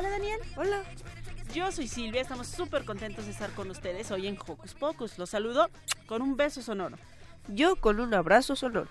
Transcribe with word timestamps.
Hola 0.00 0.08
Daniel. 0.08 0.40
Hola. 0.56 0.82
Yo 1.52 1.70
soy 1.70 1.86
Silvia, 1.86 2.22
estamos 2.22 2.46
súper 2.46 2.86
contentos 2.86 3.26
de 3.26 3.32
estar 3.32 3.50
con 3.50 3.68
ustedes 3.68 4.10
hoy 4.10 4.28
en 4.28 4.38
Hocus 4.38 4.72
Pocus. 4.72 5.18
Los 5.18 5.28
saludo 5.28 5.68
con 6.06 6.22
un 6.22 6.38
beso 6.38 6.62
sonoro. 6.62 6.96
Yo 7.48 7.76
con 7.76 8.00
un 8.00 8.14
abrazo 8.14 8.56
sonoro. 8.56 8.88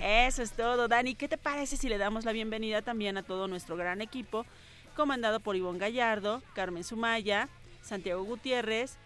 Eso 0.00 0.40
es 0.40 0.52
todo, 0.52 0.86
Dani. 0.86 1.16
¿Qué 1.16 1.26
te 1.26 1.36
parece 1.36 1.76
si 1.76 1.88
le 1.88 1.98
damos 1.98 2.24
la 2.24 2.30
bienvenida 2.30 2.80
también 2.80 3.16
a 3.16 3.24
todo 3.24 3.48
nuestro 3.48 3.76
gran 3.76 4.00
equipo, 4.02 4.46
comandado 4.94 5.40
por 5.40 5.56
Ivonne 5.56 5.80
Gallardo, 5.80 6.44
Carmen 6.54 6.84
Sumaya, 6.84 7.48
Santiago 7.82 8.22
Gutiérrez 8.22 8.98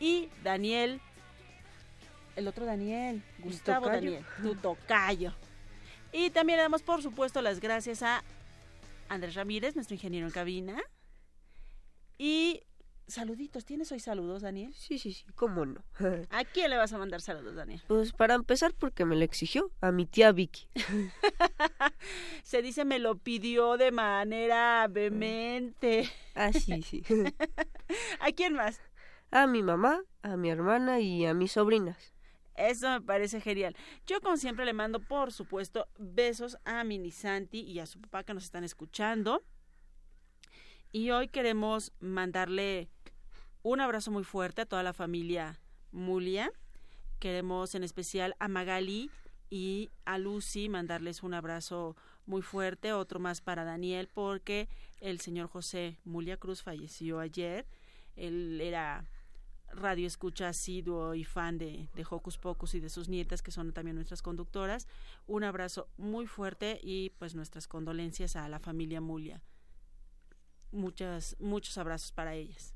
y 0.00 0.30
Daniel, 0.42 1.02
el 2.36 2.48
otro 2.48 2.64
Daniel, 2.64 3.22
Gustavo. 3.40 3.84
Daniel, 3.84 4.24
tu 4.40 4.54
tocayo. 4.54 5.34
Y 6.10 6.30
también 6.30 6.56
le 6.56 6.62
damos, 6.62 6.80
por 6.80 7.02
supuesto, 7.02 7.42
las 7.42 7.60
gracias 7.60 8.02
a 8.02 8.24
Andrés 9.08 9.34
Ramírez, 9.34 9.74
nuestro 9.74 9.94
ingeniero 9.94 10.26
en 10.26 10.32
cabina. 10.32 10.82
Y 12.18 12.62
saluditos, 13.06 13.64
¿tienes 13.64 13.92
hoy 13.92 14.00
saludos, 14.00 14.42
Daniel? 14.42 14.74
Sí, 14.74 14.98
sí, 14.98 15.12
sí, 15.12 15.24
cómo 15.34 15.64
no. 15.66 15.84
¿A 16.30 16.44
quién 16.44 16.70
le 16.70 16.76
vas 16.76 16.92
a 16.92 16.98
mandar 16.98 17.20
saludos, 17.20 17.54
Daniel? 17.54 17.82
Pues 17.86 18.12
para 18.12 18.34
empezar, 18.34 18.74
porque 18.74 19.04
me 19.04 19.16
lo 19.16 19.24
exigió, 19.24 19.70
a 19.80 19.92
mi 19.92 20.06
tía 20.06 20.32
Vicky. 20.32 20.68
Se 22.42 22.62
dice 22.62 22.84
me 22.84 22.98
lo 22.98 23.18
pidió 23.18 23.76
de 23.76 23.92
manera 23.92 24.86
vehemente. 24.88 26.10
Ah, 26.34 26.52
sí, 26.52 26.82
sí. 26.82 27.02
¿A 28.20 28.32
quién 28.32 28.54
más? 28.54 28.80
A 29.30 29.46
mi 29.46 29.62
mamá, 29.62 30.02
a 30.22 30.36
mi 30.36 30.50
hermana 30.50 31.00
y 31.00 31.26
a 31.26 31.34
mis 31.34 31.52
sobrinas. 31.52 32.15
Eso 32.56 32.88
me 32.88 33.00
parece 33.00 33.40
genial. 33.40 33.76
Yo, 34.06 34.20
como 34.20 34.36
siempre, 34.36 34.64
le 34.64 34.72
mando, 34.72 35.00
por 35.00 35.32
supuesto, 35.32 35.88
besos 35.98 36.58
a 36.64 36.82
Mini 36.84 37.10
Santi 37.10 37.60
y 37.60 37.80
a 37.80 37.86
su 37.86 38.00
papá 38.00 38.24
que 38.24 38.34
nos 38.34 38.44
están 38.44 38.64
escuchando. 38.64 39.42
Y 40.92 41.10
hoy 41.10 41.28
queremos 41.28 41.92
mandarle 42.00 42.88
un 43.62 43.80
abrazo 43.80 44.10
muy 44.10 44.24
fuerte 44.24 44.62
a 44.62 44.66
toda 44.66 44.82
la 44.82 44.92
familia 44.92 45.60
Mulia. 45.92 46.50
Queremos 47.18 47.74
en 47.74 47.84
especial 47.84 48.34
a 48.38 48.48
Magali 48.48 49.10
y 49.50 49.90
a 50.04 50.18
Lucy 50.18 50.68
mandarles 50.68 51.22
un 51.22 51.34
abrazo 51.34 51.96
muy 52.26 52.42
fuerte, 52.42 52.92
otro 52.92 53.20
más 53.20 53.40
para 53.40 53.64
Daniel, 53.64 54.08
porque 54.12 54.68
el 55.00 55.20
señor 55.20 55.48
José 55.48 55.98
Mulia 56.04 56.36
Cruz 56.36 56.62
falleció 56.62 57.20
ayer. 57.20 57.66
Él 58.16 58.60
era 58.60 59.04
radio 59.72 60.06
escucha 60.06 60.48
asiduo 60.48 61.14
y 61.14 61.24
fan 61.24 61.58
de, 61.58 61.88
de 61.94 62.06
Hocus 62.08 62.38
Pocus 62.38 62.74
y 62.74 62.80
de 62.80 62.88
sus 62.88 63.08
nietas, 63.08 63.42
que 63.42 63.50
son 63.50 63.72
también 63.72 63.96
nuestras 63.96 64.22
conductoras. 64.22 64.86
Un 65.26 65.44
abrazo 65.44 65.88
muy 65.96 66.26
fuerte 66.26 66.80
y 66.82 67.10
pues 67.18 67.34
nuestras 67.34 67.66
condolencias 67.66 68.36
a 68.36 68.48
la 68.48 68.58
familia 68.58 69.00
Mulia. 69.00 69.42
Muchas, 70.72 71.36
muchos 71.38 71.78
abrazos 71.78 72.12
para 72.12 72.34
ellas. 72.34 72.74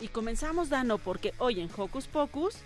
Y 0.00 0.08
comenzamos, 0.08 0.70
Dano, 0.70 0.96
porque 0.98 1.34
hoy 1.38 1.60
en 1.60 1.68
Hocus 1.76 2.06
Pocus 2.06 2.62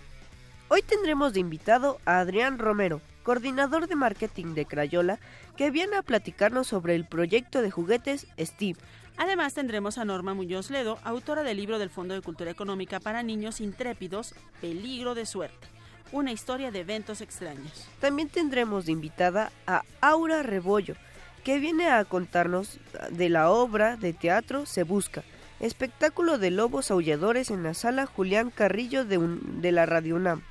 Hoy 0.67 0.81
tendremos 0.81 1.33
de 1.33 1.41
invitado 1.41 1.99
a 2.05 2.19
Adrián 2.19 2.57
Romero, 2.57 2.99
coordinador 3.25 3.87
de 3.87 3.95
marketing 3.95 4.53
de 4.53 4.65
Crayola, 4.65 5.19
que 5.57 5.71
viene 5.71 5.97
a 5.97 6.03
platicarnos 6.03 6.67
sobre 6.67 6.95
el 6.95 7.05
proyecto 7.05 7.61
de 7.61 7.71
juguetes 7.71 8.27
Steve. 8.39 8.79
Además 9.17 9.53
tendremos 9.53 9.97
a 9.97 10.05
Norma 10.05 10.33
Muñoz 10.33 10.69
Ledo, 10.69 10.99
autora 11.03 11.43
del 11.43 11.57
libro 11.57 11.79
del 11.79 11.89
Fondo 11.89 12.13
de 12.13 12.21
Cultura 12.21 12.51
Económica 12.51 12.99
para 12.99 13.23
Niños 13.23 13.59
Intrépidos, 13.61 14.35
Peligro 14.61 15.15
de 15.15 15.25
Suerte, 15.25 15.67
una 16.11 16.31
historia 16.31 16.69
de 16.71 16.81
eventos 16.81 17.21
extraños. 17.21 17.87
También 17.99 18.29
tendremos 18.29 18.85
de 18.85 18.91
invitada 18.91 19.51
a 19.65 19.81
Aura 20.01 20.43
Rebollo, 20.43 20.95
que 21.43 21.59
viene 21.59 21.89
a 21.89 22.03
contarnos 22.05 22.79
de 23.09 23.29
la 23.29 23.49
obra 23.49 23.97
de 23.97 24.13
teatro 24.13 24.65
Se 24.65 24.83
Busca, 24.83 25.23
espectáculo 25.59 26.37
de 26.37 26.51
lobos 26.51 26.91
aulladores 26.91 27.49
en 27.49 27.63
la 27.63 27.73
sala 27.73 28.05
Julián 28.05 28.51
Carrillo 28.51 29.05
de, 29.05 29.17
un- 29.17 29.61
de 29.61 29.71
la 29.71 29.85
Radio 29.85 30.15
UNAM. 30.17 30.41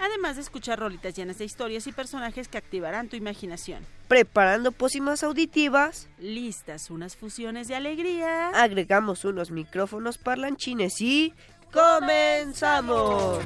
Además 0.00 0.36
de 0.36 0.42
escuchar 0.42 0.78
rolitas 0.78 1.14
llenas 1.14 1.36
de 1.38 1.44
historias 1.44 1.86
y 1.86 1.92
personajes 1.92 2.48
que 2.48 2.56
activarán 2.56 3.08
tu 3.08 3.16
imaginación. 3.16 3.84
Preparando 4.08 4.72
pócimas 4.72 5.22
auditivas, 5.22 6.08
Listas 6.18 6.90
unas 6.90 7.16
fusiones 7.16 7.68
de 7.68 7.74
alegría. 7.74 8.48
agregamos 8.48 9.26
unos 9.26 9.50
micrófonos 9.50 10.16
parlanchines 10.16 11.00
y 11.00 11.34
comenzamos. 11.70 13.44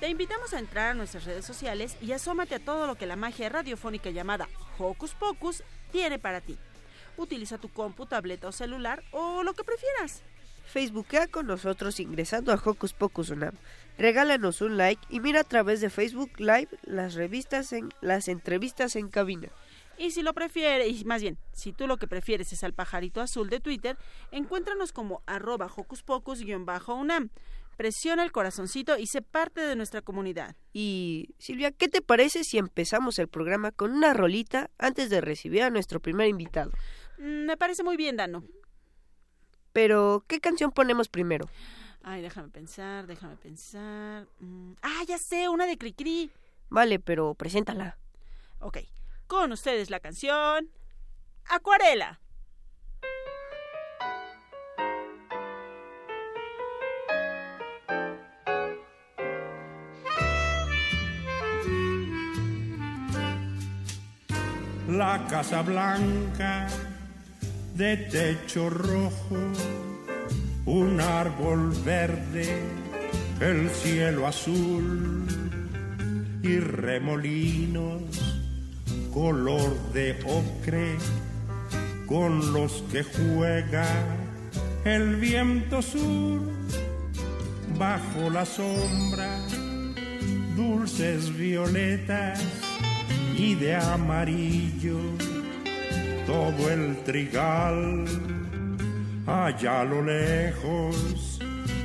Te 0.00 0.08
invitamos 0.08 0.54
a 0.54 0.58
entrar 0.58 0.92
a 0.92 0.94
nuestras 0.94 1.24
redes 1.24 1.44
sociales 1.44 1.94
y 2.00 2.12
asómate 2.12 2.54
a 2.54 2.58
todo 2.58 2.86
lo 2.86 2.94
que 2.94 3.04
la 3.04 3.16
magia 3.16 3.50
radiofónica 3.50 4.08
llamada 4.08 4.48
Hocus 4.78 5.12
Pocus 5.12 5.62
tiene 5.92 6.18
para 6.18 6.40
ti. 6.40 6.56
Utiliza 7.18 7.58
tu 7.58 7.68
compu, 7.68 8.06
tableta 8.06 8.48
o 8.48 8.52
celular 8.52 9.02
o 9.12 9.42
lo 9.42 9.52
que 9.52 9.62
prefieras. 9.62 10.22
Facebookea 10.70 11.26
con 11.26 11.46
nosotros 11.46 11.98
ingresando 11.98 12.52
a 12.52 12.62
Hocus 12.64 12.92
Pocus 12.92 13.30
UNAM. 13.30 13.54
Regálanos 13.98 14.60
un 14.62 14.76
like 14.76 15.02
y 15.10 15.20
mira 15.20 15.40
a 15.40 15.44
través 15.44 15.80
de 15.80 15.90
Facebook 15.90 16.30
Live 16.38 16.68
las 16.84 17.14
revistas 17.14 17.72
en 17.72 17.88
las 18.00 18.28
entrevistas 18.28 18.94
en 18.96 19.08
cabina. 19.08 19.48
Y 19.98 20.12
si 20.12 20.22
lo 20.22 20.32
prefieres, 20.32 20.88
y 20.88 21.04
más 21.04 21.20
bien, 21.20 21.36
si 21.52 21.72
tú 21.72 21.86
lo 21.86 21.98
que 21.98 22.06
prefieres 22.06 22.52
es 22.52 22.64
al 22.64 22.72
pajarito 22.72 23.20
azul 23.20 23.50
de 23.50 23.60
Twitter, 23.60 23.98
encuéntranos 24.30 24.92
como 24.92 25.22
arroba 25.26 25.66
hocus 25.66 26.02
pocus-unam. 26.02 27.28
Presiona 27.76 28.22
el 28.22 28.32
corazoncito 28.32 28.96
y 28.96 29.06
sé 29.06 29.22
parte 29.22 29.60
de 29.62 29.74
nuestra 29.74 30.02
comunidad. 30.02 30.54
Y 30.72 31.34
Silvia, 31.38 31.72
¿qué 31.72 31.88
te 31.88 32.00
parece 32.00 32.44
si 32.44 32.58
empezamos 32.58 33.18
el 33.18 33.28
programa 33.28 33.72
con 33.72 33.92
una 33.92 34.14
rolita 34.14 34.70
antes 34.78 35.10
de 35.10 35.20
recibir 35.20 35.62
a 35.62 35.70
nuestro 35.70 36.00
primer 36.00 36.28
invitado? 36.28 36.70
Mm, 37.18 37.46
Me 37.46 37.56
parece 37.56 37.82
muy 37.82 37.96
bien, 37.96 38.16
Dano. 38.16 38.44
Pero, 39.72 40.24
¿qué 40.26 40.40
canción 40.40 40.72
ponemos 40.72 41.08
primero? 41.08 41.48
Ay, 42.02 42.22
déjame 42.22 42.48
pensar, 42.48 43.06
déjame 43.06 43.36
pensar. 43.36 44.26
Mm, 44.40 44.72
Ah, 44.82 45.02
ya 45.06 45.18
sé, 45.18 45.48
una 45.48 45.66
de 45.66 45.76
Cricri. 45.76 46.30
Vale, 46.68 46.98
pero 46.98 47.34
preséntala. 47.34 47.98
Ok, 48.60 48.78
con 49.26 49.52
ustedes 49.52 49.90
la 49.90 50.00
canción 50.00 50.70
Acuarela. 51.46 52.20
la 64.88 65.24
Casa 65.28 65.62
Blanca 65.62 66.66
de 67.80 67.96
techo 67.96 68.68
rojo, 68.68 69.38
un 70.66 71.00
árbol 71.00 71.72
verde, 71.82 72.46
el 73.40 73.70
cielo 73.70 74.26
azul 74.26 75.26
y 76.42 76.58
remolinos 76.58 78.02
color 79.14 79.74
de 79.94 80.14
ocre 80.26 80.98
con 82.04 82.52
los 82.52 82.84
que 82.92 83.02
juega 83.02 83.88
el 84.84 85.16
viento 85.16 85.80
sur. 85.80 86.42
Bajo 87.78 88.28
la 88.28 88.44
sombra 88.44 89.38
dulces 90.54 91.34
violetas 91.34 92.42
y 93.38 93.54
de 93.54 93.74
amarillo 93.74 95.29
todo 96.30 96.70
el 96.70 96.96
trigal 96.98 98.04
allá 99.26 99.80
a 99.80 99.84
lo 99.84 100.00
lejos 100.00 101.40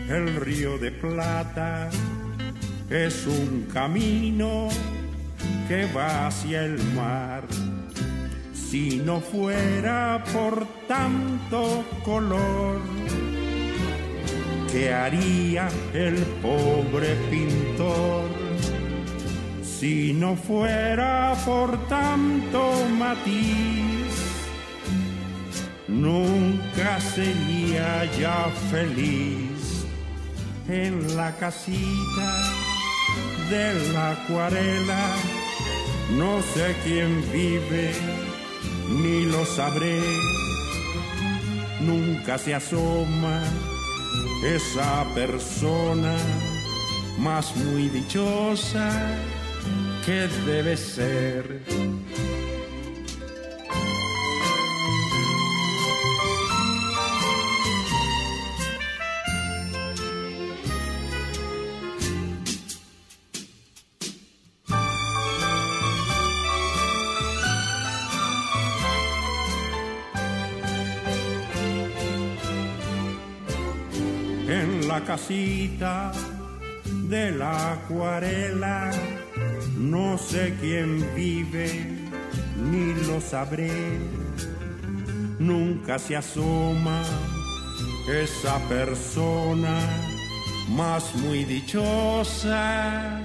el 0.07 0.35
río 0.35 0.77
de 0.77 0.91
plata 0.91 1.89
es 2.87 3.25
un 3.25 3.67
camino 3.73 4.67
que 5.67 5.87
va 5.97 6.27
hacia 6.27 6.63
el 6.63 6.77
mar. 6.93 7.41
Si 8.53 9.01
no 9.03 9.19
fuera 9.19 10.23
por 10.31 10.67
tanto 10.87 11.83
color, 12.03 12.81
¿qué 14.71 14.93
haría 14.93 15.69
el 15.91 16.17
pobre 16.43 17.15
pintor? 17.31 18.25
Si 19.63 20.13
no 20.13 20.35
fuera 20.35 21.33
por 21.45 21.87
tanto 21.87 22.61
matiz, 22.95 24.04
nunca 25.95 26.99
sería 26.99 28.05
ya 28.19 28.49
feliz 28.69 29.85
en 30.67 31.15
la 31.15 31.31
casita 31.37 32.29
de 33.49 33.93
la 33.93 34.11
acuarela. 34.11 35.07
No 36.17 36.41
sé 36.53 36.75
quién 36.83 37.23
vive, 37.31 37.93
ni 38.89 39.25
lo 39.25 39.45
sabré. 39.45 40.01
Nunca 41.81 42.37
se 42.37 42.53
asoma 42.55 43.41
esa 44.43 45.05
persona 45.13 46.15
más 47.19 47.55
muy 47.55 47.89
dichosa 47.89 48.89
que 50.05 50.27
debe 50.45 50.77
ser 50.77 51.61
casita 75.05 76.11
de 77.09 77.31
la 77.31 77.73
acuarela. 77.73 78.91
No 79.77 80.17
sé 80.17 80.55
quién 80.59 81.05
vive, 81.15 81.69
ni 82.69 82.93
lo 83.07 83.21
sabré. 83.21 83.71
Nunca 85.39 85.99
se 85.99 86.15
asoma 86.15 87.03
esa 88.07 88.57
persona 88.67 89.79
más 90.69 91.15
muy 91.15 91.43
dichosa 91.43 93.21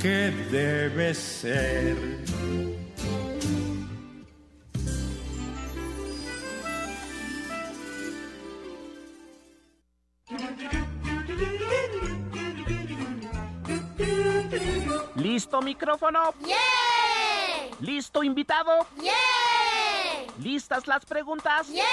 que 0.00 0.32
debe 0.50 1.14
ser. 1.14 1.96
¿Listo 15.22 15.62
micrófono? 15.62 16.34
¡Yeah! 16.44 16.56
¿Listo 17.78 18.24
invitado? 18.24 18.88
¡Yeah! 19.00 19.12
¿Listas 20.42 20.88
las 20.88 21.06
preguntas? 21.06 21.68
¡Yeah! 21.68 21.84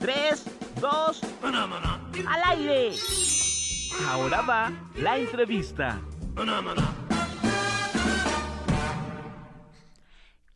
Tres, 0.00 0.44
dos, 0.80 1.20
al 1.40 2.42
aire. 2.46 2.96
Ahora 4.08 4.40
va 4.40 4.72
la 4.96 5.18
entrevista. 5.18 6.00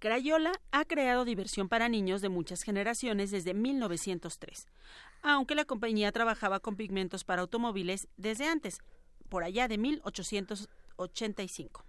Crayola 0.00 0.52
ha 0.72 0.84
creado 0.86 1.24
diversión 1.24 1.68
para 1.68 1.88
niños 1.88 2.20
de 2.20 2.30
muchas 2.30 2.64
generaciones 2.64 3.30
desde 3.30 3.54
1903, 3.54 4.66
aunque 5.22 5.54
la 5.54 5.64
compañía 5.64 6.10
trabajaba 6.10 6.58
con 6.58 6.74
pigmentos 6.74 7.22
para 7.22 7.42
automóviles 7.42 8.08
desde 8.16 8.48
antes, 8.48 8.80
por 9.28 9.44
allá 9.44 9.68
de 9.68 9.78
1885. 10.98 11.84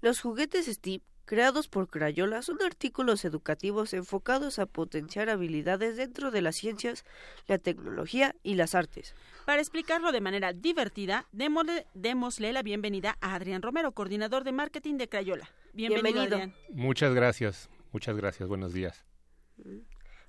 Los 0.00 0.20
juguetes 0.20 0.66
Steve, 0.66 1.02
creados 1.24 1.68
por 1.68 1.88
Crayola, 1.88 2.42
son 2.42 2.60
artículos 2.62 3.24
educativos 3.24 3.94
enfocados 3.94 4.58
a 4.58 4.66
potenciar 4.66 5.30
habilidades 5.30 5.96
dentro 5.96 6.30
de 6.30 6.42
las 6.42 6.56
ciencias, 6.56 7.04
la 7.46 7.58
tecnología 7.58 8.34
y 8.42 8.54
las 8.54 8.74
artes. 8.74 9.14
Para 9.46 9.60
explicarlo 9.60 10.12
de 10.12 10.20
manera 10.20 10.52
divertida, 10.52 11.26
démosle, 11.32 11.86
démosle 11.94 12.52
la 12.52 12.62
bienvenida 12.62 13.16
a 13.20 13.34
Adrián 13.34 13.62
Romero, 13.62 13.92
coordinador 13.92 14.44
de 14.44 14.52
marketing 14.52 14.98
de 14.98 15.08
Crayola. 15.08 15.48
Bienvenido, 15.72 16.02
Bienvenido. 16.02 16.36
Adrián. 16.36 16.54
Muchas 16.70 17.14
gracias, 17.14 17.70
muchas 17.92 18.16
gracias, 18.16 18.48
buenos 18.48 18.74
días. 18.74 19.04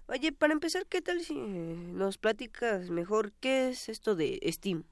Oye, 0.07 0.31
para 0.31 0.53
empezar, 0.53 0.85
¿qué 0.85 1.01
tal 1.01 1.19
si 1.21 1.33
eh, 1.33 1.43
nos 1.43 2.17
platicas 2.17 2.91
mejor 2.91 3.33
qué 3.39 3.69
es 3.69 3.89
esto 3.89 4.15
de 4.15 4.39
Steam? 4.51 4.83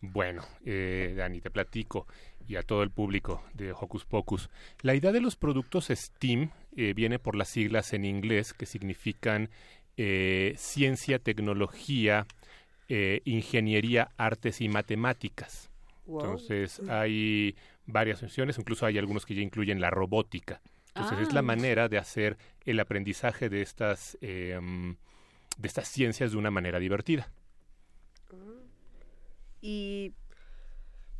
Bueno, 0.00 0.44
eh, 0.64 1.14
Dani, 1.16 1.40
te 1.40 1.50
platico 1.50 2.06
y 2.48 2.56
a 2.56 2.62
todo 2.62 2.82
el 2.82 2.90
público 2.90 3.42
de 3.54 3.72
Hocus 3.72 4.04
Pocus. 4.04 4.50
La 4.82 4.94
idea 4.94 5.12
de 5.12 5.20
los 5.20 5.36
productos 5.36 5.86
STEAM 5.86 6.50
eh, 6.76 6.92
viene 6.94 7.18
por 7.18 7.36
las 7.36 7.48
siglas 7.48 7.92
en 7.92 8.04
inglés 8.04 8.52
que 8.52 8.66
significan 8.66 9.50
eh, 9.96 10.54
ciencia, 10.56 11.18
tecnología, 11.18 12.26
eh, 12.88 13.22
ingeniería, 13.24 14.10
artes 14.16 14.60
y 14.60 14.68
matemáticas. 14.68 15.70
Wow. 16.06 16.20
Entonces 16.20 16.80
hay 16.88 17.56
varias 17.86 18.22
opciones, 18.22 18.58
incluso 18.58 18.86
hay 18.86 18.98
algunos 18.98 19.26
que 19.26 19.34
ya 19.34 19.42
incluyen 19.42 19.80
la 19.80 19.90
robótica. 19.90 20.60
Entonces 20.94 21.18
es 21.20 21.28
Ah. 21.30 21.34
la 21.34 21.42
manera 21.42 21.88
de 21.88 21.98
hacer 21.98 22.38
el 22.64 22.80
aprendizaje 22.80 23.48
de 23.48 23.62
estas, 23.62 24.16
mm, 24.22 24.90
de 25.58 25.68
estas 25.68 25.88
ciencias 25.88 26.32
de 26.32 26.38
una 26.38 26.50
manera 26.50 26.78
divertida. 26.78 27.30
Y 29.60 30.12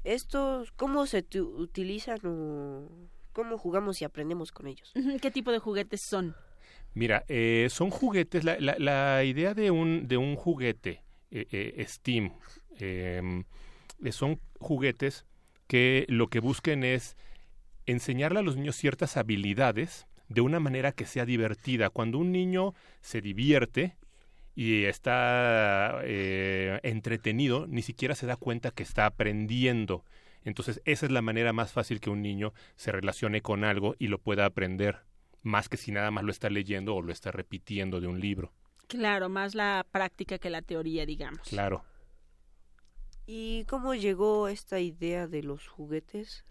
estos, 0.06 0.72
¿cómo 0.72 1.06
se 1.06 1.24
utilizan 1.40 2.18
o 2.24 2.88
cómo 3.32 3.58
jugamos 3.58 4.00
y 4.00 4.04
aprendemos 4.04 4.52
con 4.52 4.66
ellos? 4.66 4.92
¿Qué 5.20 5.30
tipo 5.30 5.52
de 5.52 5.58
juguetes 5.58 6.00
son? 6.02 6.34
Mira, 6.94 7.24
eh, 7.28 7.68
son 7.70 7.90
juguetes, 7.90 8.44
la, 8.44 8.56
la- 8.58 8.76
la 8.78 9.24
idea 9.24 9.52
de 9.54 9.70
un, 9.70 10.08
de 10.08 10.16
un 10.16 10.36
juguete 10.36 11.02
eh, 11.30 11.46
eh, 11.50 11.84
Steam 11.86 12.32
em, 12.78 13.44
eh, 14.02 14.12
son 14.12 14.40
juguetes 14.58 15.26
que 15.66 16.06
lo 16.08 16.28
que 16.28 16.40
busquen 16.40 16.84
es 16.84 17.16
enseñarle 17.84 18.38
a 18.38 18.42
los 18.42 18.56
niños 18.56 18.76
ciertas 18.76 19.16
habilidades 19.16 20.06
de 20.28 20.40
una 20.40 20.58
manera 20.60 20.92
que 20.92 21.04
sea 21.06 21.24
divertida. 21.26 21.90
Cuando 21.90 22.18
un 22.18 22.32
niño 22.32 22.74
se 23.00 23.20
divierte 23.20 23.96
y 24.56 24.84
está 24.84 26.00
eh, 26.02 26.80
entretenido, 26.82 27.66
ni 27.68 27.82
siquiera 27.82 28.14
se 28.14 28.26
da 28.26 28.36
cuenta 28.36 28.70
que 28.70 28.82
está 28.82 29.04
aprendiendo. 29.04 30.02
Entonces, 30.44 30.80
esa 30.86 31.04
es 31.04 31.12
la 31.12 31.20
manera 31.20 31.52
más 31.52 31.72
fácil 31.72 32.00
que 32.00 32.08
un 32.08 32.22
niño 32.22 32.54
se 32.74 32.90
relacione 32.90 33.42
con 33.42 33.64
algo 33.64 33.94
y 33.98 34.08
lo 34.08 34.18
pueda 34.18 34.46
aprender, 34.46 35.00
más 35.42 35.68
que 35.68 35.76
si 35.76 35.92
nada 35.92 36.10
más 36.10 36.24
lo 36.24 36.30
está 36.30 36.48
leyendo 36.48 36.94
o 36.96 37.02
lo 37.02 37.12
está 37.12 37.30
repitiendo 37.30 38.00
de 38.00 38.06
un 38.06 38.18
libro. 38.18 38.50
Claro, 38.88 39.28
más 39.28 39.54
la 39.54 39.84
práctica 39.90 40.38
que 40.38 40.48
la 40.48 40.62
teoría, 40.62 41.04
digamos. 41.04 41.46
Claro. 41.46 41.84
¿Y 43.26 43.64
cómo 43.64 43.94
llegó 43.94 44.48
esta 44.48 44.80
idea 44.80 45.26
de 45.26 45.42
los 45.42 45.68
juguetes? 45.68 46.46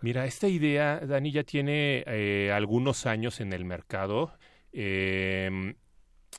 Mira, 0.00 0.24
esta 0.24 0.48
idea, 0.48 1.00
Dani, 1.00 1.32
ya 1.32 1.44
tiene 1.44 2.02
eh, 2.06 2.50
algunos 2.50 3.04
años 3.04 3.40
en 3.40 3.52
el 3.52 3.66
mercado 3.66 4.32
eh, 4.72 5.74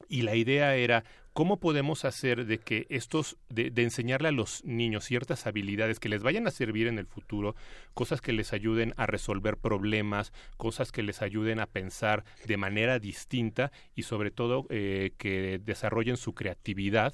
y 0.07 0.21
la 0.23 0.35
idea 0.35 0.75
era 0.75 1.03
cómo 1.33 1.57
podemos 1.59 2.05
hacer 2.05 2.45
de 2.45 2.59
que 2.59 2.85
estos, 2.89 3.37
de, 3.49 3.71
de 3.71 3.83
enseñarle 3.83 4.27
a 4.27 4.31
los 4.31 4.63
niños 4.65 5.05
ciertas 5.05 5.47
habilidades 5.47 5.99
que 5.99 6.09
les 6.09 6.21
vayan 6.21 6.47
a 6.47 6.51
servir 6.51 6.87
en 6.87 6.99
el 6.99 7.07
futuro, 7.07 7.55
cosas 7.93 8.21
que 8.21 8.33
les 8.33 8.53
ayuden 8.53 8.93
a 8.97 9.07
resolver 9.07 9.57
problemas, 9.57 10.31
cosas 10.57 10.91
que 10.91 11.03
les 11.03 11.21
ayuden 11.21 11.59
a 11.59 11.65
pensar 11.65 12.23
de 12.45 12.57
manera 12.57 12.99
distinta 12.99 13.71
y 13.95 14.03
sobre 14.03 14.31
todo 14.31 14.67
eh, 14.69 15.13
que 15.17 15.59
desarrollen 15.63 16.17
su 16.17 16.33
creatividad 16.33 17.13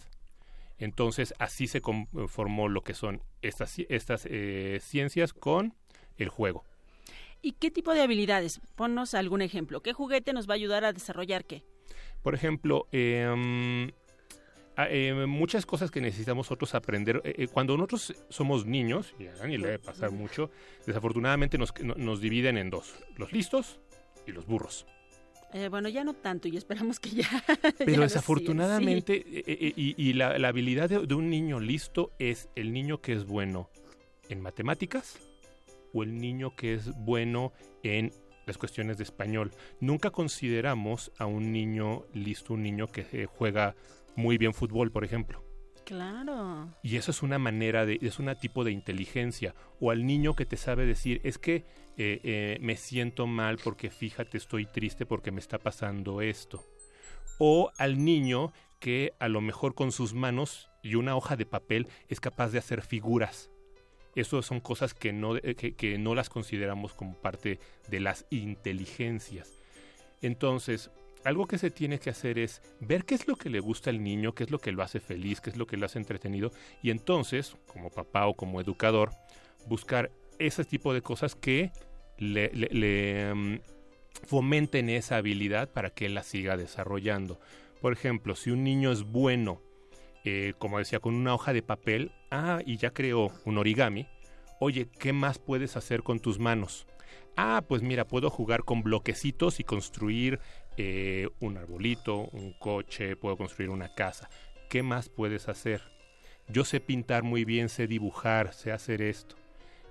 Entonces, 0.77 1.33
así 1.39 1.67
se 1.67 1.81
formó 2.27 2.69
lo 2.69 2.81
que 2.81 2.93
son 2.93 3.21
estas, 3.41 3.79
estas 3.89 4.25
eh, 4.29 4.79
ciencias 4.81 5.33
con 5.33 5.75
el 6.17 6.29
juego. 6.29 6.63
¿Y 7.41 7.53
qué 7.53 7.71
tipo 7.71 7.93
de 7.93 8.01
habilidades? 8.01 8.59
Ponnos 8.75 9.13
algún 9.13 9.41
ejemplo. 9.41 9.81
¿Qué 9.81 9.93
juguete 9.93 10.33
nos 10.33 10.48
va 10.48 10.53
a 10.53 10.55
ayudar 10.55 10.83
a 10.86 10.93
desarrollar 10.93 11.45
qué? 11.45 11.63
Por 12.21 12.35
ejemplo, 12.35 12.88
em, 12.91 13.91
eh, 14.77 15.25
muchas 15.27 15.65
cosas 15.65 15.91
que 15.91 16.01
necesitamos 16.01 16.47
nosotros 16.47 16.75
aprender. 16.75 17.21
Eh, 17.23 17.47
cuando 17.47 17.75
nosotros 17.75 18.15
somos 18.29 18.65
niños, 18.65 19.13
y 19.19 19.27
a 19.27 19.35
Dani 19.35 19.57
le 19.57 19.67
debe 19.67 19.79
pasar 19.79 20.11
mucho, 20.11 20.51
desafortunadamente 20.85 21.57
nos, 21.57 21.73
nos 21.81 22.21
dividen 22.21 22.57
en 22.57 22.69
dos, 22.69 22.95
los 23.15 23.31
listos 23.31 23.79
y 24.25 24.31
los 24.31 24.45
burros. 24.45 24.85
Eh, 25.51 25.67
bueno, 25.67 25.89
ya 25.89 26.03
no 26.03 26.13
tanto 26.13 26.47
y 26.47 26.57
esperamos 26.57 26.99
que 26.99 27.09
ya. 27.09 27.43
Pero 27.85 28.03
desafortunadamente, 28.03 29.15
eh, 29.15 29.43
eh, 29.47 29.73
y, 29.75 30.13
la, 30.13 30.35
habilidad 30.47 30.89
de, 30.89 31.15
un 31.15 31.29
niño 31.29 31.59
listo 31.59 32.11
es 32.19 32.49
el 32.55 32.71
niño 32.71 33.01
que 33.01 33.13
es 33.13 33.25
bueno 33.25 33.69
en 34.29 34.41
matemáticas 34.41 35.17
o 35.91 36.03
el 36.03 36.17
niño 36.17 36.55
que 36.55 36.75
es 36.75 36.95
bueno 36.97 37.51
en 37.81 38.13
las 38.50 38.58
cuestiones 38.58 38.98
de 38.98 39.06
español. 39.06 39.51
Nunca 39.79 40.12
consideramos 40.12 41.12
a 41.18 41.25
un 41.25 41.53
niño 41.53 42.03
listo, 42.13 42.53
un 42.53 42.63
niño 42.63 42.88
que 42.88 43.25
juega 43.25 43.75
muy 44.15 44.38
bien 44.38 44.53
fútbol, 44.53 44.91
por 44.91 45.06
ejemplo. 45.06 45.44
Claro. 45.89 46.70
Y 46.84 46.98
eso 46.98 47.10
es 47.10 47.24
una 47.24 47.39
manera 47.39 47.84
de, 47.84 47.98
es 48.03 48.20
un 48.20 48.32
tipo 48.39 48.63
de 48.63 48.72
inteligencia. 48.72 49.56
O 49.79 49.89
al 49.89 50.06
niño 50.06 50.36
que 50.36 50.46
te 50.46 50.56
sabe 50.56 50.86
decir, 50.86 51.20
es 51.24 51.39
que 51.39 51.65
eh, 51.98 52.22
eh, 52.24 52.58
me 52.62 52.75
siento 52.75 53.25
mal 53.25 53.58
porque 53.63 53.89
fíjate, 53.89 54.38
estoy 54.38 54.68
triste 54.68 55.08
porque 55.08 55.32
me 55.32 55.39
está 55.39 55.58
pasando 55.58 56.22
esto. 56.22 56.63
O 57.39 57.72
al 57.79 58.06
niño 58.06 58.53
que 58.79 59.13
a 59.20 59.29
lo 59.29 59.41
mejor 59.41 59.74
con 59.74 59.91
sus 59.91 60.13
manos 60.13 60.70
y 60.84 60.94
una 60.94 61.15
hoja 61.15 61.36
de 61.36 61.48
papel 61.48 61.88
es 62.08 62.20
capaz 62.20 62.51
de 62.51 62.60
hacer 62.60 62.84
figuras. 62.84 63.50
Eso 64.15 64.41
son 64.41 64.59
cosas 64.59 64.93
que 64.93 65.13
no, 65.13 65.37
eh, 65.37 65.55
que 65.55 65.97
no 65.97 66.15
las 66.15 66.29
consideramos 66.29 66.93
como 66.93 67.13
parte 67.15 67.59
de 67.89 67.99
las 67.99 68.25
inteligencias. 68.29 69.51
Entonces, 70.21 70.91
algo 71.23 71.47
que 71.47 71.57
se 71.57 71.69
tiene 71.69 71.99
que 71.99 72.09
hacer 72.09 72.39
es 72.39 72.61
ver 72.79 73.05
qué 73.05 73.15
es 73.15 73.27
lo 73.27 73.35
que 73.35 73.49
le 73.49 73.59
gusta 73.59 73.89
al 73.89 74.03
niño, 74.03 74.33
qué 74.33 74.43
es 74.43 74.51
lo 74.51 74.59
que 74.59 74.71
lo 74.71 74.83
hace 74.83 74.99
feliz, 74.99 75.41
qué 75.41 75.49
es 75.49 75.57
lo 75.57 75.67
que 75.67 75.77
lo 75.77 75.85
hace 75.85 75.99
entretenido 75.99 76.51
y 76.81 76.91
entonces, 76.91 77.55
como 77.67 77.89
papá 77.89 78.27
o 78.27 78.35
como 78.35 78.61
educador, 78.61 79.11
buscar 79.67 80.11
ese 80.39 80.63
tipo 80.63 80.93
de 80.93 81.01
cosas 81.01 81.35
que 81.35 81.71
le, 82.17 83.33
mm, 83.33 83.59
fomenten 84.27 84.89
esa 84.89 85.17
habilidad 85.17 85.69
para 85.69 85.89
que 85.89 86.05
él 86.05 86.15
la 86.15 86.23
siga 86.23 86.57
desarrollando. 86.57 87.39
Por 87.81 87.93
ejemplo, 87.93 88.35
si 88.35 88.51
un 88.51 88.63
niño 88.63 88.91
es 88.91 89.03
bueno, 89.03 89.61
eh, 90.31 90.53
como 90.59 90.77
decía, 90.77 91.00
con 91.00 91.15
una 91.15 91.33
hoja 91.33 91.53
de 91.53 91.63
papel, 91.63 92.12
ah, 92.29 92.59
y 92.63 92.77
ya 92.77 92.91
creó 92.91 93.31
un 93.45 93.57
origami, 93.57 94.05
oye, 94.59 94.88
¿qué 95.00 95.12
más 95.12 95.39
puedes 95.39 95.75
hacer 95.75 96.03
con 96.03 96.19
tus 96.19 96.38
manos? 96.38 96.86
Ah, 97.36 97.63
pues 97.67 97.81
mira, 97.81 98.05
puedo 98.05 98.29
jugar 98.29 98.63
con 98.63 98.83
bloquecitos 98.83 99.59
y 99.59 99.63
construir 99.63 100.39
eh, 100.77 101.29
un 101.39 101.57
arbolito, 101.57 102.29
un 102.31 102.53
coche, 102.53 103.15
puedo 103.15 103.38
construir 103.38 103.71
una 103.71 103.95
casa. 103.95 104.29
¿Qué 104.69 104.83
más 104.83 105.09
puedes 105.09 105.50
hacer? 105.50 105.81
Yo 106.48 106.63
sé 106.63 106.79
pintar 106.79 107.24
muy 107.24 107.43
bien, 107.43 107.67
sé 107.67 107.88
dibujar, 107.88 108.53
sé 108.53 108.71
hacer 108.71 109.01
esto. 109.01 109.36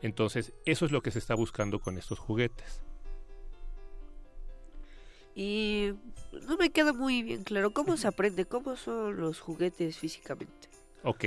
Entonces, 0.02 0.52
eso 0.66 0.86
es 0.86 0.92
lo 0.92 1.02
que 1.02 1.10
se 1.10 1.18
está 1.18 1.34
buscando 1.34 1.80
con 1.80 1.98
estos 1.98 2.20
juguetes. 2.20 2.84
Y 5.38 5.92
no 6.48 6.56
me 6.56 6.70
queda 6.70 6.92
muy 6.92 7.22
bien 7.22 7.44
claro 7.44 7.72
cómo 7.72 7.96
se 7.96 8.08
aprende, 8.08 8.44
cómo 8.44 8.74
son 8.74 9.18
los 9.18 9.38
juguetes 9.38 9.96
físicamente. 9.96 10.68
Ok. 11.04 11.24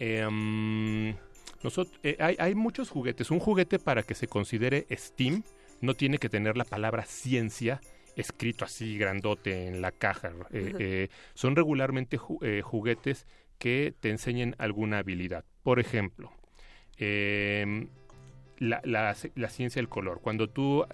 Em, 0.00 1.14
nosotros, 1.62 1.96
eh, 2.02 2.16
hay, 2.18 2.34
hay, 2.40 2.56
muchos 2.56 2.90
juguetes. 2.90 3.30
Un 3.30 3.38
juguete 3.38 3.78
para 3.78 4.02
que 4.02 4.16
se 4.16 4.26
considere 4.26 4.86
STEAM 4.90 5.44
no 5.80 5.94
tiene 5.94 6.18
que 6.18 6.28
tener 6.28 6.56
la 6.56 6.64
palabra 6.64 7.04
ciencia 7.04 7.80
escrito 8.16 8.64
así 8.64 8.98
grandote 8.98 9.68
en 9.68 9.80
la 9.80 9.92
caja. 9.92 10.32
Eh, 10.50 10.74
eh, 10.78 11.08
son 11.34 11.56
regularmente 11.56 12.18
eh, 12.42 12.62
juguetes 12.62 13.26
que 13.58 13.94
te 14.00 14.10
enseñen 14.10 14.54
alguna 14.58 14.98
habilidad. 14.98 15.44
Por 15.62 15.78
ejemplo, 15.78 16.32
em, 18.62 18.80
la, 18.84 19.14
ciencia 19.48 19.80
del 19.80 19.88
color. 19.88 20.20
Cuando, 20.20 20.48
tú, 20.48 20.84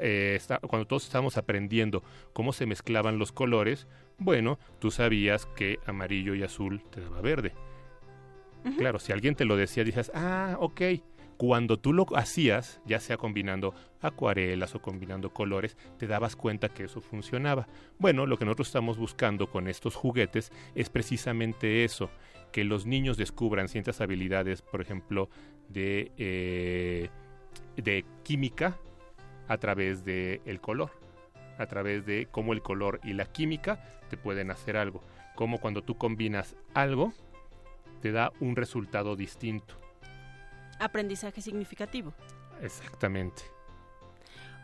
cuando 0.68 0.86
todos 0.86 1.04
estamos 1.04 1.36
aprendiendo 1.36 2.02
cómo 2.32 2.52
se 2.52 2.66
mezclaban 2.66 3.18
los 3.18 3.32
colores, 3.32 3.86
bueno, 4.18 4.58
tú 4.78 4.90
sabías 4.90 5.46
que 5.46 5.78
amarillo 5.86 6.34
y 6.34 6.42
azul 6.42 6.82
te 6.90 7.00
daba 7.00 7.20
verde. 7.20 7.52
Claro, 8.76 8.98
si 8.98 9.12
alguien 9.12 9.34
te 9.34 9.44
lo 9.44 9.56
decía, 9.56 9.84
dices, 9.84 10.10
ah, 10.14 10.56
ok, 10.60 10.82
cuando 11.38 11.78
tú 11.78 11.92
lo 11.92 12.04
hacías, 12.16 12.80
ya 12.84 12.98
sea 12.98 13.16
combinando 13.16 13.72
acuarelas 14.00 14.74
o 14.74 14.82
combinando 14.82 15.32
colores, 15.32 15.76
te 15.96 16.08
dabas 16.08 16.34
cuenta 16.34 16.68
que 16.68 16.84
eso 16.84 17.00
funcionaba. 17.00 17.68
Bueno, 17.98 18.26
lo 18.26 18.36
que 18.36 18.44
nosotros 18.44 18.68
estamos 18.68 18.98
buscando 18.98 19.48
con 19.48 19.68
estos 19.68 19.94
juguetes 19.94 20.52
es 20.74 20.90
precisamente 20.90 21.84
eso, 21.84 22.10
que 22.52 22.64
los 22.64 22.86
niños 22.86 23.16
descubran 23.16 23.68
ciertas 23.68 24.00
habilidades, 24.00 24.62
por 24.62 24.80
ejemplo, 24.80 25.30
de, 25.68 26.10
eh, 26.18 27.08
de 27.82 28.04
química 28.22 28.76
a 29.48 29.56
través 29.58 30.04
del 30.04 30.42
el 30.44 30.60
color, 30.60 30.90
a 31.58 31.66
través 31.66 32.04
de 32.04 32.28
cómo 32.30 32.52
el 32.52 32.62
color 32.62 33.00
y 33.02 33.14
la 33.14 33.26
química 33.26 33.82
te 34.10 34.16
pueden 34.16 34.50
hacer 34.50 34.76
algo, 34.76 35.02
como 35.34 35.58
cuando 35.58 35.82
tú 35.82 35.96
combinas 35.96 36.56
algo, 36.74 37.12
te 38.02 38.12
da 38.12 38.32
un 38.40 38.56
resultado 38.56 39.16
distinto 39.16 39.74
aprendizaje 40.78 41.40
significativo. 41.40 42.14
Exactamente. 42.62 43.42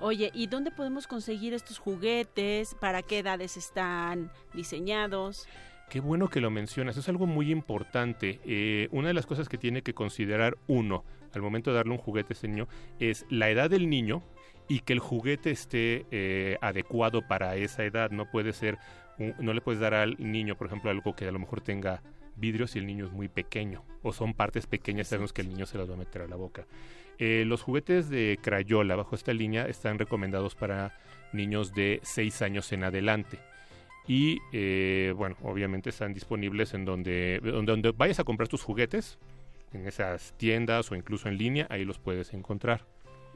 Oye, 0.01 0.31
¿y 0.35 0.49
dónde 0.49 0.71
podemos 0.71 1.07
conseguir 1.07 1.55
estos 1.55 1.79
juguetes? 1.79 2.75
¿Para 2.75 3.03
qué 3.03 3.21
edades 3.21 3.57
están 3.57 4.31
diseñados? 4.53 5.47
Qué 5.89 6.01
bueno 6.01 6.29
que 6.29 6.41
lo 6.41 6.51
mencionas, 6.51 6.97
es 6.97 7.09
algo 7.09 7.27
muy 7.27 7.53
importante. 7.53 8.41
Eh, 8.45 8.89
una 8.91 9.09
de 9.09 9.15
las 9.15 9.27
cosas 9.27 9.49
que 9.49 9.59
tiene 9.59 9.83
que 9.83 9.95
considerar 9.95 10.57
uno 10.67 11.05
al 11.37 11.43
momento 11.43 11.71
de 11.71 11.77
darle 11.77 11.93
un 11.93 11.99
juguete 11.99 12.33
a 12.33 12.37
ese 12.37 12.49
niño 12.49 12.69
es 12.99 13.27
la 13.29 13.51
edad 13.51 13.71
del 13.71 13.89
niño 13.89 14.23
y 14.69 14.81
que 14.81 14.93
el 14.93 14.99
juguete 14.99 15.51
esté 15.51 16.07
eh, 16.11 16.57
adecuado 16.61 17.27
para 17.27 17.57
esa 17.57 17.85
edad. 17.85 18.11
No 18.11 18.31
puede 18.31 18.53
ser, 18.53 18.79
no 19.19 19.53
le 19.53 19.61
puedes 19.61 19.81
dar 19.81 19.95
al 19.95 20.17
niño, 20.19 20.57
por 20.57 20.67
ejemplo, 20.67 20.91
algo 20.91 21.15
que 21.15 21.27
a 21.27 21.33
lo 21.33 21.39
mejor 21.39 21.61
tenga 21.61 22.03
vidrios 22.37 22.73
si 22.73 22.79
el 22.79 22.87
niño 22.87 23.07
es 23.07 23.13
muy 23.13 23.29
pequeño 23.29 23.85
o 24.03 24.13
son 24.13 24.35
partes 24.35 24.67
pequeñas 24.67 25.09
sabemos 25.09 25.33
que 25.33 25.43
el 25.43 25.49
niño 25.49 25.67
se 25.67 25.79
las 25.79 25.89
va 25.89 25.95
a 25.95 25.99
meter 25.99 26.23
a 26.23 26.29
la 26.29 26.37
boca. 26.37 26.67
Eh, 27.19 27.45
los 27.47 27.63
juguetes 27.63 28.09
de 28.11 28.39
Crayola 28.43 28.97
bajo 28.97 29.15
esta 29.15 29.33
línea 29.33 29.67
están 29.67 29.99
recomendados 29.99 30.55
para 30.55 30.99
niños 31.33 31.73
de 31.73 32.01
6 32.03 32.43
años 32.43 32.73
en 32.73 32.85
adelante. 32.85 33.39
Y 34.07 34.39
eh, 34.53 35.15
bueno, 35.17 35.37
obviamente 35.43 35.91
están 35.91 36.13
disponibles 36.13 36.75
en 36.75 36.85
donde, 36.85 37.41
donde, 37.43 37.93
vayas 37.93 38.21
a 38.21 38.25
comprar 38.25 38.49
tus 38.49 38.63
juguetes, 38.63 39.19
en 39.75 39.87
esas 39.87 40.35
tiendas 40.37 40.91
o 40.91 40.95
incluso 40.95 41.29
en 41.29 41.39
línea, 41.39 41.67
ahí 41.71 41.85
los 41.85 41.99
puedes 41.99 42.33
encontrar. 42.33 42.87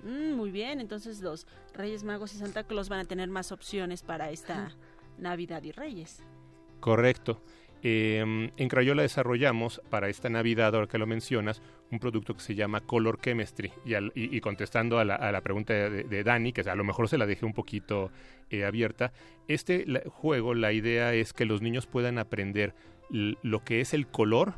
Mm, 0.03 0.33
muy 0.35 0.51
bien, 0.51 0.81
entonces 0.81 1.21
los 1.21 1.47
Reyes 1.75 2.05
Magos 2.05 2.35
y 2.35 2.39
Santa 2.39 2.65
Claus 2.65 2.89
van 2.89 3.01
a 3.01 3.05
tener 3.05 3.29
más 3.29 3.53
opciones 3.53 4.03
para 4.03 4.31
esta 4.31 4.77
Navidad 5.19 5.63
y 5.63 5.73
Reyes. 5.73 6.23
Correcto. 6.81 7.43
Em, 7.83 8.51
en 8.57 8.69
Crayola 8.69 9.03
desarrollamos 9.03 9.81
para 9.89 10.09
esta 10.09 10.29
Navidad, 10.29 10.75
ahora 10.75 10.89
que 10.89 10.99
lo 10.99 11.07
mencionas, 11.07 11.63
un 11.93 12.01
producto 12.01 12.35
que 12.35 12.41
se 12.41 12.55
llama 12.55 12.81
Color 12.81 13.21
Chemistry. 13.21 13.73
Y, 14.15 14.41
contestando 14.41 14.99
a 14.99 15.05
la, 15.05 15.41
pregunta 15.43 15.73
de, 15.75 16.25
Dani, 16.25 16.53
que 16.53 16.63
a 16.63 16.75
lo 16.75 16.85
mejor 16.85 17.09
se 17.09 17.19
la 17.19 17.27
dejé 17.27 17.47
un 17.47 17.55
poquito 17.55 18.11
eh, 18.51 18.65
abierta, 18.65 19.13
este 19.47 19.87
juego, 20.07 20.55
la 20.55 20.73
idea 20.73 21.15
es 21.15 21.33
que 21.33 21.45
los 21.45 21.63
niños 21.63 21.87
puedan 21.87 22.19
aprender 22.19 22.75
lo 23.11 23.65
que 23.65 23.81
es 23.81 23.95
el 23.95 24.07
color 24.09 24.55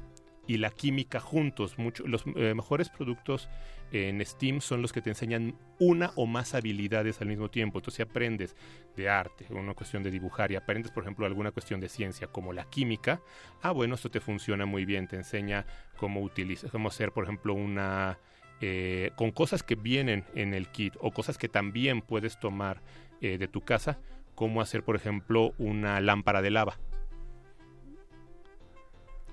y 0.50 0.56
la 0.56 0.70
química 0.70 1.20
juntos. 1.20 1.76
los 1.78 2.24
eh, 2.34 2.54
mejores 2.54 2.88
productos 2.88 3.48
en 3.92 4.24
Steam 4.26 4.60
son 4.60 4.82
los 4.82 4.92
que 4.92 5.00
te 5.00 5.10
enseñan 5.10 5.54
una 5.78 6.10
o 6.16 6.26
más 6.26 6.54
habilidades 6.54 7.20
al 7.20 7.28
mismo 7.28 7.50
tiempo. 7.50 7.78
Entonces, 7.78 7.98
si 7.98 8.02
aprendes 8.02 8.56
de 8.96 9.08
arte, 9.08 9.46
una 9.50 9.74
cuestión 9.74 10.02
de 10.02 10.10
dibujar, 10.10 10.50
y 10.50 10.56
aprendes, 10.56 10.90
por 10.90 11.04
ejemplo, 11.04 11.24
alguna 11.24 11.52
cuestión 11.52 11.78
de 11.78 11.88
ciencia 11.88 12.26
como 12.26 12.52
la 12.52 12.64
química, 12.64 13.20
ah, 13.62 13.70
bueno, 13.70 13.94
esto 13.94 14.10
te 14.10 14.18
funciona 14.18 14.66
muy 14.66 14.84
bien, 14.84 15.06
te 15.06 15.14
enseña 15.14 15.66
cómo 15.96 16.20
utilizar, 16.20 16.68
cómo 16.72 16.88
hacer, 16.88 17.12
por 17.12 17.22
ejemplo, 17.22 17.54
una... 17.54 18.18
Eh, 18.60 19.12
con 19.14 19.30
cosas 19.30 19.62
que 19.62 19.76
vienen 19.76 20.24
en 20.34 20.52
el 20.52 20.68
kit 20.68 20.94
o 20.98 21.12
cosas 21.12 21.38
que 21.38 21.48
también 21.48 22.02
puedes 22.02 22.40
tomar 22.40 22.82
eh, 23.20 23.38
de 23.38 23.46
tu 23.46 23.60
casa, 23.60 24.00
cómo 24.34 24.60
hacer, 24.60 24.82
por 24.82 24.96
ejemplo, 24.96 25.54
una 25.58 26.00
lámpara 26.00 26.42
de 26.42 26.50
lava. 26.50 26.76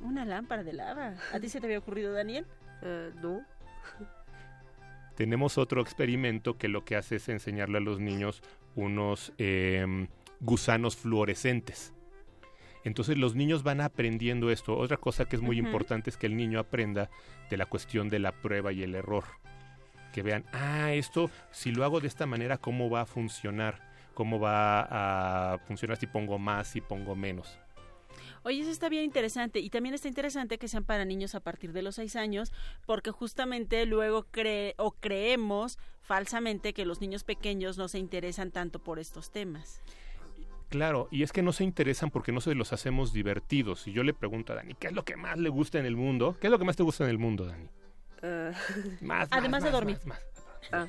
Una 0.02 0.26
lámpara 0.26 0.64
de 0.64 0.74
lava. 0.74 1.16
¿A 1.34 1.40
ti 1.40 1.50
se 1.50 1.60
te 1.60 1.68
había 1.68 1.80
ocurrido, 1.80 2.14
Daniel? 2.14 2.46
Eh, 2.82 3.12
no. 3.22 3.42
Tenemos 5.16 5.58
otro 5.58 5.82
experimento 5.82 6.58
que 6.58 6.68
lo 6.68 6.86
que 6.86 6.96
hace 6.96 7.16
es 7.16 7.28
enseñarle 7.30 7.80
a 7.80 7.82
los 7.82 8.00
niños 8.00 8.44
unos 8.76 9.34
em, 9.40 10.08
gusanos 10.40 10.96
fluorescentes. 10.96 11.94
Entonces 12.84 13.18
los 13.18 13.36
niños 13.36 13.64
van 13.64 13.82
aprendiendo 13.82 14.52
esto. 14.52 14.78
Otra 14.78 14.98
cosa 14.98 15.26
que 15.26 15.36
es 15.36 15.42
muy 15.42 15.58
importante 15.58 16.10
es 16.10 16.18
que 16.18 16.28
el 16.28 16.38
niño 16.38 16.60
aprenda 16.60 17.10
de 17.50 17.58
la 17.58 17.66
cuestión 17.66 18.10
de 18.10 18.20
la 18.20 18.32
prueba 18.32 18.72
y 18.72 18.84
el 18.84 18.96
error. 18.96 19.26
Que 20.14 20.22
vean, 20.22 20.46
ah, 20.54 20.94
esto, 20.94 21.30
si 21.52 21.72
lo 21.72 21.84
hago 21.84 22.00
de 22.00 22.08
esta 22.08 22.26
manera, 22.26 22.58
¿cómo 22.58 22.90
va 22.90 23.02
a 23.02 23.06
funcionar? 23.06 23.82
¿Cómo 24.14 24.40
va 24.40 24.88
a 25.54 25.58
funcionar 25.60 25.98
si 25.98 26.08
pongo 26.08 26.40
más, 26.40 26.68
si 26.68 26.80
pongo 26.80 27.16
menos? 27.16 27.60
Oye, 28.48 28.62
eso 28.62 28.72
está 28.72 28.88
bien 28.88 29.04
interesante 29.04 29.60
y 29.60 29.70
también 29.70 29.94
está 29.94 30.08
interesante 30.08 30.58
que 30.58 30.70
sean 30.70 30.86
para 30.86 31.04
niños 31.04 31.36
a 31.36 31.42
partir 31.42 31.74
de 31.74 31.82
los 31.82 31.96
seis 31.96 32.16
años, 32.16 32.54
porque 32.86 33.12
justamente 33.12 33.86
luego 33.86 34.24
cree 34.32 34.74
o 34.78 34.92
creemos 34.94 35.78
falsamente 36.02 36.72
que 36.72 36.86
los 36.86 37.02
niños 37.02 37.26
pequeños 37.26 37.78
no 37.78 37.90
se 37.90 38.00
interesan 38.00 38.52
tanto 38.52 38.80
por 38.80 39.00
estos 39.00 39.32
temas. 39.32 39.82
Claro, 40.70 41.10
y 41.12 41.24
es 41.24 41.34
que 41.34 41.42
no 41.42 41.52
se 41.52 41.66
interesan 41.66 42.10
porque 42.10 42.32
no 42.32 42.40
se 42.40 42.56
los 42.56 42.72
hacemos 42.72 43.12
divertidos. 43.12 43.82
Si 43.82 43.92
yo 43.92 44.02
le 44.04 44.14
pregunto 44.14 44.54
a 44.54 44.56
Dani, 44.56 44.76
¿qué 44.76 44.88
es 44.88 44.94
lo 44.94 45.04
que 45.04 45.18
más 45.18 45.38
le 45.38 45.50
gusta 45.50 45.78
en 45.80 45.86
el 45.86 45.98
mundo? 45.98 46.38
¿Qué 46.40 46.48
es 46.48 46.52
lo 46.52 46.58
que 46.58 46.64
más 46.64 46.78
te 46.78 46.84
gusta 46.84 47.04
en 47.04 47.10
el 47.10 47.18
mundo, 47.18 47.46
Dani? 47.48 47.70
Ah, 48.24 48.52
Más, 49.02 49.28
Además 49.30 49.62
más, 49.62 49.64
de 49.64 49.72
dormir. 49.72 49.98
más, 50.06 50.08
más. 50.08 50.22
ah, 50.72 50.88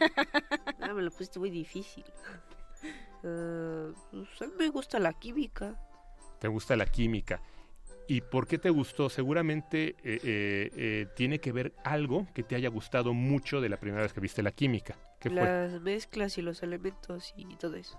ah, 0.81 0.95
me 0.95 1.03
lo 1.03 1.11
pusiste 1.11 1.41
muy 1.41 1.51
difícil. 1.51 2.05
Ah, 3.25 3.91
pues, 4.13 4.43
a 4.43 4.47
mí 4.47 4.53
me 4.57 4.69
gusta 4.69 5.01
la 5.01 5.13
química. 5.13 5.77
Te 6.39 6.49
gusta 6.49 6.77
la 6.77 6.87
química. 6.87 7.41
¿Y 8.11 8.23
por 8.23 8.47
qué 8.47 8.57
te 8.57 8.71
gustó? 8.71 9.11
Seguramente 9.11 9.89
eh, 9.89 10.19
eh, 10.25 10.71
eh, 10.77 11.07
tiene 11.15 11.41
que 11.41 11.53
ver 11.53 11.75
algo 11.85 12.27
que 12.33 12.43
te 12.43 12.57
haya 12.57 12.71
gustado 12.71 13.13
mucho 13.13 13.61
de 13.61 13.69
la 13.69 13.77
primera 13.79 14.03
vez 14.03 14.15
que 14.15 14.21
viste 14.21 14.43
la 14.43 14.51
química. 14.51 14.97
¿Qué 15.21 15.29
fue? 15.29 15.43
Las 15.43 15.81
mezclas 15.83 16.39
y 16.39 16.43
los 16.43 16.63
elementos 16.63 17.35
y 17.37 17.45
todo 17.57 17.77
eso. 17.77 17.99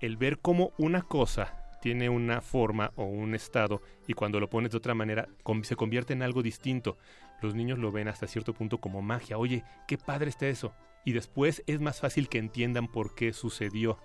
El 0.00 0.18
ver 0.18 0.40
cómo 0.40 0.72
una 0.76 1.00
cosa 1.02 1.56
tiene 1.80 2.10
una 2.10 2.42
forma 2.42 2.92
o 2.96 3.04
un 3.04 3.34
estado 3.34 3.80
y 4.06 4.12
cuando 4.12 4.40
lo 4.40 4.50
pones 4.50 4.72
de 4.72 4.78
otra 4.78 4.94
manera 4.94 5.26
se 5.62 5.76
convierte 5.76 6.12
en 6.12 6.22
algo 6.22 6.42
distinto. 6.42 6.98
Los 7.40 7.54
niños 7.54 7.78
lo 7.78 7.90
ven 7.90 8.08
hasta 8.08 8.26
cierto 8.26 8.52
punto 8.52 8.78
como 8.78 9.00
magia. 9.00 9.38
Oye, 9.38 9.64
qué 9.88 9.96
padre 9.96 10.28
está 10.28 10.46
eso. 10.48 10.74
Y 11.04 11.12
después 11.12 11.62
es 11.66 11.80
más 11.80 12.00
fácil 12.00 12.28
que 12.28 12.36
entiendan 12.36 12.88
por 12.88 13.14
qué 13.14 13.32
sucedió. 13.32 13.98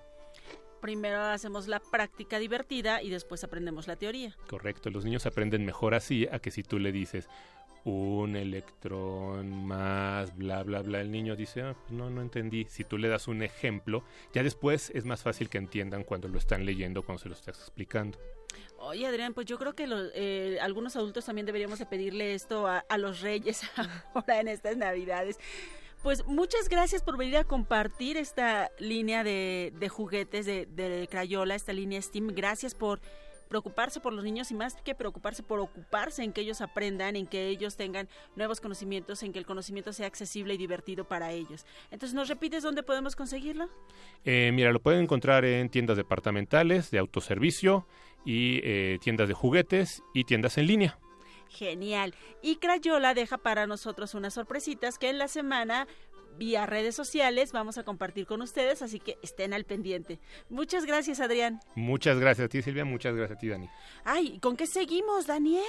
Primero 0.86 1.20
hacemos 1.20 1.68
la 1.68 1.80
práctica 1.80 2.38
divertida 2.38 3.02
y 3.02 3.10
después 3.10 3.44
aprendemos 3.44 3.88
la 3.88 3.96
teoría. 3.96 4.38
Correcto, 4.48 4.92
los 4.92 5.04
niños 5.04 5.26
aprenden 5.26 5.66
mejor 5.66 5.96
así 5.96 6.28
a 6.32 6.38
que 6.38 6.52
si 6.52 6.62
tú 6.62 6.78
le 6.78 6.92
dices 6.92 7.28
un 7.86 8.36
electrón 8.36 9.66
más 9.66 10.38
bla 10.38 10.62
bla 10.62 10.84
bla, 10.84 11.02
el 11.02 11.10
niño 11.12 11.36
dice, 11.36 11.64
"Ah, 11.64 11.76
pues 11.80 11.92
no, 11.92 12.12
no 12.12 12.22
entendí. 12.22 12.68
Si 12.70 12.84
tú 12.84 13.00
le 13.00 13.08
das 13.08 13.28
un 13.28 13.42
ejemplo, 13.42 14.04
ya 14.32 14.44
después 14.44 14.92
es 14.94 15.06
más 15.06 15.24
fácil 15.24 15.50
que 15.50 15.58
entiendan 15.58 16.04
cuando 16.04 16.28
lo 16.28 16.38
están 16.38 16.68
leyendo, 16.68 17.02
cuando 17.02 17.24
se 17.24 17.30
lo 17.30 17.34
estás 17.34 17.58
explicando. 17.58 18.20
Oye, 18.78 19.08
Adrián, 19.08 19.34
pues 19.34 19.48
yo 19.48 19.58
creo 19.58 19.74
que 19.74 19.88
eh, 20.14 20.60
algunos 20.62 20.96
adultos 20.96 21.26
también 21.26 21.48
deberíamos 21.48 21.80
de 21.80 21.88
pedirle 21.88 22.36
esto 22.36 22.68
a, 22.68 22.86
a 22.88 23.00
los 23.00 23.22
reyes 23.22 23.62
ahora 24.14 24.40
en 24.40 24.50
estas 24.50 24.78
navidades. 24.78 25.40
Pues 26.06 26.24
muchas 26.28 26.70
gracias 26.70 27.02
por 27.02 27.18
venir 27.18 27.36
a 27.38 27.46
compartir 27.46 28.16
esta 28.16 28.70
línea 28.78 29.24
de, 29.24 29.74
de 29.80 29.90
juguetes 29.90 30.46
de, 30.46 31.08
Crayola, 31.10 31.56
esta 31.56 31.74
línea 31.74 32.00
Steam. 32.00 32.28
Gracias 32.28 32.76
por 32.76 33.02
preocuparse 33.50 34.00
por 34.00 34.14
los 34.14 34.24
niños 34.24 34.52
y 34.52 34.54
más 34.54 34.76
que 34.84 34.94
preocuparse 34.94 35.42
por 35.42 35.60
ocuparse 35.60 36.22
en 36.24 36.32
que 36.32 36.42
ellos 36.42 36.62
aprendan, 36.62 37.16
en 37.16 37.26
que 37.26 37.48
ellos 37.48 37.76
tengan 37.76 38.08
nuevos 38.36 38.62
conocimientos, 38.62 39.24
en 39.24 39.34
que 39.34 39.40
el 39.40 39.48
conocimiento 39.48 39.94
sea 39.94 40.06
accesible 40.06 40.54
y 40.54 40.58
divertido 40.58 41.06
para 41.06 41.32
ellos. 41.32 41.66
Entonces, 41.90 42.14
¿nos 42.14 42.30
repites 42.30 42.62
dónde 42.62 42.84
podemos 42.84 43.16
conseguirlo? 43.16 43.68
Eh, 44.26 44.52
mira, 44.54 44.72
lo 44.72 44.80
pueden 44.80 45.02
encontrar 45.02 45.44
en 45.44 45.70
tiendas 45.70 45.98
departamentales 45.98 46.92
de 46.92 47.00
autoservicio 47.00 47.88
y 48.24 48.60
eh, 48.64 49.00
tiendas 49.02 49.28
de 49.28 49.34
juguetes 49.34 50.04
y 50.14 50.26
tiendas 50.26 50.60
en 50.60 50.68
línea. 50.68 51.00
Genial. 51.56 52.14
Y 52.42 52.58
Crayola 52.58 53.14
deja 53.14 53.38
para 53.38 53.66
nosotros 53.68 54.14
unas 54.14 54.34
sorpresitas 54.34 54.98
que 55.00 55.10
en 55.10 55.18
la 55.18 55.28
semana 55.28 55.88
vía 56.38 56.66
redes 56.66 56.96
sociales 56.96 57.54
vamos 57.54 57.78
a 57.78 57.84
compartir 57.84 58.26
con 58.26 58.42
ustedes, 58.42 58.82
así 58.82 59.00
que 59.00 59.18
estén 59.24 59.54
al 59.54 59.64
pendiente. 59.64 60.20
Muchas 60.50 60.86
gracias, 60.86 61.22
Adrián. 61.22 61.62
Muchas 61.76 62.20
gracias 62.20 62.46
a 62.46 62.50
ti, 62.50 62.62
Silvia. 62.62 62.84
Muchas 62.84 63.16
gracias 63.16 63.38
a 63.38 63.40
ti, 63.40 63.48
Dani. 63.48 63.70
Ay, 64.04 64.38
¿con 64.40 64.58
qué 64.58 64.68
seguimos, 64.68 65.28
Daniel? 65.28 65.64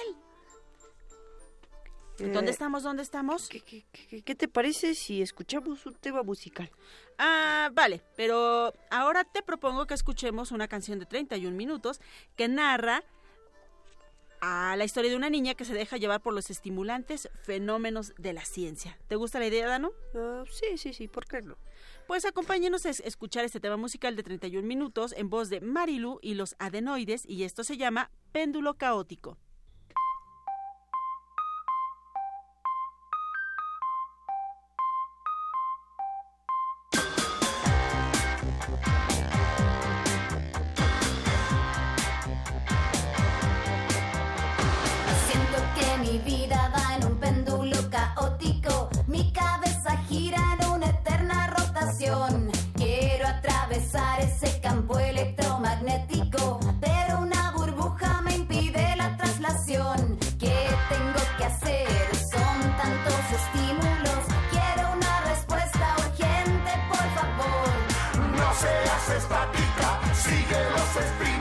¿Dónde 2.18 2.46
Eh, 2.50 2.50
estamos? 2.50 2.82
¿Dónde 2.82 3.02
estamos? 3.02 3.46
¿qué, 3.48 3.60
qué- 3.60 3.84
qué- 3.92 4.22
qué 4.22 4.34
te 4.34 4.48
parece 4.48 4.94
si 4.94 5.20
escuchamos 5.20 5.84
un 5.84 5.94
tema 5.96 6.22
musical? 6.22 6.70
Ah, 7.18 7.68
vale, 7.74 8.00
pero 8.16 8.72
ahora 8.90 9.24
te 9.24 9.42
propongo 9.42 9.86
que 9.86 9.92
escuchemos 9.94 10.50
una 10.50 10.66
canción 10.66 10.98
de 10.98 11.04
31 11.04 11.54
minutos 11.54 12.00
que 12.34 12.48
narra 12.48 13.04
a 14.40 14.74
la 14.76 14.84
historia 14.84 15.10
de 15.10 15.16
una 15.16 15.30
niña 15.30 15.54
que 15.54 15.64
se 15.64 15.74
deja 15.74 15.96
llevar 15.96 16.20
por 16.22 16.34
los 16.34 16.50
estimulantes 16.50 17.28
fenómenos 17.42 18.12
de 18.18 18.32
la 18.32 18.44
ciencia. 18.44 18.98
¿Te 19.08 19.16
gusta 19.16 19.38
la 19.38 19.46
idea, 19.46 19.66
Dano? 19.66 19.92
Ah, 20.14 20.44
sí, 20.50 20.78
sí, 20.78 20.92
sí, 20.92 21.08
¿por 21.08 21.26
qué 21.26 21.42
no? 21.42 21.56
Pues 22.06 22.24
acompáñenos 22.24 22.86
a 22.86 22.90
es- 22.90 23.00
escuchar 23.00 23.44
este 23.44 23.60
tema 23.60 23.76
musical 23.76 24.14
de 24.16 24.22
31 24.22 24.66
minutos 24.66 25.12
en 25.16 25.28
voz 25.30 25.48
de 25.50 25.60
Marilu 25.60 26.18
y 26.22 26.34
los 26.34 26.54
adenoides 26.58 27.24
y 27.26 27.44
esto 27.44 27.64
se 27.64 27.76
llama 27.76 28.10
Péndulo 28.32 28.74
Caótico. 28.74 29.38
Atravesar 53.66 54.20
ese 54.20 54.60
campo 54.60 54.96
electromagnético, 54.98 56.60
pero 56.80 57.20
una 57.20 57.50
burbuja 57.50 58.22
me 58.22 58.36
impide 58.36 58.94
la 58.96 59.16
traslación. 59.16 60.16
¿Qué 60.38 60.68
tengo 60.88 61.20
que 61.36 61.44
hacer? 61.44 61.88
Son 62.14 62.76
tantos 62.76 63.24
estímulos. 63.40 64.22
Quiero 64.50 64.92
una 64.92 65.20
respuesta 65.22 65.96
urgente, 65.98 66.70
por 66.88 67.06
favor. 67.16 67.68
No 68.36 68.54
seas 68.54 69.22
estática, 69.22 70.00
sigue 70.14 70.70
los 70.70 71.04
estímulos. 71.04 71.35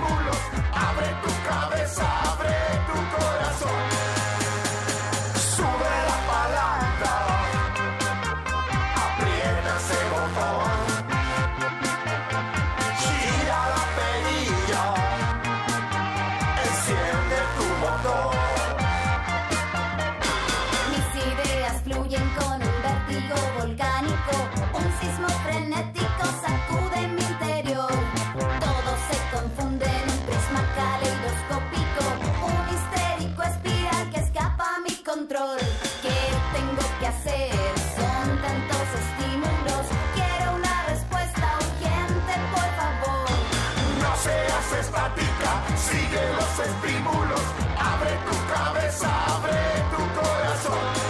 Sigue 45.89 46.24
los 46.38 46.54
estímulos. 46.67 47.45
Abre 47.78 48.13
tu 48.28 48.36
cabeza, 48.54 49.10
abre 49.36 49.62
tu 49.91 50.02
corazón. 50.19 51.05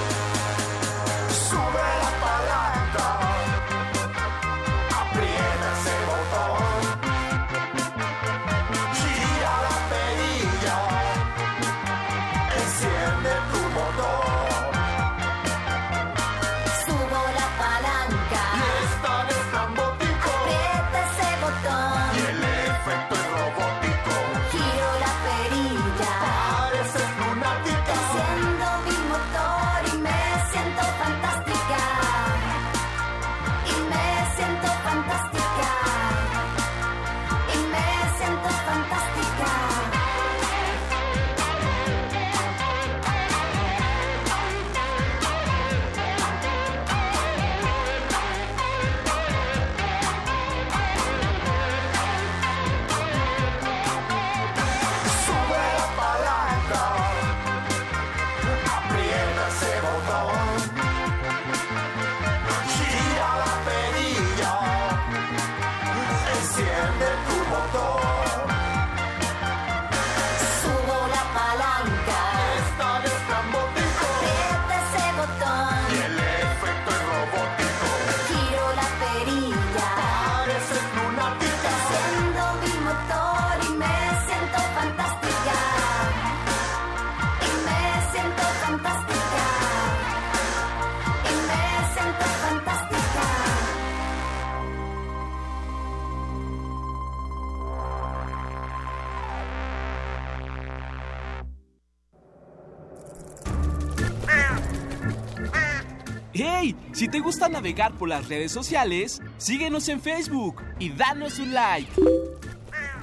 Navegar 107.55 107.93
por 107.93 108.09
las 108.09 108.27
redes 108.27 108.51
sociales, 108.51 109.21
síguenos 109.37 109.87
en 109.87 110.01
Facebook 110.01 110.61
y 110.77 110.89
danos 110.89 111.39
un 111.39 111.53
like. 111.53 111.89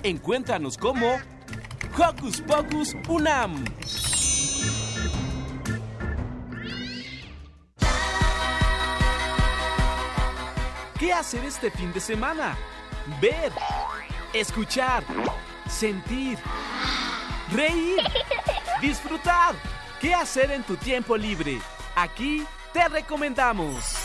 Encuéntranos 0.03 0.77
como 0.77 1.17
Hocus 1.97 2.43
Pocus 2.43 2.95
Unam. 3.09 3.65
¿Qué 10.99 11.15
hacer 11.15 11.43
este 11.47 11.71
fin 11.71 11.91
de 11.95 12.01
semana? 12.01 12.55
Ver, 13.23 13.53
escuchar, 14.35 15.03
sentir, 15.67 16.37
reír, 17.51 18.03
disfrutar. 18.83 19.55
¿Qué 19.99 20.15
hacer 20.15 20.51
en 20.51 20.63
tu 20.63 20.77
tiempo 20.77 21.17
libre? 21.17 21.59
Aquí 21.97 22.45
te 22.75 22.87
recomendamos. 22.89 24.02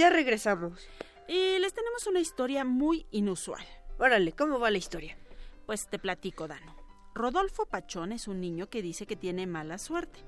Ya 0.00 0.08
regresamos. 0.08 0.88
Y 1.28 1.58
les 1.58 1.74
tenemos 1.74 2.06
una 2.06 2.20
historia 2.20 2.64
muy 2.64 3.04
inusual. 3.10 3.62
Órale, 3.98 4.32
¿cómo 4.32 4.58
va 4.58 4.70
la 4.70 4.78
historia? 4.78 5.18
Pues 5.66 5.90
te 5.90 5.98
platico, 5.98 6.48
Dano. 6.48 6.74
Rodolfo 7.14 7.66
Pachón 7.66 8.10
es 8.12 8.26
un 8.26 8.40
niño 8.40 8.70
que 8.70 8.80
dice 8.80 9.04
que 9.04 9.14
tiene 9.14 9.46
mala 9.46 9.76
suerte. 9.76 10.20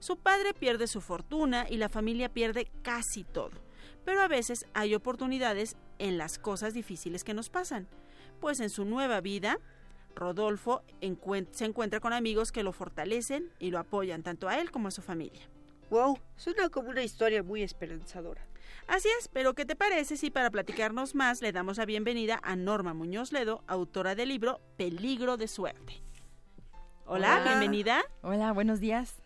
Su 0.00 0.16
padre 0.16 0.52
pierde 0.52 0.88
su 0.88 1.00
fortuna 1.00 1.64
y 1.70 1.76
la 1.76 1.88
familia 1.88 2.28
pierde 2.28 2.72
casi 2.82 3.22
todo. 3.22 3.52
Pero 4.04 4.20
a 4.20 4.26
veces 4.26 4.66
hay 4.74 4.96
oportunidades 4.96 5.76
en 6.00 6.18
las 6.18 6.40
cosas 6.40 6.74
difíciles 6.74 7.22
que 7.22 7.32
nos 7.32 7.50
pasan. 7.50 7.86
Pues 8.40 8.58
en 8.58 8.68
su 8.68 8.84
nueva 8.84 9.20
vida, 9.20 9.60
Rodolfo 10.16 10.82
se 11.52 11.66
encuentra 11.66 12.00
con 12.00 12.12
amigos 12.12 12.50
que 12.50 12.64
lo 12.64 12.72
fortalecen 12.72 13.52
y 13.60 13.70
lo 13.70 13.78
apoyan 13.78 14.24
tanto 14.24 14.48
a 14.48 14.58
él 14.58 14.72
como 14.72 14.88
a 14.88 14.90
su 14.90 15.02
familia. 15.02 15.48
Wow, 15.88 16.18
suena 16.34 16.68
como 16.68 16.88
una 16.88 17.04
historia 17.04 17.44
muy 17.44 17.62
esperanzadora. 17.62 18.49
Así 18.86 19.08
es, 19.18 19.28
pero 19.28 19.54
¿qué 19.54 19.64
te 19.64 19.76
parece 19.76 20.16
si 20.16 20.30
para 20.30 20.50
platicarnos 20.50 21.14
más 21.14 21.42
le 21.42 21.52
damos 21.52 21.78
la 21.78 21.84
bienvenida 21.84 22.40
a 22.42 22.56
Norma 22.56 22.94
Muñoz 22.94 23.32
Ledo, 23.32 23.62
autora 23.66 24.14
del 24.14 24.30
libro 24.30 24.60
Peligro 24.76 25.36
de 25.36 25.48
Suerte? 25.48 26.02
Hola, 27.06 27.40
Hola. 27.40 27.44
bienvenida. 27.44 28.02
Hola, 28.22 28.52
buenos 28.52 28.80
días. 28.80 29.16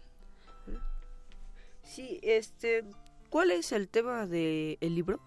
Sí, 1.83 2.18
este, 2.22 2.85
¿cuál 3.30 3.50
es 3.50 3.72
el 3.72 3.88
tema 3.88 4.26
del 4.26 4.78
libro? 4.80 5.20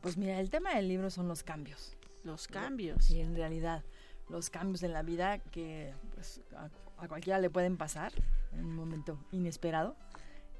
Pues 0.00 0.16
mira, 0.16 0.40
el 0.40 0.50
tema 0.50 0.74
del 0.74 0.88
libro 0.88 1.10
son 1.10 1.28
los 1.28 1.42
cambios. 1.42 1.96
Los 2.24 2.48
cambios. 2.48 3.04
Sí, 3.04 3.20
en 3.20 3.34
realidad, 3.34 3.84
los 4.28 4.50
cambios 4.50 4.82
en 4.82 4.92
la 4.92 5.02
vida 5.02 5.38
que 5.38 5.92
pues, 6.14 6.40
a, 6.56 6.70
a 6.98 7.08
cualquiera 7.08 7.38
le 7.38 7.50
pueden 7.50 7.76
pasar 7.76 8.12
en 8.52 8.64
un 8.64 8.76
momento 8.76 9.18
inesperado 9.32 9.96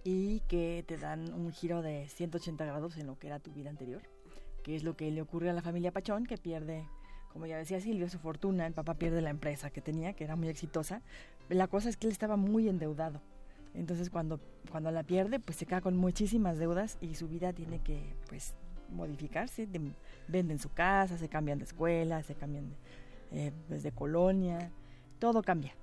y 0.05 0.41
que 0.49 0.85
te 0.87 0.97
dan 0.99 1.33
un 1.33 1.53
giro 1.53 1.83
de 1.83 2.09
180 2.09 2.65
grados 2.65 2.97
en 2.97 3.07
lo 3.07 3.19
que 3.19 3.29
era 3.29 3.39
tu 3.39 3.53
vida 3.53 3.71
anterior, 3.71 4.03
que 4.63 4.75
es 4.77 4.83
lo 4.85 4.97
que 4.97 5.11
le 5.11 5.23
ocurre 5.23 5.51
a 5.51 5.53
la 5.53 5.63
familia 5.63 5.93
Pachón, 5.93 6.27
que 6.27 6.39
pierde, 6.39 6.87
como 7.33 7.47
ya 7.47 7.57
decía 7.57 7.81
Silvia, 7.81 8.09
su 8.09 8.19
fortuna, 8.19 8.67
el 8.67 8.75
papá 8.75 8.95
pierde 8.95 9.21
la 9.23 9.31
empresa 9.31 9.71
que 9.71 9.81
tenía, 9.81 10.13
que 10.13 10.25
era 10.25 10.37
muy 10.37 10.49
exitosa. 10.49 11.03
La 11.49 11.69
cosa 11.69 11.89
es 11.89 11.97
que 11.97 12.07
él 12.07 12.13
estaba 12.13 12.37
muy 12.37 12.69
endeudado. 12.69 13.21
Entonces 13.75 14.11
cuando, 14.11 14.39
cuando 14.71 14.91
la 14.91 15.03
pierde, 15.03 15.41
pues 15.41 15.57
se 15.57 15.67
queda 15.67 15.81
con 15.81 15.97
muchísimas 15.97 16.59
deudas 16.59 16.99
y 17.01 17.15
su 17.15 17.29
vida 17.29 17.53
tiene 17.53 17.79
que 17.81 18.15
pues 18.29 18.55
modificarse. 18.91 19.67
De- 19.67 19.93
venden 20.29 20.59
su 20.59 20.69
casa, 20.73 21.17
se 21.17 21.29
cambian 21.29 21.59
de 21.59 21.65
escuela, 21.65 22.23
se 22.23 22.35
cambian 22.35 22.69
de, 22.69 22.77
eh, 23.47 23.53
pues, 23.69 23.83
de 23.83 23.93
colonia, 23.93 24.71
todo 25.19 25.43
cambia. 25.43 25.75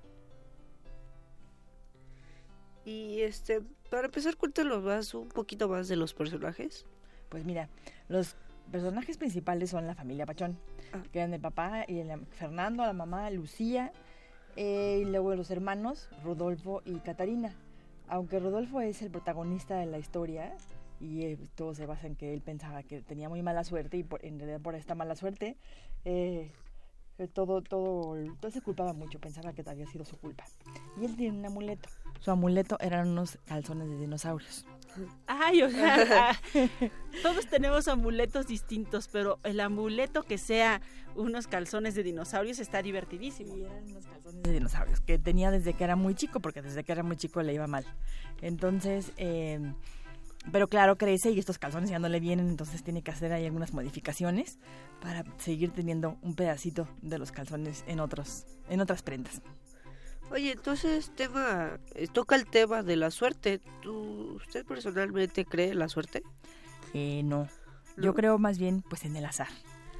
Y 2.84 3.20
este, 3.22 3.60
para 3.90 4.06
empezar, 4.06 4.36
cuéntanos 4.36 4.82
más, 4.82 5.14
un 5.14 5.28
poquito 5.28 5.68
más 5.68 5.88
de 5.88 5.96
los 5.96 6.14
personajes. 6.14 6.86
Pues 7.28 7.44
mira, 7.44 7.68
los 8.08 8.36
personajes 8.72 9.18
principales 9.18 9.70
son 9.70 9.86
la 9.86 9.94
familia 9.94 10.26
Pachón, 10.26 10.58
Ah. 10.92 11.02
que 11.12 11.20
eran 11.20 11.34
el 11.34 11.40
papá 11.40 11.84
y 11.86 11.98
el 12.00 12.26
Fernando, 12.26 12.84
la 12.84 12.92
mamá, 12.92 13.30
Lucía, 13.30 13.92
eh, 14.56 15.02
y 15.02 15.04
luego 15.04 15.34
los 15.36 15.50
hermanos, 15.50 16.08
Rodolfo 16.24 16.82
y 16.84 16.98
Catarina. 17.00 17.54
Aunque 18.08 18.40
Rodolfo 18.40 18.80
es 18.80 19.02
el 19.02 19.10
protagonista 19.10 19.76
de 19.78 19.86
la 19.86 19.98
historia 19.98 20.56
y 21.00 21.22
eh, 21.22 21.38
todo 21.54 21.74
se 21.74 21.86
basa 21.86 22.08
en 22.08 22.16
que 22.16 22.34
él 22.34 22.40
pensaba 22.40 22.82
que 22.82 23.02
tenía 23.02 23.28
muy 23.28 23.40
mala 23.42 23.62
suerte 23.62 23.96
y 23.98 24.02
por- 24.02 24.24
en 24.24 24.38
realidad 24.38 24.60
por 24.60 24.74
esta 24.74 24.94
mala 24.96 25.14
suerte 25.14 25.56
eh, 26.04 26.50
todo, 27.34 27.62
todo, 27.62 28.16
todo 28.40 28.50
se 28.50 28.60
culpaba 28.62 28.92
mucho, 28.94 29.20
pensaba 29.20 29.52
que 29.52 29.62
había 29.68 29.86
sido 29.86 30.04
su 30.04 30.16
culpa. 30.18 30.44
Y 31.00 31.04
él 31.04 31.16
tiene 31.16 31.38
un 31.38 31.44
amuleto. 31.46 31.88
Su 32.20 32.30
amuleto 32.30 32.76
eran 32.80 33.08
unos 33.08 33.38
calzones 33.46 33.88
de 33.88 33.98
dinosaurios. 33.98 34.66
Ay, 35.26 35.62
o 35.62 35.70
sea, 35.70 36.36
todos 37.22 37.46
tenemos 37.46 37.88
amuletos 37.88 38.46
distintos, 38.46 39.08
pero 39.08 39.38
el 39.44 39.60
amuleto 39.60 40.22
que 40.22 40.36
sea 40.36 40.80
unos 41.14 41.46
calzones 41.46 41.94
de 41.94 42.02
dinosaurios 42.02 42.58
está 42.58 42.82
divertidísimo. 42.82 43.56
Y 43.56 43.64
eran 43.64 43.84
unos 43.84 44.06
calzones 44.06 44.42
de 44.42 44.52
dinosaurios 44.52 45.00
que 45.00 45.18
tenía 45.18 45.50
desde 45.50 45.74
que 45.74 45.84
era 45.84 45.96
muy 45.96 46.14
chico, 46.14 46.40
porque 46.40 46.62
desde 46.62 46.84
que 46.84 46.92
era 46.92 47.02
muy 47.02 47.16
chico 47.16 47.42
le 47.42 47.54
iba 47.54 47.66
mal. 47.66 47.84
Entonces, 48.42 49.12
eh, 49.16 49.72
pero 50.50 50.68
claro, 50.68 50.96
crece 50.96 51.30
y 51.30 51.38
estos 51.38 51.58
calzones 51.58 51.90
ya 51.90 51.98
no 51.98 52.08
le 52.08 52.18
vienen, 52.18 52.48
entonces 52.48 52.82
tiene 52.82 53.02
que 53.02 53.10
hacer 53.10 53.32
ahí 53.32 53.44
algunas 53.44 53.72
modificaciones 53.72 54.58
para 55.00 55.24
seguir 55.38 55.70
teniendo 55.70 56.16
un 56.22 56.34
pedacito 56.34 56.88
de 57.02 57.18
los 57.18 57.30
calzones 57.30 57.84
en 57.86 58.00
otros, 58.00 58.46
en 58.68 58.80
otras 58.80 59.02
prendas. 59.02 59.42
Oye, 60.30 60.52
entonces 60.52 61.10
tema, 61.16 61.78
eh, 61.94 62.06
toca 62.06 62.36
el 62.36 62.46
tema 62.46 62.82
de 62.82 62.96
la 62.96 63.10
suerte. 63.10 63.60
¿Tú, 63.82 64.34
¿Usted 64.36 64.64
personalmente 64.64 65.44
cree 65.44 65.70
en 65.70 65.78
la 65.80 65.88
suerte? 65.88 66.22
Eh, 66.94 67.22
no. 67.24 67.48
No. 67.96 68.04
Yo 68.04 68.14
creo 68.14 68.38
más 68.38 68.58
bien 68.58 68.82
pues 68.82 69.04
en 69.04 69.16
el 69.16 69.24
azar. 69.24 69.48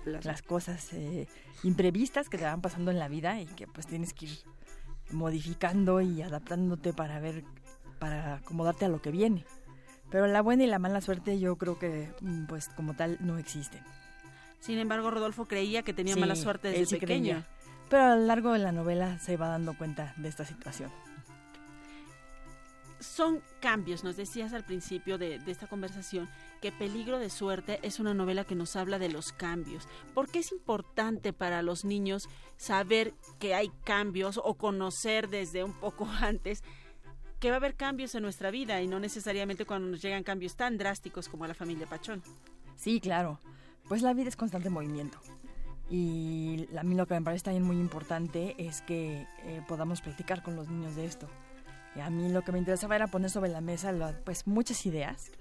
La- 0.05 0.21
las 0.23 0.43
cosas 0.43 0.93
eh, 0.93 1.27
imprevistas 1.65 2.29
que 2.29 2.39
te 2.39 2.45
van 2.45 2.61
pasando 2.63 2.91
en 2.91 2.99
la 2.99 3.09
vida 3.09 3.41
y 3.41 3.47
que 3.47 3.67
pues 3.67 3.87
tienes 3.87 4.15
que 4.15 4.27
ir 4.27 4.39
modificando 5.11 6.01
y 6.01 6.23
adaptándote 6.23 6.93
para 6.93 7.19
ver, 7.21 7.45
para 7.99 8.37
acomodarte 8.37 8.85
a 8.85 8.89
lo 8.89 9.03
que 9.03 9.11
viene. 9.11 9.45
Pero 10.11 10.27
la 10.27 10.41
buena 10.43 10.65
y 10.65 10.67
la 10.69 10.79
mala 10.79 11.01
suerte 11.01 11.39
yo 11.39 11.57
creo 11.57 11.79
que 11.79 12.13
mm, 12.21 12.47
pues 12.47 12.69
como 12.69 12.95
tal 12.95 13.17
no 13.21 13.37
existen. 13.39 13.83
Sin 14.61 14.79
embargo, 14.79 15.11
Rodolfo 15.11 15.47
creía 15.47 15.83
que 15.83 15.93
tenía 15.93 16.15
Sí, 16.15 16.21
mala 16.21 16.37
suerte 16.37 16.69
desde 16.69 16.81
él 16.83 16.87
sí 16.87 16.97
pequeño. 16.99 17.23
creía. 17.45 17.49
Pero 17.91 18.05
a 18.05 18.17
lo 18.17 18.25
largo 18.25 18.53
de 18.53 18.61
la 18.61 18.71
novela 18.71 19.19
se 19.19 19.37
va 19.37 19.49
dando 19.49 19.77
cuenta 19.77 20.15
de 20.17 20.29
esta 20.29 20.45
situación. 20.45 20.91
Son 23.01 23.43
cambios, 23.61 24.05
nos 24.05 24.17
decías 24.17 24.53
al 24.53 24.65
principio 24.65 25.19
de, 25.19 25.41
de 25.41 25.51
esta 25.51 25.67
conversación, 25.67 26.29
que 26.61 26.71
Peligro 26.71 27.19
de 27.19 27.31
Suerte 27.31 27.81
es 27.83 27.99
una 27.99 28.15
novela 28.15 28.45
que 28.45 28.55
nos 28.55 28.77
habla 28.77 28.99
de 28.99 29.09
los 29.09 29.33
cambios. 29.33 29.89
¿Por 30.15 30.31
qué 30.31 30.39
es 30.39 30.53
importante 30.53 31.33
para 31.33 31.63
los 31.63 31.85
niños 31.85 32.29
saber 32.57 33.13
que 33.41 33.55
hay 33.55 33.73
cambios 33.85 34.39
o 34.43 34.55
conocer 34.55 35.29
desde 35.29 35.65
un 35.65 35.73
poco 35.73 36.07
antes 36.21 36.63
que 37.41 37.49
va 37.49 37.57
a 37.57 37.57
haber 37.57 37.75
cambios 37.75 38.15
en 38.15 38.23
nuestra 38.23 38.51
vida 38.51 38.81
y 38.83 38.87
no 38.87 39.01
necesariamente 39.01 39.65
cuando 39.65 39.89
nos 39.89 40.03
llegan 40.03 40.23
cambios 40.23 40.55
tan 40.55 40.79
drásticos 40.79 41.29
como 41.29 41.45
a 41.45 41.49
la 41.49 41.55
familia 41.55 41.87
Pachón? 41.87 42.23
Sí, 42.77 43.01
claro. 43.01 43.41
Pues 43.89 44.03
la 44.03 44.13
vida 44.13 44.29
es 44.29 44.37
constante 44.37 44.71
movimiento. 44.71 45.19
Y 45.91 46.69
a 46.79 46.83
mí 46.85 46.95
lo 46.95 47.07
que 47.07 47.15
me 47.15 47.23
parece 47.23 47.45
también 47.45 47.65
muy 47.65 47.77
importante 47.77 48.55
es 48.59 48.81
que 48.83 49.27
eh, 49.45 49.63
podamos 49.67 50.01
practicar 50.01 50.43
con 50.43 50.55
los 50.57 50.69
niños 50.69 50.95
de 50.95 51.05
esto. 51.05 51.27
Y 51.97 52.01
a 52.01 52.09
mí 52.11 52.29
lo 52.31 52.43
que 52.43 52.53
me 52.53 52.59
interesaba 52.61 52.95
era 52.95 53.09
poner 53.09 53.31
sobre 53.31 53.51
la 53.51 53.61
mesa 53.61 53.91
la- 53.91 54.13
pues 54.25 54.47
muchas 54.47 54.87
ideas 54.87 55.33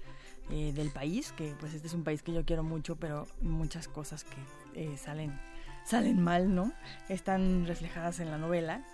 eh, 0.50 0.72
del 0.72 0.90
país, 0.90 1.30
que 1.32 1.54
pues 1.60 1.74
este 1.74 1.86
es 1.86 1.94
un 1.94 2.02
país 2.02 2.22
que 2.22 2.32
yo 2.32 2.44
quiero 2.44 2.64
mucho, 2.64 2.96
pero 2.96 3.28
muchas 3.40 3.86
cosas 3.86 4.24
que 4.24 4.82
eh, 4.92 4.96
salen, 4.98 5.38
salen 5.84 6.20
mal, 6.20 6.52
¿no? 6.52 6.72
Están 7.08 7.66
reflejadas 7.66 8.18
en 8.18 8.32
la 8.32 8.38
novela. 8.38 8.84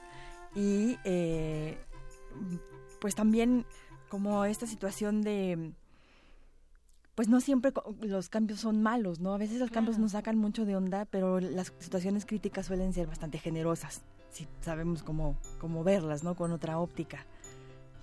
Y 0.55 0.99
eh, 1.05 1.79
pues 3.01 3.15
también 3.15 3.65
como 4.11 4.45
esta 4.45 4.67
situación 4.67 5.23
de 5.23 5.73
pues 7.17 7.29
no 7.29 7.41
siempre 7.41 7.73
los 8.03 8.29
cambios 8.29 8.61
son 8.61 8.83
malos, 8.83 9.21
¿no? 9.21 9.33
A 9.33 9.39
veces 9.39 9.59
los 9.59 9.71
cambios 9.71 9.99
nos 9.99 10.13
sacan 10.13 10.37
mucho 10.37 10.67
de 10.67 10.77
onda, 10.77 11.07
pero 11.07 11.41
las 11.41 11.73
situaciones 11.79 12.27
críticas 12.27 12.67
suelen 12.67 12.93
ser 12.93 13.07
bastante 13.07 13.39
generosas, 13.39 14.03
si 14.31 14.47
sabemos 14.61 15.03
cómo, 15.03 15.35
cómo 15.59 15.83
verlas, 15.83 16.23
¿no? 16.23 16.37
Con 16.37 16.53
otra 16.53 16.79
óptica. 16.79 17.25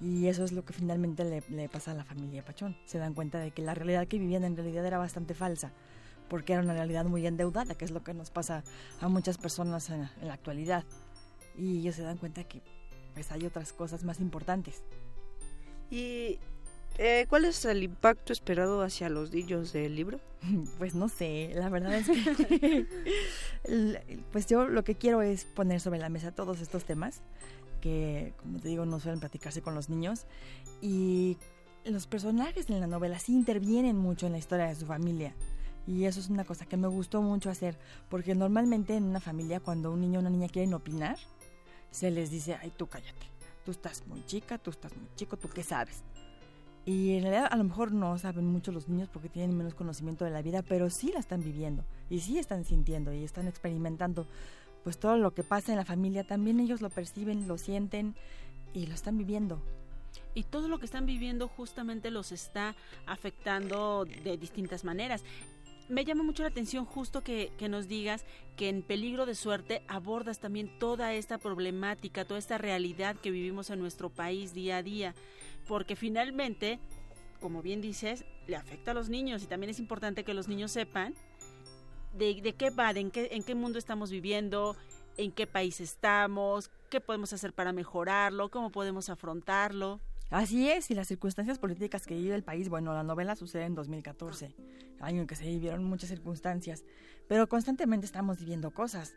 Y 0.02 0.26
eso 0.28 0.44
es 0.44 0.52
lo 0.52 0.66
que 0.66 0.74
finalmente 0.74 1.24
le, 1.24 1.44
le 1.50 1.70
pasa 1.70 1.92
a 1.92 1.94
la 1.94 2.04
familia 2.04 2.44
Pachón. 2.44 2.76
Se 2.86 2.98
dan 2.98 3.14
cuenta 3.14 3.38
de 3.38 3.52
que 3.52 3.62
la 3.62 3.76
realidad 3.76 4.08
que 4.08 4.18
vivían 4.18 4.44
en 4.44 4.58
realidad 4.58 4.84
era 4.84 4.98
bastante 4.98 5.36
falsa, 5.36 5.72
porque 6.28 6.54
era 6.54 6.64
una 6.64 6.74
realidad 6.74 7.06
muy 7.06 7.28
endeudada, 7.28 7.76
que 7.76 7.86
es 7.86 7.92
lo 7.92 8.04
que 8.04 8.16
nos 8.16 8.32
pasa 8.32 8.64
a 9.00 9.08
muchas 9.10 9.38
personas 9.38 9.92
en, 9.92 10.10
en 10.22 10.28
la 10.28 10.34
actualidad. 10.34 10.86
Y 11.56 11.82
ellos 11.82 11.96
se 11.96 12.02
dan 12.02 12.18
cuenta 12.18 12.46
que 12.46 12.64
pues 13.14 13.32
hay 13.32 13.46
otras 13.46 13.74
cosas 13.74 14.04
más 14.04 14.20
importantes. 14.20 14.82
Y 15.92 16.40
Eh, 17.00 17.26
¿Cuál 17.28 17.46
es 17.46 17.66
el 17.66 17.82
impacto 17.82 18.34
esperado 18.34 18.84
hacia 18.84 19.10
los 19.10 19.32
niños 19.32 19.74
del 19.74 19.96
libro? 19.96 20.20
Pues 20.78 20.94
no 20.94 21.10
sé, 21.10 21.52
la 21.56 21.70
verdad 21.70 21.96
es 21.96 22.08
que 22.10 22.86
pues 24.32 24.46
yo 24.48 24.68
lo 24.68 24.84
que 24.84 24.96
quiero 24.96 25.22
es 25.22 25.46
poner 25.46 25.80
sobre 25.80 26.00
la 26.00 26.10
mesa 26.10 26.32
todos 26.32 26.60
estos 26.60 26.84
temas 26.84 27.22
que, 27.82 28.34
como 28.38 28.60
te 28.60 28.68
digo, 28.68 28.86
no 28.86 29.00
suelen 29.00 29.20
platicarse 29.20 29.62
con 29.62 29.74
los 29.74 29.90
niños 29.90 30.26
y 30.82 31.38
los 31.86 32.08
personajes 32.08 32.70
en 32.70 32.80
la 32.80 32.88
novela 32.88 33.20
sí 33.20 33.34
intervienen 33.34 33.98
mucho 33.98 34.26
en 34.26 34.34
la 34.34 34.38
historia 34.38 34.68
de 34.68 34.76
su 34.76 34.86
familia. 34.86 35.34
Y 35.86 36.06
eso 36.06 36.22
es 36.22 36.30
una 36.30 36.46
cosa 36.46 36.66
que 36.66 36.78
me 36.78 36.88
gustó 36.88 37.22
mucho 37.22 37.50
hacer, 37.50 37.78
porque 38.10 38.36
normalmente 38.36 38.96
en 38.96 39.04
una 39.04 39.20
familia 39.20 39.60
cuando 39.60 39.92
un 39.92 40.00
niño 40.00 40.20
o 40.20 40.22
una 40.22 40.30
niña 40.30 40.48
quieren 40.48 40.74
opinar, 40.74 41.18
se 41.92 42.10
les 42.10 42.32
dice, 42.32 42.56
ay, 42.62 42.72
tú 42.76 42.88
cállate, 42.88 43.28
tú 43.66 43.72
estás 43.72 44.08
muy 44.08 44.26
chica, 44.26 44.58
tú 44.58 44.72
estás 44.72 44.96
muy 44.96 45.08
chico, 45.16 45.36
tú 45.36 45.50
qué 45.50 45.64
sabes. 45.64 46.04
Y 46.86 47.16
en 47.16 47.24
realidad 47.24 47.48
a 47.50 47.56
lo 47.56 47.64
mejor 47.64 47.94
no 47.94 48.18
saben 48.18 48.46
mucho 48.46 48.72
los 48.72 48.90
niños 48.90 49.10
porque 49.12 49.30
tienen 49.30 49.56
menos 49.56 49.74
conocimiento 49.74 50.26
de 50.26 50.32
la 50.32 50.42
vida, 50.42 50.64
pero 50.64 50.90
sí 50.90 51.12
la 51.14 51.20
están 51.20 51.42
viviendo 51.42 51.86
y 52.10 52.20
sí 52.20 52.40
están 52.40 52.66
sintiendo 52.66 53.14
y 53.14 53.24
están 53.24 53.48
experimentando. 53.48 54.28
Pues 54.84 54.98
todo 54.98 55.16
lo 55.18 55.34
que 55.34 55.44
pasa 55.44 55.72
en 55.72 55.78
la 55.78 55.86
familia 55.86 56.26
también 56.26 56.60
ellos 56.60 56.82
lo 56.82 56.90
perciben, 56.90 57.48
lo 57.48 57.58
sienten 57.58 58.16
y 58.74 58.88
lo 58.88 58.94
están 58.94 59.18
viviendo. 59.18 59.62
y 60.36 60.44
todo 60.44 60.68
lo 60.68 60.80
que 60.80 60.86
están 60.86 61.06
viviendo 61.06 61.48
justamente 61.48 62.12
los 62.12 62.32
está 62.32 62.76
afectando 63.06 64.06
de 64.06 64.38
distintas 64.38 64.84
maneras. 64.84 65.24
Me 65.90 66.06
llama 66.06 66.24
mucho 66.24 66.44
la 66.44 66.50
atención 66.50 66.86
justo 66.86 67.22
que, 67.22 67.52
que 67.58 67.70
nos 67.70 67.88
digas 67.88 68.26
que 68.56 68.70
en 68.70 68.84
Peligro 68.84 69.26
de 69.26 69.36
Suerte 69.36 69.84
abordas 69.88 70.40
también 70.40 70.80
toda 70.80 71.14
esta 71.14 71.38
problemática, 71.38 72.26
toda 72.26 72.40
esta 72.40 72.58
realidad 72.58 73.16
que 73.16 73.32
vivimos 73.32 73.70
en 73.70 73.80
nuestro 73.80 74.10
país 74.10 74.54
día 74.54 74.78
a 74.78 74.84
día, 74.84 75.14
porque 75.68 75.96
finalmente, 75.96 76.80
como 77.40 77.62
bien 77.62 77.82
dices, 77.82 78.26
le 78.48 78.56
afecta 78.56 78.92
a 78.92 78.94
los 78.94 79.10
niños 79.10 79.44
y 79.44 79.48
también 79.48 79.70
es 79.70 79.80
importante 79.80 80.24
que 80.24 80.34
los 80.34 80.48
niños 80.48 80.72
sepan 80.72 81.14
de, 82.14 82.54
qué 82.58 82.70
va, 82.70 82.92
en 82.92 83.12
qué, 83.12 83.30
en 83.32 83.44
qué 83.44 83.56
mundo 83.56 83.80
estamos 83.80 84.12
viviendo, 84.12 84.76
en 85.18 85.32
qué 85.32 85.48
país 85.48 85.82
estamos, 85.82 86.70
qué 86.90 87.02
podemos 87.02 87.34
hacer 87.34 87.54
para 87.54 87.74
mejorarlo, 87.74 88.50
cómo 88.50 88.72
podemos 88.72 89.10
afrontarlo. 89.10 90.00
Así 90.30 90.70
es, 90.70 90.90
y 90.90 90.96
las 90.96 91.08
circunstancias 91.08 91.60
políticas 91.60 92.08
que 92.08 92.16
vive 92.16 92.34
el 92.34 92.44
país, 92.44 92.70
bueno, 92.70 92.94
la 92.94 93.04
novela 93.04 93.36
sucede 93.36 93.66
en 93.66 93.76
2014, 93.76 94.56
año 95.00 95.22
en 95.22 95.28
que 95.28 95.36
se 95.36 95.46
vivieron 95.46 95.84
muchas 95.84 96.10
circunstancias, 96.10 96.84
pero 97.28 97.48
constantemente 97.48 98.06
estamos 98.06 98.40
viviendo 98.40 98.72
cosas. 98.72 99.16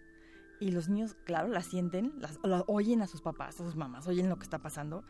Y 0.58 0.70
los 0.70 0.88
niños, 0.88 1.16
claro, 1.24 1.48
las 1.48 1.66
sienten, 1.66 2.12
oyen 2.66 3.02
a 3.02 3.06
sus 3.06 3.20
papás, 3.20 3.60
a 3.60 3.64
sus 3.64 3.76
mamás, 3.76 4.06
oyen 4.06 4.28
lo 4.28 4.36
que 4.36 4.44
está 4.44 4.58
pasando, 4.58 5.04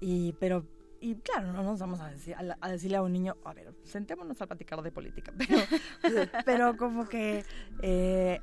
y 0.00 0.32
pero 0.34 0.66
y 1.06 1.14
claro, 1.14 1.52
no 1.52 1.62
nos 1.62 1.78
vamos 1.78 2.00
a, 2.00 2.10
decir, 2.10 2.34
a, 2.36 2.68
decirle 2.68 2.96
a 2.96 3.02
un 3.02 3.12
niño, 3.12 3.36
a 3.44 3.54
ver, 3.54 3.72
sentémonos 3.84 4.42
a 4.42 4.46
platicar 4.48 4.82
de 4.82 4.90
política, 4.90 5.32
pero, 6.02 6.30
pero 6.44 6.76
como 6.76 7.08
que 7.08 7.44
eh, 7.80 8.40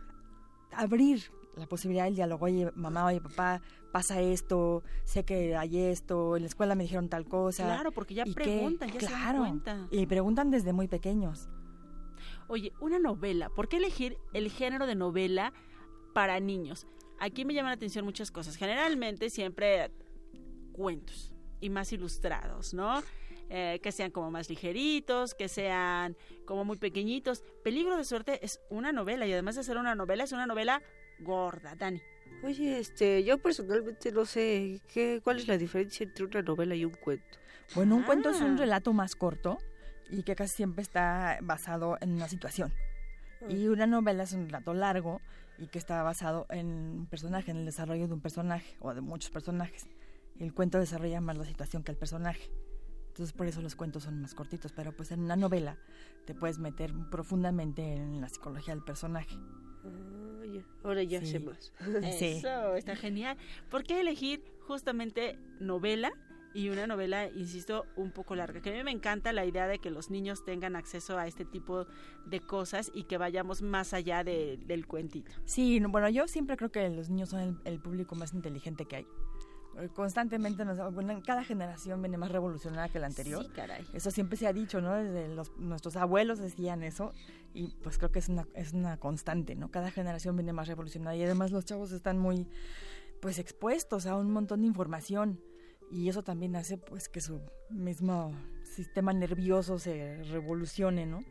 abrir 0.72 1.30
la 1.58 1.68
posibilidad 1.68 2.06
del 2.06 2.16
diálogo, 2.16 2.46
oye, 2.46 2.72
mamá, 2.76 3.08
oye, 3.08 3.20
papá, 3.20 3.62
pasa 3.92 4.22
esto, 4.22 4.82
sé 5.04 5.26
que 5.26 5.58
hay 5.58 5.78
esto, 5.78 6.38
en 6.38 6.44
la 6.44 6.48
escuela 6.48 6.74
me 6.74 6.84
dijeron 6.84 7.10
tal 7.10 7.26
cosa. 7.26 7.66
Claro, 7.66 7.92
porque 7.92 8.14
ya 8.14 8.24
preguntan, 8.24 8.90
ya 8.92 9.00
se 9.02 9.12
dan 9.12 9.38
cuenta. 9.38 9.88
Y 9.92 10.06
preguntan 10.06 10.50
desde 10.50 10.72
muy 10.72 10.88
pequeños. 10.88 11.50
Oye, 12.48 12.72
una 12.80 12.98
novela, 12.98 13.50
¿por 13.50 13.68
qué 13.68 13.76
elegir 13.76 14.18
el 14.32 14.50
género 14.50 14.88
de 14.88 14.96
novela 14.96 15.52
para 16.14 16.40
niños? 16.40 16.88
Aquí 17.20 17.44
me 17.44 17.54
llaman 17.54 17.72
la 17.72 17.76
atención 17.76 18.06
muchas 18.06 18.32
cosas. 18.32 18.56
Generalmente 18.56 19.30
siempre 19.30 19.92
cuentos 20.72 21.33
y 21.64 21.70
más 21.70 21.94
ilustrados, 21.94 22.74
¿no? 22.74 23.02
Eh, 23.50 23.80
que 23.84 23.92
sean 23.92 24.12
como 24.12 24.32
más 24.32 24.50
ligeritos, 24.50 25.34
que 25.36 25.48
sean 25.48 26.16
como 26.46 26.66
muy 26.66 26.78
pequeñitos. 26.78 27.44
Peligro 27.64 27.98
de 27.98 28.04
suerte 28.04 28.44
es 28.44 28.60
una 28.70 28.92
novela 28.92 29.28
y 29.28 29.34
además 29.34 29.56
de 29.56 29.64
ser 29.64 29.78
una 29.78 29.96
novela, 29.96 30.24
es 30.24 30.32
una 30.32 30.46
novela 30.48 30.82
gorda, 31.20 31.76
Dani. 31.76 32.02
Oye, 32.44 32.80
este, 32.80 33.24
yo 33.24 33.38
personalmente 33.38 34.12
no 34.12 34.26
sé 34.26 34.82
qué, 34.92 35.22
cuál 35.24 35.38
es 35.38 35.48
la 35.48 35.58
diferencia 35.58 36.04
entre 36.06 36.26
una 36.26 36.42
novela 36.42 36.74
y 36.76 36.84
un 36.86 36.94
cuento. 36.94 37.38
Bueno, 37.76 37.96
un 37.96 38.04
cuento 38.04 38.30
es 38.30 38.42
un 38.42 38.56
Ah. 38.56 38.58
relato 38.58 38.92
más 38.92 39.16
corto 39.16 39.58
y 40.10 40.24
que 40.24 40.36
casi 40.36 40.56
siempre 40.58 40.82
está 40.82 41.38
basado 41.42 41.98
en 42.02 42.14
una 42.14 42.28
situación. 42.28 42.74
Y 43.50 43.68
una 43.68 43.86
novela 43.88 44.24
es 44.24 44.34
un 44.34 44.46
relato 44.46 44.74
largo 44.74 45.22
y 45.58 45.68
que 45.68 45.78
está 45.78 46.02
basado 46.02 46.46
en 46.50 46.68
un 46.68 47.08
personaje, 47.08 47.52
en 47.52 47.58
el 47.58 47.66
desarrollo 47.66 48.08
de 48.08 48.14
un 48.14 48.22
personaje 48.22 48.76
o 48.80 48.94
de 48.94 49.02
muchos 49.02 49.30
personajes. 49.32 49.86
El 50.44 50.54
cuento 50.54 50.78
desarrolla 50.78 51.22
más 51.22 51.38
la 51.38 51.46
situación 51.46 51.84
que 51.84 51.92
el 51.92 51.98
personaje. 51.98 52.52
Entonces 53.08 53.32
por 53.34 53.48
eso 53.48 53.62
los 53.62 53.76
cuentos 53.76 54.04
son 54.04 54.20
más 54.22 54.34
cortitos, 54.36 54.74
pero 54.74 54.92
pues 54.96 55.12
en 55.12 55.22
una 55.22 55.36
novela 55.38 55.78
te 56.26 56.34
puedes 56.36 56.60
meter 56.60 56.92
profundamente 57.10 57.94
en 57.94 58.20
la 58.20 58.28
psicología 58.28 58.74
del 58.76 58.84
personaje. 58.84 59.38
Ya, 60.54 60.62
Ahora 60.84 61.02
ya 61.04 61.22
Sí. 61.22 61.28
sé 61.28 61.40
más. 61.40 61.72
Sí. 62.20 62.26
Eso, 62.40 62.76
está 62.76 62.96
genial. 62.96 63.38
¿Por 63.70 63.84
qué 63.84 64.02
elegir 64.02 64.44
justamente 64.68 65.38
novela 65.60 66.12
y 66.54 66.70
una 66.70 66.88
novela, 66.88 67.28
insisto, 67.30 67.86
un 67.96 68.12
poco 68.12 68.36
larga? 68.36 68.62
Que 68.62 68.72
a 68.72 68.74
mí 68.74 68.84
me 68.84 68.92
encanta 68.92 69.32
la 69.32 69.46
idea 69.46 69.68
de 69.68 69.80
que 69.80 69.90
los 69.92 70.10
niños 70.10 70.44
tengan 70.44 70.76
acceso 70.76 71.18
a 71.18 71.26
este 71.28 71.46
tipo 71.46 71.88
de 72.26 72.40
cosas 72.42 72.92
y 72.94 73.04
que 73.06 73.18
vayamos 73.18 73.62
más 73.62 73.94
allá 73.94 74.24
de- 74.24 74.60
del 74.66 74.86
cuentito. 74.88 75.32
Sí, 75.46 75.80
no, 75.80 75.90
bueno, 75.90 76.10
yo 76.10 76.28
siempre 76.28 76.58
creo 76.58 76.72
que 76.72 76.90
los 76.90 77.10
niños 77.10 77.30
son 77.30 77.40
el, 77.40 77.58
el 77.66 77.80
público 77.80 78.16
más 78.16 78.34
inteligente 78.34 78.86
que 78.86 78.98
hay. 78.98 79.08
Eh, 79.80 79.90
Constantemente, 79.94 80.66
nos, 80.66 80.78
cada 81.26 81.44
generación 81.44 82.02
viene 82.02 82.18
más 82.18 82.32
revolucionada 82.32 82.90
que 82.90 83.00
la 83.00 83.08
anterior. 83.08 83.44
Sí, 83.44 83.50
caray. 83.50 83.86
Eso 83.94 84.12
siempre 84.12 84.38
se 84.38 84.48
ha 84.48 84.54
dicho, 84.54 84.82
¿no? 84.82 84.94
Desde 84.94 85.34
los, 85.34 85.56
nuestros 85.58 85.96
abuelos 85.96 86.40
decían 86.40 86.84
eso 86.84 87.14
y 87.54 87.76
pues 87.84 87.98
creo 87.98 88.12
que 88.12 88.20
es 88.20 88.30
una, 88.30 88.48
es 88.54 88.74
una 88.74 88.98
constante, 88.98 89.56
¿no? 89.56 89.72
Cada 89.72 89.92
generación 89.92 90.36
viene 90.36 90.54
más 90.54 90.68
revolucionada 90.68 91.16
y 91.16 91.24
además 91.24 91.52
los 91.52 91.66
chavos 91.66 91.92
están 91.92 92.20
muy, 92.20 92.48
pues, 93.22 93.40
expuestos 93.40 94.06
a 94.06 94.16
un 94.16 94.32
montón 94.32 94.62
de 94.62 94.68
información 94.68 95.40
y 95.92 96.10
eso 96.10 96.24
también 96.24 96.56
hace, 96.56 96.78
pues, 96.78 97.10
que 97.10 97.22
su 97.22 97.42
mismo 97.70 98.34
sistema 98.64 99.14
nervioso 99.14 99.80
se 99.80 100.24
revolucione, 100.24 101.06
¿no? 101.06 101.24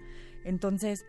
Entonces, 0.44 1.04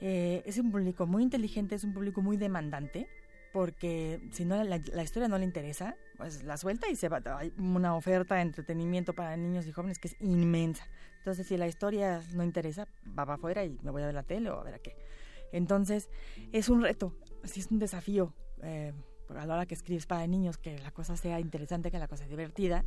eh, 0.00 0.42
es 0.44 0.58
un 0.58 0.70
público 0.70 1.06
muy 1.06 1.22
inteligente, 1.22 1.74
es 1.74 1.84
un 1.84 1.94
público 1.94 2.20
muy 2.20 2.36
demandante 2.36 3.08
porque 3.56 4.20
si 4.32 4.44
no 4.44 4.62
la, 4.62 4.78
la 4.92 5.02
historia 5.02 5.28
no 5.28 5.38
le 5.38 5.46
interesa, 5.46 5.96
pues 6.18 6.44
la 6.44 6.58
suelta 6.58 6.90
y 6.90 6.94
se 6.94 7.08
va. 7.08 7.22
Hay 7.38 7.54
una 7.56 7.96
oferta 7.96 8.34
de 8.34 8.42
entretenimiento 8.42 9.14
para 9.14 9.34
niños 9.38 9.66
y 9.66 9.72
jóvenes 9.72 9.98
que 9.98 10.08
es 10.08 10.16
inmensa. 10.20 10.86
Entonces, 11.20 11.46
si 11.46 11.56
la 11.56 11.66
historia 11.66 12.22
no 12.34 12.44
interesa, 12.44 12.86
va 13.08 13.24
para 13.24 13.36
afuera 13.36 13.64
y 13.64 13.78
me 13.82 13.90
voy 13.90 14.02
a 14.02 14.06
ver 14.06 14.14
la 14.14 14.24
tele 14.24 14.50
o 14.50 14.60
a 14.60 14.62
ver 14.62 14.74
a 14.74 14.78
qué. 14.78 14.94
Entonces, 15.52 16.10
es 16.52 16.68
un 16.68 16.82
reto, 16.82 17.14
así 17.44 17.60
es 17.60 17.70
un 17.70 17.78
desafío 17.78 18.34
eh, 18.62 18.92
a 19.34 19.46
la 19.46 19.54
hora 19.54 19.64
que 19.64 19.72
escribes 19.72 20.04
para 20.04 20.26
niños, 20.26 20.58
que 20.58 20.78
la 20.78 20.90
cosa 20.90 21.16
sea 21.16 21.40
interesante, 21.40 21.90
que 21.90 21.98
la 21.98 22.08
cosa 22.08 22.24
sea 22.24 22.36
divertida 22.36 22.84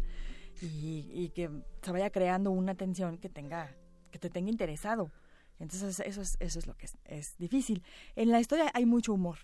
y, 0.61 1.09
y 1.11 1.29
que 1.29 1.49
se 1.81 1.91
vaya 1.91 2.11
creando 2.11 2.51
una 2.51 2.75
tensión 2.75 3.17
que 3.17 3.29
tenga 3.29 3.75
que 4.11 4.19
te 4.19 4.29
tenga 4.29 4.51
interesado. 4.51 5.09
Entonces, 5.57 5.99
eso 5.99 6.21
es, 6.21 6.37
eso 6.39 6.59
es 6.59 6.67
lo 6.67 6.77
que 6.77 6.85
es, 6.85 6.95
es 7.05 7.37
difícil. 7.39 7.81
En 8.15 8.29
la 8.29 8.39
historia 8.39 8.69
hay 8.75 8.85
mucho 8.85 9.13
humor, 9.13 9.39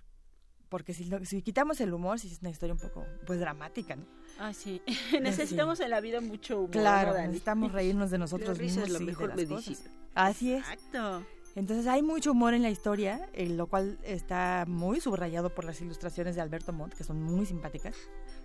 porque 0.69 0.93
si, 0.93 1.05
lo- 1.05 1.23
si 1.25 1.41
quitamos 1.41 1.79
el 1.81 1.93
humor, 1.93 2.19
si 2.19 2.27
es 2.27 2.39
una 2.41 2.49
historia 2.49 2.73
un 2.73 2.79
poco 2.79 3.05
pues 3.25 3.39
dramática, 3.39 3.95
¿no? 3.95 4.05
Ah, 4.39 4.53
sí. 4.53 4.81
Necesitamos 5.21 5.79
en 5.79 5.89
la 5.89 6.01
vida 6.01 6.21
mucho 6.21 6.57
humor. 6.59 6.71
Claro, 6.71 7.13
¿no, 7.13 7.19
necesitamos 7.21 7.71
reírnos 7.71 8.11
de 8.11 8.17
nosotros 8.17 8.59
mismos 8.59 8.89
es 8.89 8.95
y 8.95 8.99
de 8.99 9.05
mejor 9.05 9.27
las 9.29 9.37
medicina. 9.37 9.77
cosas. 9.77 9.91
Así 10.13 10.51
es. 10.53 10.59
Exacto. 10.61 11.25
Entonces 11.55 11.87
hay 11.87 12.01
mucho 12.01 12.31
humor 12.33 12.53
en 12.53 12.61
la 12.63 12.69
historia, 12.69 13.29
eh, 13.31 13.47
lo 13.47 13.67
cual 13.67 13.97
está 14.03 14.65
muy 14.67 14.99
subrayado 14.99 15.55
por 15.55 15.63
las 15.63 15.79
ilustraciones 15.79 16.35
de 16.35 16.41
Alberto 16.41 16.73
Montt, 16.73 16.93
que 16.95 17.05
son 17.05 17.21
muy 17.23 17.45
simpáticas, 17.45 17.95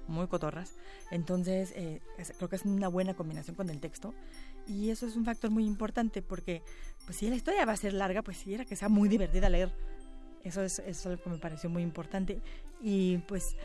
muy 0.07 0.29
cotorras. 0.29 0.77
Entonces 1.11 1.73
eh, 1.75 2.01
es- 2.19 2.33
creo 2.37 2.49
que 2.49 2.55
es 2.57 2.65
una 2.65 2.87
buena 2.87 3.15
combinación 3.15 3.57
con 3.57 3.69
el 3.69 3.81
texto 3.81 4.15
y 4.69 4.91
eso 4.91 5.07
es 5.09 5.17
un 5.17 5.25
factor 5.25 5.51
muy 5.51 5.65
importante 5.67 6.23
porque 6.23 6.63
pues 7.05 7.17
si 7.19 7.29
la 7.29 7.35
historia 7.35 7.65
va 7.65 7.73
a 7.73 7.77
ser 7.77 7.95
larga, 7.95 8.23
pues 8.23 8.37
sí 8.37 8.55
era 8.55 8.65
que 8.65 8.77
sea 8.77 8.89
muy 8.89 9.09
divertida 9.09 9.49
leer. 9.49 9.73
Eso 10.45 10.63
es, 10.63 10.79
eso 10.79 10.89
es 10.89 11.07
algo 11.07 11.23
que 11.23 11.31
me 11.31 11.39
pareció 11.39 11.69
muy 11.69 11.83
importante 11.83 12.41
y 12.83 13.19
pues 13.19 13.57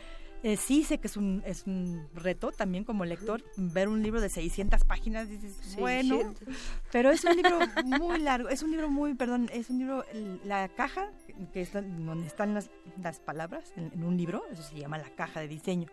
eh, 0.42 0.56
sí 0.56 0.84
sé 0.84 0.98
que 0.98 1.08
es 1.08 1.16
un, 1.16 1.42
es 1.46 1.66
un 1.66 2.06
reto 2.14 2.52
también 2.52 2.84
como 2.84 3.04
lector 3.04 3.42
ver 3.56 3.88
un 3.88 4.02
libro 4.02 4.20
de 4.20 4.28
600 4.28 4.84
páginas, 4.84 5.28
dices, 5.28 5.76
bueno, 5.78 6.18
600. 6.18 6.56
pero 6.92 7.10
es 7.10 7.24
un 7.24 7.36
libro 7.36 7.58
muy 7.84 8.20
largo, 8.20 8.48
es 8.48 8.62
un 8.62 8.70
libro 8.70 8.90
muy, 8.90 9.14
perdón, 9.14 9.48
es 9.52 9.70
un 9.70 9.78
libro, 9.78 10.04
la 10.44 10.68
caja, 10.68 11.10
que 11.52 11.62
está 11.62 11.80
donde 11.82 12.26
están 12.26 12.54
las, 12.54 12.70
las 13.02 13.18
palabras 13.18 13.72
en, 13.76 13.90
en 13.92 14.04
un 14.04 14.16
libro, 14.16 14.44
eso 14.52 14.62
se 14.62 14.78
llama 14.78 14.98
la 14.98 15.10
caja 15.10 15.40
de 15.40 15.48
diseño, 15.48 15.88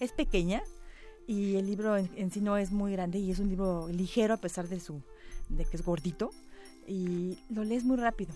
es 0.00 0.12
pequeña 0.12 0.62
y 1.26 1.56
el 1.56 1.66
libro 1.66 1.96
en, 1.96 2.08
en 2.16 2.30
sí 2.30 2.40
no 2.40 2.56
es 2.56 2.70
muy 2.70 2.92
grande 2.92 3.18
y 3.18 3.30
es 3.30 3.40
un 3.40 3.48
libro 3.48 3.88
ligero 3.88 4.34
a 4.34 4.38
pesar 4.38 4.68
de 4.68 4.80
su, 4.80 5.02
de 5.48 5.64
que 5.64 5.76
es 5.76 5.84
gordito 5.84 6.30
y 6.86 7.38
lo 7.50 7.64
lees 7.64 7.84
muy 7.84 7.96
rápido. 7.96 8.32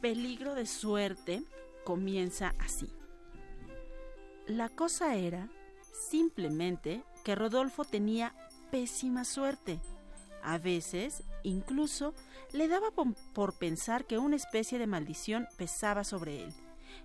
Peligro 0.00 0.54
de 0.54 0.64
suerte 0.64 1.42
comienza 1.84 2.54
así. 2.58 2.88
La 4.46 4.70
cosa 4.70 5.16
era 5.16 5.50
simplemente 5.92 7.04
que 7.22 7.34
Rodolfo 7.34 7.84
tenía 7.84 8.34
pésima 8.70 9.26
suerte. 9.26 9.78
A 10.42 10.56
veces, 10.56 11.22
incluso, 11.42 12.14
le 12.52 12.66
daba 12.66 12.90
por, 13.34 13.58
pensar 13.58 14.06
que 14.06 14.16
una 14.16 14.36
especie 14.36 14.78
de 14.78 14.86
maldición 14.86 15.46
pesaba 15.58 16.02
sobre 16.02 16.44
él. 16.44 16.54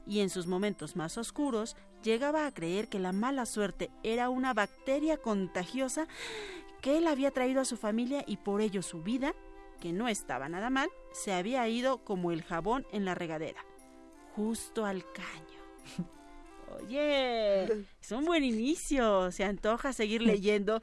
Y 0.07 0.21
en 0.21 0.29
sus 0.29 0.47
momentos 0.47 0.95
más 0.95 1.17
oscuros, 1.17 1.75
llegaba 2.01 2.45
a 2.45 2.53
creer 2.53 2.87
que 2.87 2.99
la 2.99 3.11
mala 3.11 3.45
suerte 3.45 3.91
era 4.03 4.29
una 4.29 4.53
bacteria 4.53 5.17
contagiosa 5.17 6.07
que 6.81 6.97
él 6.97 7.07
había 7.07 7.31
traído 7.31 7.59
a 7.59 7.65
su 7.65 7.75
familia 7.75 8.23
y 8.25 8.37
por 8.37 8.61
ello 8.61 8.81
su 8.81 9.01
vida, 9.01 9.35
que 9.79 9.93
no 9.93 10.07
estaba 10.07 10.49
nada 10.49 10.69
mal, 10.69 10.89
se 11.11 11.33
había 11.33 11.67
ido 11.67 12.03
como 12.03 12.31
el 12.31 12.43
jabón 12.43 12.85
en 12.91 13.05
la 13.05 13.15
regadera, 13.15 13.65
justo 14.35 14.85
al 14.85 15.03
caño. 15.11 15.55
Oye, 16.79 17.63
es 17.65 18.11
un 18.11 18.25
buen 18.25 18.43
inicio. 18.43 19.31
Se 19.31 19.43
antoja 19.43 19.93
seguir 19.93 20.21
leyendo. 20.21 20.81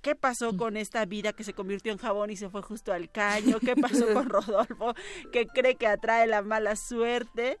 ¿Qué 0.00 0.14
pasó 0.14 0.54
con 0.56 0.76
esta 0.76 1.06
vida 1.06 1.32
que 1.32 1.44
se 1.44 1.54
convirtió 1.54 1.90
en 1.90 1.98
jabón 1.98 2.30
y 2.30 2.36
se 2.36 2.50
fue 2.50 2.60
justo 2.60 2.92
al 2.92 3.10
caño? 3.10 3.58
¿Qué 3.58 3.74
pasó 3.74 4.12
con 4.12 4.28
Rodolfo 4.28 4.94
que 5.32 5.46
cree 5.46 5.76
que 5.76 5.86
atrae 5.86 6.26
la 6.26 6.42
mala 6.42 6.76
suerte? 6.76 7.58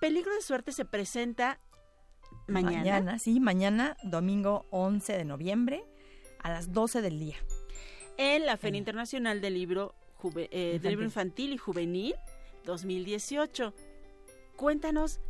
Peligro 0.00 0.34
de 0.34 0.42
suerte 0.42 0.72
se 0.72 0.84
presenta 0.84 1.58
mañana. 2.46 2.76
Mañana, 2.76 3.18
sí, 3.18 3.40
mañana, 3.40 3.96
domingo 4.02 4.66
11 4.70 5.16
de 5.16 5.24
noviembre, 5.24 5.82
a 6.42 6.50
las 6.50 6.72
12 6.72 7.00
del 7.00 7.18
día. 7.18 7.36
En 8.18 8.46
la 8.46 8.56
Feria 8.56 8.78
Internacional 8.78 9.40
del 9.40 9.54
Libro, 9.54 9.94
Juve- 10.20 10.48
eh, 10.50 10.78
del 10.82 10.90
libro 10.92 11.04
Infantil 11.04 11.52
y 11.52 11.58
Juvenil 11.58 12.14
2018. 12.64 13.72
Cuéntanos, 14.56 15.20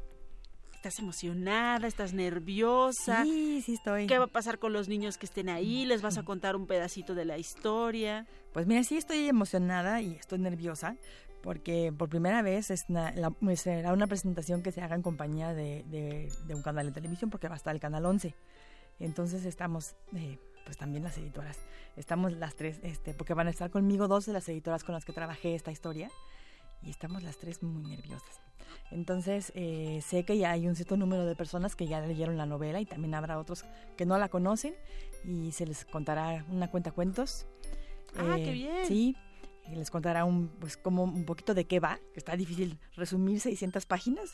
¿estás 0.75 0.99
emocionada? 1.01 1.87
¿Estás 1.88 2.12
nerviosa? 2.12 3.25
Sí, 3.25 3.62
sí 3.64 3.75
estoy. 3.75 4.07
¿Qué 4.07 4.18
va 4.18 4.25
a 4.27 4.29
pasar 4.29 4.59
con 4.59 4.72
los 4.72 4.88
niños 4.88 5.18
que 5.18 5.27
estén 5.27 5.49
ahí? 5.49 5.85
¿Les 5.85 6.03
vas 6.03 6.16
a 6.18 6.22
contar 6.25 6.55
un 6.57 6.66
pedacito 6.66 7.14
de 7.14 7.25
la 7.25 7.38
historia? 7.38 8.27
Pues 8.53 8.66
mira, 8.66 8.85
sí 8.85 8.96
estoy 8.96 9.29
emocionada 9.29 10.01
y 10.01 10.12
estoy 10.14 10.38
nerviosa 10.38 10.96
porque 11.42 11.92
por 11.96 12.09
primera 12.09 12.42
vez 12.42 12.70
es 12.70 12.85
una- 12.88 13.12
la- 13.12 13.31
pues, 13.31 13.61
será 13.61 13.92
una 13.92 14.07
presentación 14.07 14.62
que 14.62 14.72
se 14.72 14.81
haga 14.81 14.96
en 14.96 15.03
compañía 15.03 15.53
de, 15.55 15.85
de- 15.88 16.29
de 16.46 16.55
un 16.55 16.62
canal 16.62 16.87
de 16.87 16.92
televisión 16.92 17.31
porque 17.31 17.49
va 17.49 17.55
a 17.55 17.59
estar 17.59 17.75
el 17.75 17.81
canal 17.81 18.05
11. 18.07 18.35
Entonces 18.99 19.44
estamos, 19.44 19.94
eh, 20.14 20.38
pues 20.66 20.76
también 20.76 21.05
las 21.05 21.16
editoras, 21.16 21.57
estamos 21.96 22.33
las 22.33 22.57
tres, 22.57 22.81
este, 22.83 23.14
porque 23.14 23.33
van 23.33 23.46
a 23.46 23.50
estar 23.50 23.70
conmigo 23.70 24.09
dos 24.09 24.26
de 24.26 24.35
las 24.35 24.46
editoras 24.48 24.85
con 24.85 24.94
las 24.94 25.05
que 25.05 25.12
trabajé 25.12 25.55
esta 25.55 25.70
historia 25.70 26.11
y 26.83 26.90
estamos 26.90 27.22
las 27.22 27.38
tres 27.38 27.62
muy 27.62 27.85
nerviosas. 27.85 28.40
Entonces 28.90 29.52
eh, 29.55 30.02
sé 30.05 30.24
que 30.24 30.37
ya 30.37 30.50
hay 30.50 30.68
un 30.68 30.74
cierto 30.74 30.96
número 30.96 31.24
de 31.24 31.35
personas 31.35 31.74
que 31.74 31.87
ya 31.87 32.00
leyeron 32.00 32.37
la 32.37 32.46
novela 32.46 32.81
y 32.81 32.85
también 32.85 33.14
habrá 33.14 33.38
otros 33.38 33.64
que 33.96 34.05
no 34.05 34.18
la 34.18 34.29
conocen 34.29 34.74
y 35.24 35.52
se 35.52 35.66
les 35.66 35.85
contará 35.85 36.44
una 36.50 36.68
cuenta 36.70 36.90
cuentos. 36.90 37.46
Ah, 38.16 38.35
qué 38.37 38.52
bien. 38.52 38.87
Sí, 38.87 39.16
y 39.70 39.76
les 39.76 39.90
contará 39.90 40.24
un, 40.24 40.48
pues 40.48 40.76
como 40.76 41.05
un 41.05 41.24
poquito 41.24 41.55
de 41.55 41.64
qué 41.64 41.81
va, 41.81 41.98
que 42.12 42.18
está 42.18 42.37
difícil 42.37 42.79
resumir 42.96 43.40
600 43.40 43.87
páginas, 43.87 44.33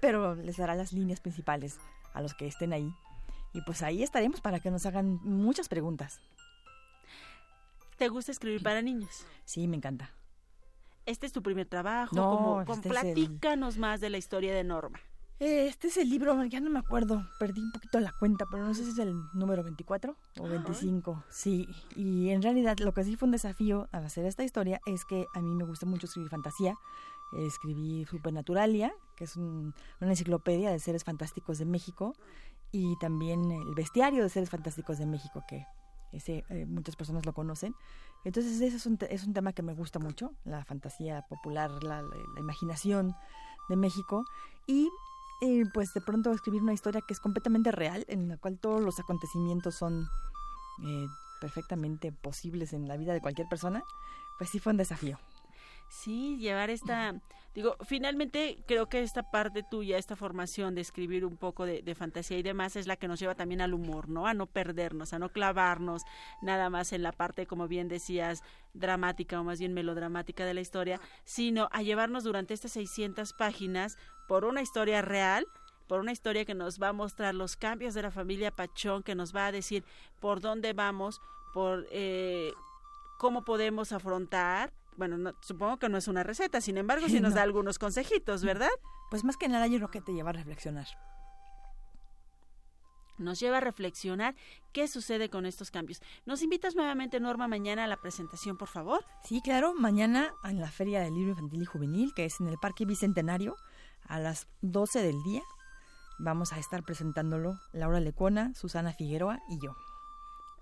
pero 0.00 0.36
les 0.36 0.56
dará 0.56 0.74
las 0.74 0.92
líneas 0.92 1.20
principales 1.20 1.78
a 2.14 2.22
los 2.22 2.34
que 2.34 2.46
estén 2.46 2.72
ahí. 2.72 2.92
Y 3.52 3.60
pues 3.62 3.82
ahí 3.82 4.02
estaremos 4.02 4.40
para 4.40 4.60
que 4.60 4.70
nos 4.70 4.86
hagan 4.86 5.20
muchas 5.22 5.68
preguntas. 5.68 6.20
¿Te 7.96 8.08
gusta 8.08 8.32
escribir 8.32 8.62
para 8.62 8.82
niños? 8.82 9.26
Sí, 9.44 9.68
me 9.68 9.76
encanta. 9.76 10.10
¿Este 11.06 11.26
es 11.26 11.32
tu 11.32 11.42
primer 11.42 11.66
trabajo? 11.66 12.14
No, 12.16 12.36
Como, 12.36 12.60
este 12.62 12.72
como- 12.72 12.94
es 12.98 13.04
el- 13.04 13.14
platícanos 13.14 13.78
más 13.78 14.00
de 14.00 14.10
la 14.10 14.18
historia 14.18 14.54
de 14.54 14.64
Norma. 14.64 15.00
Este 15.40 15.88
es 15.88 15.96
el 15.96 16.08
libro, 16.08 16.44
ya 16.44 16.60
no 16.60 16.70
me 16.70 16.78
acuerdo, 16.78 17.26
perdí 17.40 17.60
un 17.60 17.72
poquito 17.72 17.98
la 17.98 18.12
cuenta, 18.12 18.46
pero 18.48 18.64
no 18.64 18.74
sé 18.74 18.84
si 18.84 18.90
es 18.90 18.98
el 18.98 19.12
número 19.34 19.64
24 19.64 20.16
o 20.38 20.48
25. 20.48 21.24
Sí, 21.30 21.66
y 21.96 22.30
en 22.30 22.42
realidad 22.42 22.78
lo 22.78 22.92
que 22.94 23.02
sí 23.02 23.16
fue 23.16 23.26
un 23.26 23.32
desafío 23.32 23.88
al 23.90 24.04
hacer 24.04 24.24
esta 24.24 24.44
historia 24.44 24.80
es 24.86 25.04
que 25.04 25.26
a 25.34 25.40
mí 25.40 25.52
me 25.56 25.64
gusta 25.64 25.84
mucho 25.84 26.06
escribir 26.06 26.30
fantasía. 26.30 26.76
Escribí 27.36 28.04
Supernaturalia, 28.08 28.94
que 29.16 29.24
es 29.24 29.36
un- 29.36 29.74
una 30.00 30.10
enciclopedia 30.10 30.70
de 30.70 30.78
seres 30.78 31.02
fantásticos 31.02 31.58
de 31.58 31.64
México, 31.64 32.14
y 32.72 32.96
también 32.98 33.50
el 33.50 33.74
bestiario 33.74 34.22
de 34.22 34.28
seres 34.30 34.50
fantásticos 34.50 34.98
de 34.98 35.06
México, 35.06 35.44
que 35.46 35.66
ese 36.12 36.44
eh, 36.50 36.66
muchas 36.66 36.96
personas 36.96 37.24
lo 37.26 37.32
conocen. 37.32 37.74
Entonces 38.24 38.60
ese 38.60 38.76
es 38.76 38.86
un, 38.86 38.98
es 39.10 39.24
un 39.24 39.32
tema 39.34 39.52
que 39.52 39.62
me 39.62 39.74
gusta 39.74 39.98
mucho, 39.98 40.32
la 40.44 40.64
fantasía 40.64 41.22
popular, 41.28 41.70
la, 41.82 42.02
la- 42.02 42.08
la 42.34 42.40
imaginación 42.40 43.14
de 43.68 43.76
México. 43.76 44.24
Y 44.66 44.88
eh, 45.42 45.64
pues 45.74 45.92
de 45.94 46.00
pronto 46.00 46.32
escribir 46.32 46.62
una 46.62 46.72
historia 46.72 47.00
que 47.06 47.14
es 47.14 47.20
completamente 47.20 47.72
real, 47.72 48.04
en 48.08 48.28
la 48.28 48.36
cual 48.38 48.58
todos 48.58 48.80
los 48.80 48.98
acontecimientos 49.00 49.74
son 49.74 50.06
eh, 50.84 51.06
perfectamente 51.40 52.12
posibles 52.12 52.72
en 52.72 52.86
la 52.88 52.96
vida 52.96 53.12
de 53.12 53.20
cualquier 53.20 53.48
persona, 53.48 53.82
pues 54.38 54.50
sí 54.50 54.60
fue 54.60 54.70
un 54.72 54.76
desafío. 54.78 55.18
Sí, 55.92 56.38
llevar 56.38 56.70
esta, 56.70 57.20
digo, 57.54 57.76
finalmente 57.84 58.64
creo 58.66 58.88
que 58.88 59.02
esta 59.02 59.30
parte 59.30 59.62
tuya, 59.62 59.98
esta 59.98 60.16
formación 60.16 60.74
de 60.74 60.80
escribir 60.80 61.26
un 61.26 61.36
poco 61.36 61.66
de, 61.66 61.94
fantasía 61.94 62.38
y 62.38 62.42
demás 62.42 62.76
es 62.76 62.86
la 62.86 62.96
que 62.96 63.08
nos 63.08 63.20
lleva 63.20 63.34
también 63.34 63.60
al 63.60 63.74
humor, 63.74 64.08
¿no? 64.08 64.26
A 64.26 64.32
no 64.32 64.46
perdernos, 64.46 65.12
a 65.12 65.18
no 65.18 65.28
clavarnos 65.28 66.02
nada 66.40 66.70
más 66.70 66.94
en 66.94 67.02
la 67.02 67.12
parte, 67.12 67.46
como 67.46 67.68
bien 67.68 67.88
decías, 67.88 68.42
dramática 68.72 69.38
o 69.38 69.44
más 69.44 69.58
bien 69.58 69.74
melodramática 69.74 70.46
de 70.46 70.54
la 70.54 70.62
historia, 70.62 70.98
sino 71.24 71.68
a 71.72 71.82
llevarnos 71.82 72.24
durante 72.24 72.54
estas 72.54 72.72
600 72.72 73.34
páginas 73.34 73.98
por 74.28 74.46
una 74.46 74.62
historia 74.62 75.02
real 75.02 75.46
por 75.88 76.00
una 76.00 76.12
historia 76.12 76.46
que 76.46 76.54
nos 76.54 76.80
va 76.80 76.88
a 76.88 76.92
mostrar 76.94 77.34
los 77.34 77.54
cambios 77.54 77.92
de 77.92 78.00
la 78.00 78.10
familia 78.10 78.50
Pachón, 78.50 79.02
que 79.02 79.14
nos 79.14 79.36
va 79.36 79.48
a 79.48 79.52
decir 79.52 79.84
por 80.20 80.40
dónde 80.40 80.72
vamos, 80.72 81.20
por 81.52 81.86
eh, 81.90 82.50
cómo 83.18 83.44
podemos 83.44 83.92
afrontar. 83.92 84.72
Bueno, 84.96 85.16
no- 85.18 85.32
supongo 85.42 85.78
que 85.78 85.88
no 85.88 85.96
es 85.98 86.08
una 86.08 86.22
receta, 86.22 86.60
sin 86.60 86.76
embargo, 86.78 87.08
sí 87.08 87.20
nos 87.20 87.30
No. 87.30 87.36
da 87.36 87.42
algunos 87.42 87.78
consejitos, 87.78 88.44
¿verdad? 88.44 88.70
Pues 89.10 89.24
más 89.24 89.36
que 89.36 89.48
nada 89.48 89.66
yo 89.66 89.78
creo 89.78 89.90
que 89.90 90.00
te 90.00 90.12
lleva 90.12 90.30
a 90.30 90.34
reflexionar. 90.34 90.86
Nos 93.18 93.38
lleva 93.40 93.58
a 93.58 93.60
reflexionar 93.60 94.34
qué 94.72 94.88
sucede 94.88 95.28
con 95.28 95.46
estos 95.46 95.70
cambios. 95.70 96.00
¿Nos 96.24 96.42
invitas 96.42 96.74
nuevamente, 96.74 97.20
Norma, 97.20 97.46
mañana 97.46 97.84
a 97.84 97.86
la 97.86 97.98
presentación, 97.98 98.56
por 98.56 98.68
favor? 98.68 99.04
Sí, 99.24 99.40
claro, 99.42 99.74
mañana 99.74 100.32
en 100.44 100.60
la 100.60 100.70
Feria 100.70 101.00
del 101.02 101.14
Libro 101.14 101.30
Infantil 101.32 101.62
y 101.62 101.66
Juvenil, 101.66 102.12
que 102.14 102.24
es 102.24 102.40
en 102.40 102.48
el 102.48 102.58
Parque 102.58 102.84
Bicentenario, 102.86 103.56
a 104.08 104.18
las 104.18 104.48
12 104.62 105.02
del 105.02 105.22
día, 105.22 105.42
vamos 106.18 106.52
a 106.52 106.58
estar 106.58 106.82
presentándolo 106.82 107.60
Laura 107.72 108.00
Lecona, 108.00 108.54
Susana 108.54 108.92
Figueroa 108.92 109.38
y 109.48 109.58
yo. 109.64 109.76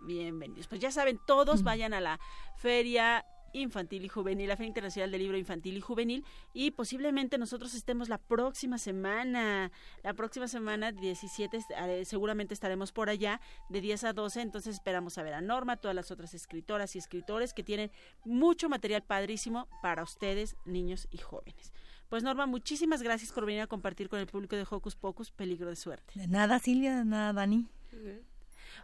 Bienvenidos. 0.00 0.66
Pues 0.66 0.80
ya 0.80 0.90
saben, 0.90 1.18
todos 1.26 1.62
vayan 1.62 1.94
a 1.94 2.00
la 2.00 2.18
feria 2.58 3.24
infantil 3.52 4.04
y 4.04 4.08
juvenil, 4.08 4.48
la 4.48 4.56
Feria 4.56 4.68
Internacional 4.68 5.10
del 5.10 5.20
Libro 5.22 5.36
Infantil 5.38 5.76
y 5.76 5.80
Juvenil, 5.80 6.24
y 6.52 6.70
posiblemente 6.70 7.38
nosotros 7.38 7.74
estemos 7.74 8.08
la 8.08 8.18
próxima 8.18 8.78
semana, 8.78 9.70
la 10.02 10.14
próxima 10.14 10.48
semana 10.48 10.92
17, 10.92 11.56
est- 11.56 11.70
eh, 11.70 12.04
seguramente 12.04 12.54
estaremos 12.54 12.92
por 12.92 13.08
allá 13.10 13.40
de 13.68 13.80
10 13.80 14.04
a 14.04 14.12
12, 14.12 14.40
entonces 14.40 14.74
esperamos 14.76 15.18
a 15.18 15.22
ver 15.22 15.34
a 15.34 15.40
Norma, 15.40 15.76
todas 15.76 15.94
las 15.94 16.10
otras 16.10 16.34
escritoras 16.34 16.94
y 16.94 16.98
escritores 16.98 17.52
que 17.52 17.62
tienen 17.62 17.90
mucho 18.24 18.68
material 18.68 19.02
padrísimo 19.02 19.68
para 19.82 20.02
ustedes, 20.02 20.56
niños 20.64 21.08
y 21.10 21.18
jóvenes. 21.18 21.72
Pues 22.08 22.24
Norma, 22.24 22.46
muchísimas 22.46 23.02
gracias 23.02 23.30
por 23.32 23.46
venir 23.46 23.60
a 23.62 23.66
compartir 23.68 24.08
con 24.08 24.18
el 24.18 24.26
público 24.26 24.56
de 24.56 24.66
Hocus 24.68 24.96
Pocus, 24.96 25.30
Peligro 25.30 25.68
de 25.68 25.76
Suerte. 25.76 26.12
De 26.18 26.26
nada, 26.26 26.58
Silvia, 26.58 26.96
de 26.98 27.04
nada, 27.04 27.32
Dani. 27.32 27.68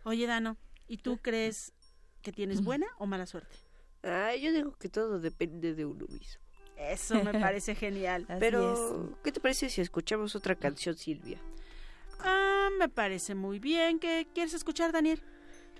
Oye, 0.04 0.26
Dano, 0.26 0.56
¿y 0.86 0.98
tú 0.98 1.18
crees 1.18 1.72
que 2.22 2.32
tienes 2.32 2.62
buena 2.62 2.86
o 2.98 3.06
mala 3.06 3.26
suerte? 3.26 3.56
Ay, 4.02 4.42
yo 4.42 4.52
digo 4.52 4.72
que 4.78 4.88
todo 4.88 5.18
depende 5.20 5.74
de 5.74 5.84
uno 5.84 6.06
mismo. 6.08 6.42
Eso 6.76 7.22
me 7.22 7.32
parece 7.40 7.74
genial. 7.74 8.26
Pero, 8.38 9.18
¿qué 9.22 9.32
te 9.32 9.40
parece 9.40 9.68
si 9.68 9.80
escuchamos 9.80 10.36
otra 10.36 10.54
canción, 10.54 10.96
Silvia? 10.96 11.40
Ah, 12.20 12.68
me 12.78 12.88
parece 12.88 13.34
muy 13.34 13.58
bien. 13.58 13.98
¿Qué 13.98 14.26
quieres 14.32 14.54
escuchar, 14.54 14.92
Daniel? 14.92 15.22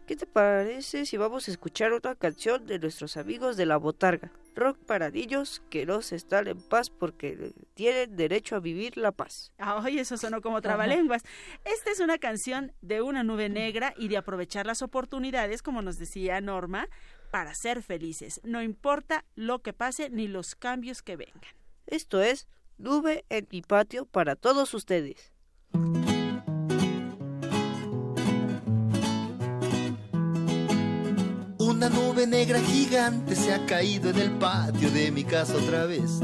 ¿Qué 0.07 0.15
te 0.15 0.27
parece 0.27 1.05
si 1.05 1.17
vamos 1.17 1.49
a 1.49 1.51
escuchar 1.51 1.93
otra 1.93 2.15
canción 2.15 2.65
de 2.65 2.79
nuestros 2.79 3.17
amigos 3.17 3.57
de 3.57 3.67
La 3.67 3.77
Botarga? 3.77 4.31
Rock 4.55 4.79
para 4.79 5.11
niños 5.11 5.63
que 5.69 5.85
no 5.85 6.01
se 6.01 6.15
están 6.15 6.47
en 6.47 6.63
paz 6.63 6.91
porque 6.91 7.53
tienen 7.75 8.17
derecho 8.17 8.55
a 8.55 8.61
vivir 8.61 8.97
la 8.97 9.11
paz. 9.11 9.53
Ay, 9.59 9.99
eso 9.99 10.17
sonó 10.17 10.41
como 10.41 10.63
trabalenguas. 10.63 11.25
Esta 11.65 11.91
es 11.91 11.99
una 11.99 12.19
canción 12.19 12.73
de 12.81 13.03
una 13.03 13.25
nube 13.25 13.49
negra 13.49 13.95
y 13.99 14.07
de 14.07 14.17
aprovechar 14.17 14.65
las 14.65 14.81
oportunidades, 14.81 15.61
como 15.61 15.83
nos 15.83 15.99
decía 15.99 16.41
Norma, 16.41 16.89
para 17.27 17.55
ser 17.55 17.83
felices. 17.83 18.41
No 18.45 18.63
importa 18.63 19.25
lo 19.35 19.63
que 19.63 19.73
pase 19.73 20.11
ni 20.11 20.29
los 20.29 20.55
cambios 20.55 21.03
que 21.03 21.17
vengan. 21.17 21.55
Esto 21.87 22.23
es 22.23 22.49
Nube 22.79 23.25
en 23.31 23.49
mi 23.51 23.63
patio 23.63 24.05
para 24.05 24.37
todos 24.37 24.75
ustedes. 24.75 25.33
Una 31.59 31.89
nube 31.89 32.27
negra 32.27 32.61
gigante 32.61 33.35
se 33.35 33.55
ha 33.55 33.65
caído 33.65 34.11
en 34.11 34.19
el 34.19 34.31
patio 34.33 34.91
de 34.91 35.11
mi 35.11 35.25
casa 35.25 35.57
otra 35.57 35.87
vez. 35.87 36.21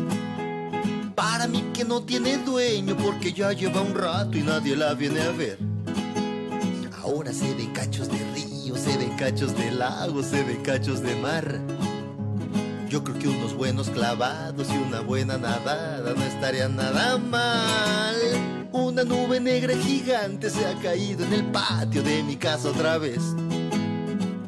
Para 1.15 1.47
mí 1.47 1.71
que 1.73 1.85
no 1.85 2.03
tiene 2.03 2.37
dueño 2.37 2.97
porque 2.97 3.33
ya 3.33 3.53
lleva 3.53 3.81
un 3.81 3.95
rato 3.95 4.37
y 4.37 4.43
nadie 4.43 4.77
la 4.77 4.93
viene 4.93 5.23
a 5.23 5.31
ver. 5.31 5.59
Ahora 7.03 7.33
se 7.33 7.55
ven 7.55 7.73
cachos 7.73 8.09
de 8.09 8.32
río, 8.73 8.83
se 8.83 8.97
ven 8.97 9.17
cachos 9.17 9.57
de 9.57 9.71
lago, 9.71 10.23
se 10.23 10.43
ven 10.45 10.63
cachos 10.63 11.03
de 11.03 11.15
mar. 11.17 11.61
Yo 12.89 13.03
creo 13.03 13.19
que 13.19 13.29
unos 13.29 13.55
buenos 13.55 13.89
clavados 13.89 14.69
y 14.69 14.77
una 14.77 15.01
buena 15.01 15.39
nadada 15.39 16.13
no 16.15 16.23
estarían 16.25 16.77
nada 16.77 17.17
mal. 17.17 18.17
Una 18.73 19.05
nube 19.05 19.41
negra 19.41 19.75
gigante 19.75 20.51
se 20.51 20.67
ha 20.67 20.75
caído 20.81 21.25
en 21.25 21.33
el 21.33 21.45
patio 21.47 22.03
de 22.03 22.23
mi 22.23 22.37
casa 22.37 22.69
otra 22.69 22.99
vez. 22.99 23.21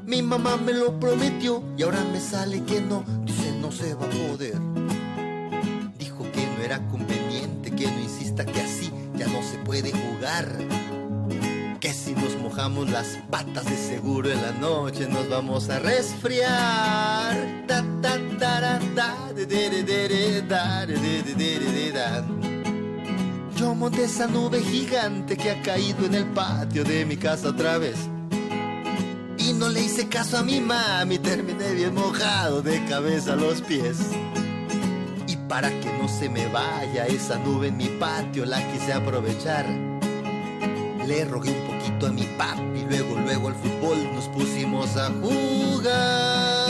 Mi 0.04 0.20
mamá 0.20 0.56
me 0.56 0.72
lo 0.74 1.00
prometió 1.00 1.64
y 1.78 1.82
ahora 1.82 2.04
me 2.12 2.20
sale 2.20 2.62
que 2.64 2.80
no, 2.80 3.04
dice 3.24 3.52
no 3.60 3.72
se 3.72 3.94
va 3.94 4.04
a 4.04 4.10
poder. 4.10 4.60
Dijo 5.98 6.30
que 6.32 6.46
no 6.46 6.62
era 6.62 6.86
conveniente, 6.88 7.70
que 7.70 7.86
no 7.86 8.00
insista 8.00 8.44
que 8.44 8.60
así 8.60 8.92
ya 9.16 9.26
no 9.26 9.42
se 9.42 9.56
puede 9.64 9.90
jugar. 9.90 10.84
Mojamos 12.57 12.88
las 12.88 13.18
patas 13.32 13.64
de 13.64 13.76
seguro 13.76 14.30
en 14.30 14.40
la 14.40 14.52
noche 14.52 15.09
nos 15.09 15.28
vamos 15.28 15.68
a 15.70 15.80
resfriar. 15.80 17.36
Yo 23.57 23.74
monté 23.74 24.05
esa 24.05 24.28
nube 24.28 24.62
gigante 24.62 25.36
que 25.36 25.50
ha 25.50 25.62
caído 25.62 26.07
en 26.07 26.14
el 26.14 26.26
patio 26.26 26.84
de 26.84 27.05
mi 27.05 27.16
casa 27.16 27.48
otra 27.48 27.76
vez. 27.78 27.96
Y 29.36 29.52
no 29.55 29.68
le 29.68 29.82
hice 29.82 30.07
caso 30.07 30.38
a 30.38 30.44
mi 30.44 30.61
mami, 30.61 31.18
terminé 31.18 31.72
bien 31.72 31.92
mojado 31.92 32.62
de 32.62 32.84
cabeza 32.84 33.32
a 33.32 33.36
los 33.36 33.62
pies. 33.62 33.98
Y 35.26 35.36
para 35.48 35.70
que 35.80 35.92
no 36.00 36.09
se 36.09 36.28
me 36.28 36.46
vaya 36.46 37.05
esa 37.09 37.36
nube 37.36 37.66
en 37.66 37.76
mi 37.78 37.88
patio, 37.88 38.46
la 38.46 38.64
quise 38.70 38.92
aprovechar. 38.92 39.66
Le 41.05 41.24
rogué 41.24 41.50
un 41.50 41.73
a 42.03 42.11
mi 42.11 42.24
papi, 42.36 42.84
luego, 42.88 43.18
luego 43.20 43.49
al 43.49 43.55
fútbol 43.55 44.14
nos 44.14 44.28
pusimos 44.28 44.97
a 44.97 45.11
jugar. 45.11 46.64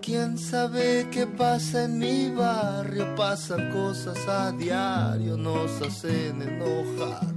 ¿Quién 0.00 0.38
sabe 0.38 1.08
qué 1.10 1.26
pasa 1.26 1.84
en 1.84 1.98
mi 1.98 2.30
barrio? 2.30 3.14
Pasan 3.16 3.72
cosas 3.72 4.16
a 4.28 4.52
diario, 4.52 5.36
nos 5.36 5.82
hacen 5.82 6.40
enojar. 6.40 7.34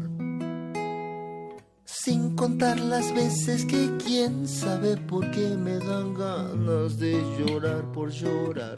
Sin 1.86 2.36
contar 2.36 2.80
las 2.80 3.14
veces 3.14 3.66
que 3.66 3.90
quién 4.06 4.48
sabe 4.48 4.96
por 4.98 5.30
qué 5.32 5.58
me 5.58 5.80
dan 5.80 6.14
ganas 6.14 6.98
de 7.00 7.14
llorar 7.38 7.92
por 7.92 8.12
llorar. 8.12 8.78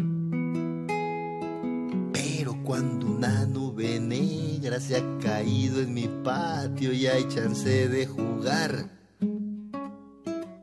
Cuando 2.69 3.07
una 3.07 3.47
nube 3.47 3.99
negra 3.99 4.79
se 4.79 4.97
ha 4.97 5.17
caído 5.17 5.81
en 5.81 5.91
mi 5.91 6.07
patio 6.23 6.93
y 6.93 7.07
hay 7.07 7.27
chance 7.27 7.89
de 7.89 8.05
jugar. 8.05 8.91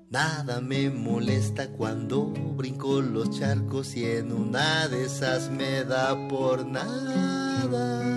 Nada 0.08 0.60
me 0.60 0.88
molesta 0.88 1.66
cuando 1.72 2.26
brinco 2.56 3.00
los 3.00 3.36
charcos 3.36 3.96
y 3.96 4.06
en 4.06 4.30
una 4.30 4.86
de 4.86 5.06
esas 5.06 5.50
me 5.50 5.82
da 5.82 6.28
por 6.28 6.64
nada. 6.64 8.16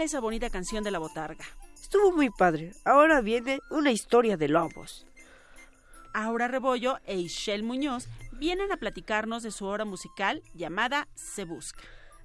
Tal 0.00 0.06
esa 0.06 0.20
bonita 0.20 0.48
canción 0.48 0.82
de 0.82 0.90
la 0.90 0.98
botarga? 0.98 1.44
Estuvo 1.74 2.10
muy 2.12 2.30
padre. 2.30 2.72
Ahora 2.86 3.20
viene 3.20 3.58
una 3.70 3.90
historia 3.92 4.38
de 4.38 4.48
lobos. 4.48 5.06
Aura 6.14 6.48
Rebollo 6.48 6.98
e 7.04 7.18
Ishel 7.18 7.62
Muñoz 7.62 8.08
vienen 8.32 8.72
a 8.72 8.78
platicarnos 8.78 9.42
de 9.42 9.50
su 9.50 9.66
obra 9.66 9.84
musical 9.84 10.42
llamada 10.54 11.06
Se 11.14 11.44
Busca. 11.44 11.82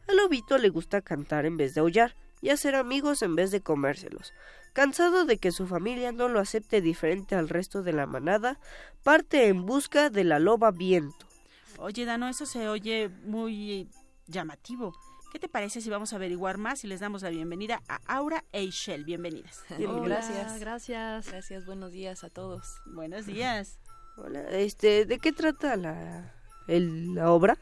Al 0.07 0.15
lobito 0.15 0.57
le 0.57 0.69
gusta 0.69 1.01
cantar 1.01 1.45
en 1.45 1.57
vez 1.57 1.73
de 1.73 1.81
aullar 1.81 2.15
y 2.41 2.49
hacer 2.49 2.75
amigos 2.75 3.21
en 3.21 3.35
vez 3.35 3.51
de 3.51 3.59
comérselos. 3.59 4.33
Cansado 4.71 5.25
de 5.25 5.37
que 5.37 5.51
su 5.51 5.67
familia 5.67 6.13
no 6.13 6.29
lo 6.29 6.39
acepte 6.39 6.79
diferente 6.79 7.35
al 7.35 7.49
resto 7.49 7.83
de 7.83 7.91
la 7.91 8.05
manada, 8.05 8.57
parte 9.03 9.47
en 9.47 9.65
busca 9.65 10.09
de 10.09 10.23
la 10.23 10.39
loba 10.39 10.71
viento. 10.71 11.25
Oye, 11.77 12.05
Dano, 12.05 12.29
eso 12.29 12.45
se 12.45 12.69
oye 12.69 13.09
muy 13.25 13.89
llamativo. 14.27 14.93
¿Qué 15.35 15.39
te 15.39 15.49
parece 15.49 15.81
si 15.81 15.89
vamos 15.89 16.13
a 16.13 16.15
averiguar 16.15 16.57
más 16.57 16.85
y 16.85 16.87
les 16.87 17.01
damos 17.01 17.21
la 17.21 17.29
bienvenida 17.29 17.83
a 17.89 17.99
Aura 18.05 18.45
e 18.53 18.63
Ishel? 18.63 19.03
Bienvenidas. 19.03 19.65
Gracias. 19.67 20.59
Gracias. 20.61 21.27
Gracias. 21.27 21.65
Buenos 21.65 21.91
días 21.91 22.23
a 22.23 22.29
todos. 22.29 22.77
Buenos 22.85 23.25
días. 23.25 23.77
Hola, 24.15 24.49
este, 24.51 25.03
¿de 25.05 25.19
qué 25.19 25.33
trata 25.33 25.75
la, 25.75 26.33
el- 26.69 27.15
la 27.15 27.33
obra? 27.33 27.57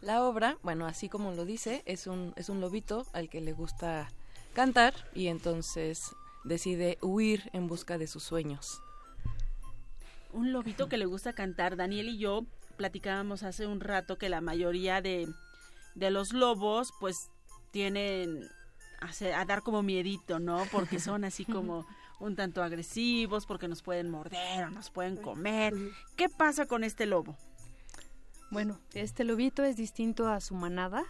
La 0.00 0.24
obra, 0.24 0.56
bueno, 0.62 0.86
así 0.86 1.10
como 1.10 1.32
lo 1.32 1.44
dice, 1.44 1.82
es 1.84 2.06
un, 2.06 2.32
es 2.36 2.48
un 2.48 2.62
lobito 2.62 3.04
al 3.12 3.28
que 3.28 3.42
le 3.42 3.52
gusta 3.52 4.08
cantar 4.54 4.94
y 5.12 5.26
entonces 5.26 6.16
decide 6.44 6.96
huir 7.02 7.50
en 7.52 7.68
busca 7.68 7.98
de 7.98 8.06
sus 8.06 8.22
sueños. 8.22 8.80
Un 10.32 10.54
lobito 10.54 10.88
que 10.88 10.96
le 10.96 11.04
gusta 11.04 11.34
cantar. 11.34 11.76
Daniel 11.76 12.08
y 12.08 12.16
yo 12.16 12.46
platicábamos 12.78 13.42
hace 13.42 13.66
un 13.66 13.80
rato 13.80 14.16
que 14.16 14.30
la 14.30 14.40
mayoría 14.40 15.02
de, 15.02 15.28
de 15.94 16.10
los 16.10 16.32
lobos 16.32 16.92
pues 17.00 17.30
tienen 17.70 18.48
a, 19.00 19.44
dar 19.44 19.62
como 19.62 19.82
miedito, 19.82 20.38
¿no? 20.38 20.64
Porque 20.72 20.98
son 20.98 21.24
así 21.24 21.44
como 21.44 21.86
un 22.20 22.36
tanto 22.36 22.62
agresivos, 22.62 23.46
porque 23.46 23.68
nos 23.68 23.82
pueden 23.82 24.10
morder 24.10 24.64
o 24.64 24.70
nos 24.70 24.90
pueden 24.90 25.16
comer. 25.16 25.74
¿Qué 26.16 26.28
pasa 26.28 26.66
con 26.66 26.84
este 26.84 27.06
lobo? 27.06 27.36
Bueno, 28.50 28.78
este 28.92 29.24
lobito 29.24 29.64
es 29.64 29.76
distinto 29.76 30.28
a 30.28 30.40
su 30.40 30.54
manada. 30.54 31.04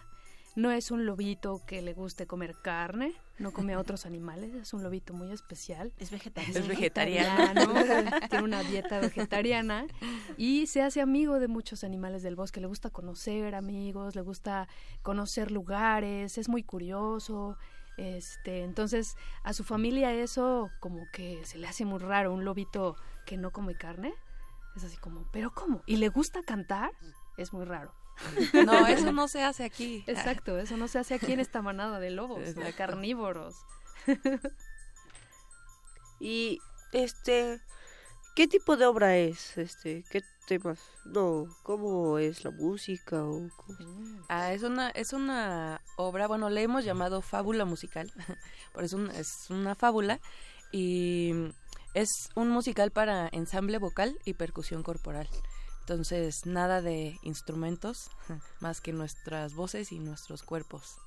No 0.55 0.71
es 0.71 0.89
un 0.89 1.05
lobito 1.05 1.61
que 1.67 1.81
le 1.81 1.93
guste 1.93 2.27
comer 2.27 2.55
carne, 2.61 3.13
no 3.37 3.51
come 3.51 3.73
a 3.73 3.79
otros 3.79 4.05
animales, 4.05 4.53
es 4.53 4.73
un 4.73 4.83
lobito 4.83 5.13
muy 5.13 5.31
especial. 5.31 5.91
Es 5.97 6.11
vegetariano. 6.11 6.59
Es 6.59 6.67
vegetariano. 6.67 7.73
tiene 8.29 8.45
una 8.45 8.63
dieta 8.63 8.99
vegetariana 8.99 9.87
y 10.37 10.67
se 10.67 10.81
hace 10.81 11.01
amigo 11.01 11.39
de 11.39 11.47
muchos 11.47 11.83
animales 11.83 12.23
del 12.23 12.35
bosque. 12.35 12.61
Le 12.61 12.67
gusta 12.67 12.89
conocer 12.89 13.55
amigos, 13.55 14.15
le 14.15 14.21
gusta 14.21 14.67
conocer 15.01 15.51
lugares, 15.51 16.37
es 16.37 16.47
muy 16.47 16.63
curioso. 16.63 17.57
Este, 17.97 18.63
entonces 18.63 19.15
a 19.43 19.53
su 19.53 19.63
familia 19.63 20.13
eso 20.13 20.69
como 20.81 21.09
que 21.13 21.45
se 21.45 21.57
le 21.57 21.67
hace 21.67 21.85
muy 21.85 21.99
raro, 21.99 22.33
un 22.33 22.43
lobito 22.45 22.95
que 23.25 23.37
no 23.37 23.51
come 23.51 23.75
carne. 23.75 24.13
Es 24.75 24.83
así 24.83 24.97
como, 24.97 25.25
¿pero 25.31 25.53
cómo? 25.53 25.81
¿Y 25.85 25.97
le 25.97 26.09
gusta 26.09 26.41
cantar? 26.43 26.91
Es 27.37 27.53
muy 27.53 27.65
raro. 27.65 27.93
No, 28.65 28.87
eso 28.87 29.11
no 29.11 29.27
se 29.27 29.43
hace 29.43 29.63
aquí. 29.63 30.03
Exacto, 30.07 30.57
eso 30.57 30.77
no 30.77 30.87
se 30.87 30.99
hace 30.99 31.13
aquí 31.15 31.31
en 31.33 31.39
esta 31.39 31.61
manada 31.61 31.99
de 31.99 32.09
lobos, 32.11 32.55
de 32.55 32.73
carnívoros. 32.73 33.55
Y 36.19 36.59
este, 36.93 37.59
¿qué 38.35 38.47
tipo 38.47 38.77
de 38.77 38.85
obra 38.85 39.17
es? 39.17 39.57
Este, 39.57 40.03
¿qué 40.09 40.21
temas? 40.47 40.79
No, 41.05 41.45
¿cómo 41.63 42.17
es 42.19 42.43
la 42.43 42.51
música 42.51 43.23
o 43.23 43.49
cómo- 43.57 44.23
Ah, 44.29 44.53
es 44.53 44.63
una, 44.63 44.89
es 44.91 45.11
una 45.13 45.81
obra, 45.97 46.27
bueno, 46.27 46.49
le 46.49 46.61
hemos 46.63 46.85
llamado 46.85 47.21
fábula 47.21 47.65
musical, 47.65 48.11
por 48.73 48.83
eso 48.83 48.97
un- 48.97 49.11
es 49.11 49.49
una 49.49 49.75
fábula 49.75 50.19
y 50.71 51.33
es 51.93 52.29
un 52.35 52.49
musical 52.49 52.91
para 52.91 53.27
ensamble 53.31 53.77
vocal 53.77 54.17
y 54.25 54.33
percusión 54.33 54.83
corporal. 54.83 55.27
Entonces, 55.87 56.47
nada 56.47 56.81
de 56.81 57.19
instrumentos, 57.21 58.09
más 58.59 58.81
que 58.81 58.91
nuestras 58.91 59.53
voces 59.53 59.91
y 59.91 59.99
nuestros 59.99 60.41
cuerpos. 60.41 60.97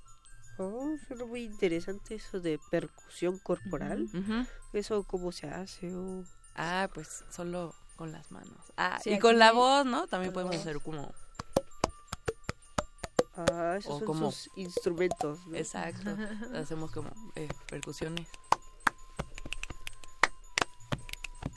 Oh, 0.57 0.95
suena 1.09 1.25
muy 1.25 1.43
interesante 1.45 2.15
eso 2.15 2.41
de 2.41 2.61
percusión 2.71 3.39
corporal. 3.41 4.09
¿Eso 4.73 5.03
cómo 5.03 5.33
se 5.33 5.49
hace? 5.49 5.93
o- 5.95 6.23
Ah, 6.55 6.89
pues 6.95 7.25
solo 7.31 7.75
con 7.97 8.13
las 8.13 8.31
manos. 8.31 8.57
Ah, 8.77 9.01
Sí, 9.03 9.11
y 9.15 9.19
con 9.19 9.39
la 9.41 9.51
voz, 9.53 9.85
¿no? 9.85 10.07
También 10.07 10.33
podemos 10.33 10.55
voz. 10.55 10.61
hacer 10.65 10.81
como... 10.81 11.13
Ah, 13.37 13.77
esos 13.79 13.95
O 13.95 13.99
son 13.99 14.07
como- 14.07 14.31
sus 14.33 14.51
instrumentos. 14.57 15.45
¿no? 15.47 15.57
Exacto. 15.57 16.17
Hacemos 16.55 16.91
como 16.93 17.11
eh, 17.37 17.49
percusiones. 17.69 18.29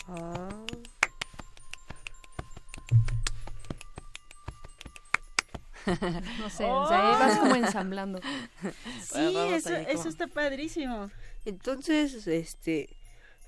Ah. 0.07 0.49
No 6.39 6.49
sé, 6.49 6.65
o 6.65 6.87
sea, 6.87 7.13
ahí 7.13 7.19
vas 7.19 7.39
como 7.39 7.55
ensamblando. 7.55 8.19
Sí, 9.03 9.35
eso, 9.53 9.73
eso 9.75 9.97
como- 9.97 10.09
está 10.09 10.27
padrísimo. 10.27 11.09
Entonces, 11.45 12.27
este, 12.27 12.89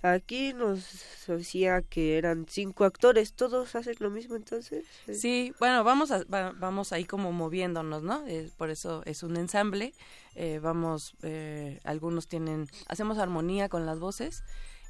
aquí 0.01 0.53
nos 0.53 0.83
decía 1.27 1.81
que 1.83 2.17
eran 2.17 2.45
cinco 2.49 2.85
actores, 2.85 3.33
todos 3.33 3.75
hacen 3.75 3.95
lo 3.99 4.09
mismo 4.09 4.35
entonces. 4.35 4.83
Sí, 5.11 5.53
bueno, 5.59 5.83
vamos 5.83 6.11
a, 6.11 6.23
va- 6.25 6.53
vamos 6.57 6.91
ahí 6.91 7.05
como 7.05 7.31
moviéndonos, 7.31 8.03
¿no? 8.03 8.25
Eh, 8.27 8.49
por 8.57 8.69
eso 8.69 9.03
es 9.05 9.23
un 9.23 9.37
ensamble. 9.37 9.93
Eh, 10.35 10.59
vamos, 10.61 11.15
eh, 11.21 11.79
algunos 11.83 12.27
tienen, 12.27 12.67
hacemos 12.87 13.17
armonía 13.19 13.69
con 13.69 13.85
las 13.85 13.99
voces 13.99 14.43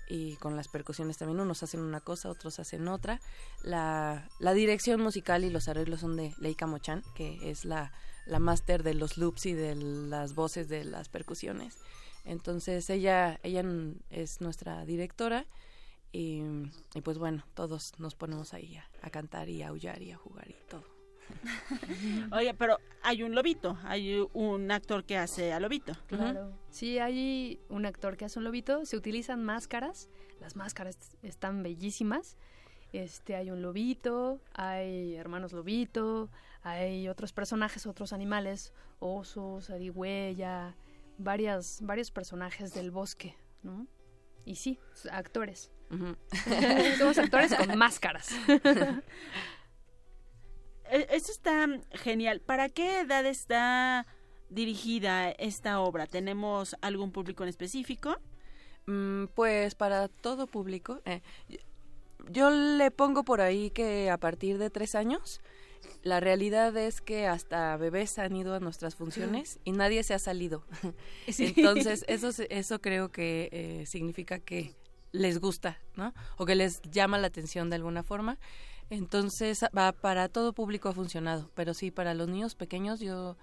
y 0.07 0.35
con 0.37 0.55
las 0.55 0.67
percusiones 0.67 1.17
también. 1.17 1.39
Unos 1.39 1.63
hacen 1.63 1.79
una 1.81 2.01
cosa, 2.01 2.29
otros 2.29 2.59
hacen 2.59 2.87
otra. 2.87 3.19
La, 3.63 4.29
la 4.39 4.53
dirección 4.53 5.01
musical 5.01 5.43
y 5.43 5.49
los 5.49 5.67
arreglos 5.67 6.01
son 6.01 6.15
de 6.15 6.33
Leika 6.39 6.67
Mochan, 6.67 7.03
que 7.15 7.49
es 7.49 7.65
la, 7.65 7.91
la 8.25 8.39
máster 8.39 8.83
de 8.83 8.93
los 8.93 9.17
loops 9.17 9.45
y 9.45 9.53
de 9.53 9.75
las 9.75 10.35
voces 10.35 10.67
de 10.69 10.83
las 10.85 11.09
percusiones. 11.09 11.77
Entonces 12.25 12.89
ella, 12.89 13.39
ella 13.43 13.63
es 14.09 14.39
nuestra 14.39 14.85
directora 14.85 15.45
y, 16.11 16.41
y 16.93 17.01
pues 17.01 17.17
bueno, 17.17 17.43
todos 17.53 17.93
nos 17.97 18.15
ponemos 18.15 18.53
ahí 18.53 18.77
a, 18.77 18.87
a 19.01 19.09
cantar 19.09 19.49
y 19.49 19.61
a 19.61 19.69
aullar 19.69 20.01
y 20.01 20.11
a 20.11 20.17
jugar 20.17 20.49
y 20.49 20.55
todo. 20.69 20.92
Oye, 22.31 22.53
pero 22.53 22.77
hay 23.01 23.23
un 23.23 23.35
lobito, 23.35 23.77
hay 23.83 24.25
un 24.33 24.71
actor 24.71 25.03
que 25.03 25.17
hace 25.17 25.53
a 25.53 25.59
lobito. 25.59 25.93
Claro. 26.07 26.57
Sí, 26.69 26.99
hay 26.99 27.59
un 27.69 27.85
actor 27.85 28.17
que 28.17 28.25
hace 28.25 28.39
un 28.39 28.45
lobito, 28.45 28.85
se 28.85 28.97
utilizan 28.97 29.43
máscaras, 29.43 30.09
las 30.39 30.55
máscaras 30.55 30.97
están 31.21 31.63
bellísimas. 31.63 32.37
Este, 32.93 33.35
hay 33.35 33.49
un 33.49 33.61
lobito, 33.63 34.39
hay 34.53 35.15
hermanos 35.15 35.51
lobito, 35.51 36.29
hay 36.61 37.09
otros 37.09 37.33
personajes, 37.33 37.87
otros 37.87 38.13
animales, 38.13 38.71
osos, 38.99 39.71
arigüeya, 39.71 40.75
varias, 41.17 41.79
varios 41.81 42.11
personajes 42.11 42.73
del 42.73 42.91
bosque, 42.91 43.35
¿no? 43.63 43.87
Y 44.45 44.55
sí, 44.55 44.79
actores. 45.11 45.71
Somos 46.97 47.17
actores 47.17 47.53
con 47.55 47.77
máscaras. 47.77 48.29
E- 50.93 51.07
Eso 51.09 51.31
está 51.31 51.67
genial. 51.91 52.39
¿Para 52.41 52.69
qué 52.69 52.99
edad 53.01 53.25
está 53.25 54.05
dirigida 54.49 55.31
esta 55.31 55.79
obra? 55.79 56.05
¿Tenemos 56.07 56.75
algún 56.81 57.11
público 57.11 57.43
en 57.43 57.49
específico? 57.49 58.17
Mm, 58.85 59.25
pues 59.35 59.75
para 59.75 60.07
todo 60.07 60.45
público. 60.47 61.01
eh, 61.05 61.21
yo 62.29 62.49
le 62.51 62.89
pongo 62.91 63.23
por 63.23 63.41
ahí 63.41 63.69
que 63.71 64.09
a 64.09 64.17
partir 64.17 64.57
de 64.57 64.69
tres 64.69 64.95
años, 64.95 65.41
la 66.03 66.19
realidad 66.21 66.75
es 66.77 67.01
que 67.01 67.27
hasta 67.27 67.75
bebés 67.75 68.17
han 68.19 68.35
ido 68.35 68.53
a 68.53 68.59
nuestras 68.61 68.95
funciones 68.95 69.59
y 69.65 69.71
nadie 69.73 70.03
se 70.03 70.13
ha 70.13 70.19
salido. 70.19 70.63
Sí. 71.27 71.53
Entonces, 71.57 72.05
eso, 72.07 72.29
eso 72.49 72.79
creo 72.81 73.11
que 73.11 73.49
eh, 73.51 73.85
significa 73.87 74.39
que 74.39 74.73
les 75.11 75.39
gusta, 75.39 75.79
¿no? 75.95 76.13
O 76.37 76.45
que 76.45 76.55
les 76.55 76.81
llama 76.83 77.17
la 77.17 77.27
atención 77.27 77.69
de 77.69 77.75
alguna 77.77 78.03
forma. 78.03 78.37
Entonces, 78.93 79.65
va 79.75 79.91
para 79.91 80.29
todo 80.29 80.53
público 80.53 80.87
ha 80.87 80.93
funcionado, 80.93 81.49
pero 81.55 81.73
sí 81.73 81.89
para 81.89 82.13
los 82.13 82.27
niños 82.27 82.53
pequeños 82.53 82.99
yo 82.99 83.37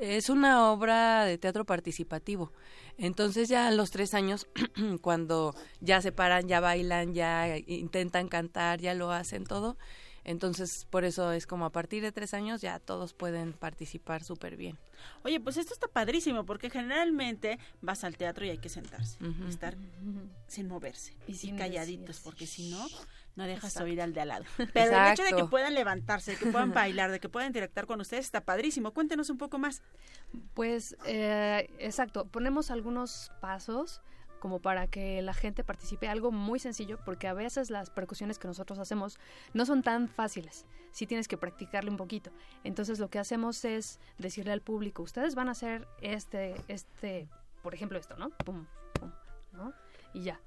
es 0.00 0.28
una 0.28 0.72
obra 0.72 1.24
de 1.24 1.38
teatro 1.38 1.64
participativo. 1.64 2.52
Entonces 2.98 3.48
ya 3.48 3.68
a 3.68 3.70
los 3.70 3.90
tres 3.90 4.14
años, 4.14 4.48
cuando 5.02 5.54
ya 5.80 6.02
se 6.02 6.10
paran, 6.10 6.48
ya 6.48 6.58
bailan, 6.58 7.14
ya 7.14 7.56
intentan 7.56 8.26
cantar, 8.26 8.80
ya 8.80 8.94
lo 8.94 9.12
hacen 9.12 9.44
todo. 9.44 9.76
Entonces 10.24 10.88
por 10.90 11.04
eso 11.04 11.30
es 11.30 11.46
como 11.46 11.66
a 11.66 11.70
partir 11.70 12.02
de 12.02 12.10
tres 12.10 12.34
años 12.34 12.60
ya 12.60 12.80
todos 12.80 13.14
pueden 13.14 13.52
participar 13.52 14.24
súper 14.24 14.56
bien. 14.56 14.76
Oye, 15.22 15.38
pues 15.38 15.56
esto 15.56 15.72
está 15.72 15.86
padrísimo 15.86 16.44
porque 16.44 16.68
generalmente 16.68 17.60
vas 17.80 18.02
al 18.02 18.16
teatro 18.16 18.44
y 18.44 18.50
hay 18.50 18.58
que 18.58 18.68
sentarse, 18.68 19.18
estar 19.48 19.76
sin 20.48 20.66
moverse 20.66 21.14
y, 21.28 21.34
sin 21.34 21.56
calladitos 21.56 22.18
porque 22.18 22.48
si 22.48 22.70
no, 22.70 22.88
no 23.36 23.44
dejas 23.44 23.72
Exacto. 23.72 23.84
oír 23.84 24.00
al 24.00 24.12
de 24.12 24.20
al 24.22 24.28
lado. 24.28 24.44
Pero 24.72 24.96
el 24.96 25.12
hecho 25.12 25.22
de 25.22 25.34
que 25.34 25.44
puedan 25.44 25.74
levantarse, 25.74 26.32
de 26.32 26.38
que 26.38 26.46
puedan 26.46 26.72
bailar, 26.74 27.10
de 27.10 27.20
que 27.20 27.28
puedan 27.28 27.48
interactuar 27.48 27.86
con 27.86 28.00
ustedes 28.00 28.24
está 28.24 28.40
padrísimo. 28.40 28.92
Cuéntenos 28.92 29.30
un 29.30 29.38
poco 29.38 29.58
más. 29.58 29.82
Pues, 30.54 30.96
eh, 31.04 31.70
exacto, 31.78 32.26
ponemos 32.26 32.70
algunos 32.70 33.30
pasos 33.40 34.00
como 34.40 34.60
para 34.60 34.86
que 34.86 35.22
la 35.22 35.34
gente 35.34 35.64
participe, 35.64 36.08
algo 36.08 36.30
muy 36.30 36.58
sencillo, 36.58 36.98
porque 37.04 37.26
a 37.26 37.34
veces 37.34 37.70
las 37.70 37.90
percusiones 37.90 38.38
que 38.38 38.46
nosotros 38.46 38.78
hacemos 38.78 39.18
no 39.54 39.66
son 39.66 39.82
tan 39.82 40.08
fáciles, 40.08 40.66
sí 40.92 41.06
tienes 41.06 41.26
que 41.26 41.36
practicarle 41.36 41.90
un 41.90 41.96
poquito. 41.96 42.30
Entonces 42.62 42.98
lo 42.98 43.08
que 43.08 43.18
hacemos 43.18 43.64
es 43.64 43.98
decirle 44.18 44.52
al 44.52 44.60
público, 44.60 45.02
ustedes 45.02 45.34
van 45.34 45.48
a 45.48 45.52
hacer 45.52 45.88
este, 46.00 46.54
este, 46.68 47.28
por 47.62 47.74
ejemplo 47.74 47.98
esto, 47.98 48.16
¿no? 48.16 48.30
Pum, 48.30 48.66
pum, 49.00 49.10
¿no? 49.52 49.72
Y 50.12 50.22
ya. 50.22 50.40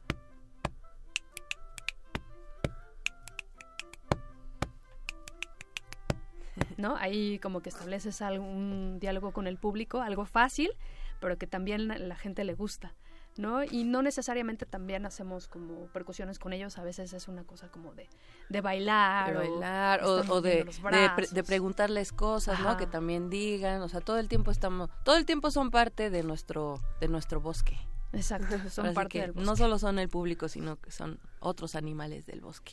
¿No? 6.80 6.96
Ahí 6.96 7.38
como 7.40 7.62
que 7.62 7.70
estableces 7.70 8.22
algún 8.22 8.98
diálogo 9.00 9.32
con 9.34 9.46
el 9.48 9.58
público, 9.58 10.02
algo 10.02 10.26
fácil, 10.26 10.72
pero 11.20 11.38
que 11.38 11.46
también 11.46 11.92
a 11.92 11.98
la 12.00 12.16
gente 12.16 12.44
le 12.46 12.54
gusta, 12.56 12.96
¿no? 13.38 13.64
Y 13.66 13.84
no 13.84 14.02
necesariamente 14.02 14.66
también 14.66 15.06
hacemos 15.06 15.48
como 15.50 15.88
percusiones 15.88 16.40
con 16.40 16.54
ellos, 16.54 16.78
a 16.78 16.84
veces 16.84 17.12
es 17.12 17.28
una 17.28 17.44
cosa 17.44 17.68
como 17.70 17.94
de, 17.94 18.08
de 18.48 18.62
bailar, 18.62 19.32
de 19.32 19.38
o 19.38 19.40
bailar 19.42 20.04
o, 20.06 20.42
de, 20.42 20.64
de, 20.64 21.10
pre- 21.16 21.28
de 21.30 21.44
preguntarles 21.44 22.14
cosas, 22.14 22.60
¿no? 22.62 22.78
Que 22.78 22.88
también 22.88 23.30
digan, 23.30 23.82
o 23.82 23.90
sea, 23.90 24.00
todo 24.00 24.18
el 24.18 24.30
tiempo 24.30 24.50
estamos, 24.50 24.90
todo 25.04 25.18
el 25.18 25.26
tiempo 25.26 25.52
son 25.52 25.72
parte 25.72 26.10
de 26.10 26.24
nuestro, 26.24 26.80
de 27.02 27.10
nuestro 27.10 27.42
bosque. 27.42 27.78
Exacto, 28.14 28.56
son 28.70 28.86
Así 28.88 28.96
parte 28.96 29.10
que 29.10 29.22
del 29.22 29.32
bosque. 29.34 29.46
No 29.46 29.56
solo 29.58 29.78
son 29.80 30.00
el 30.00 30.08
público, 30.08 30.48
sino 30.48 30.78
que 30.78 30.92
son 30.92 31.20
otros 31.42 31.76
animales 31.76 32.26
del 32.26 32.40
bosque. 32.40 32.72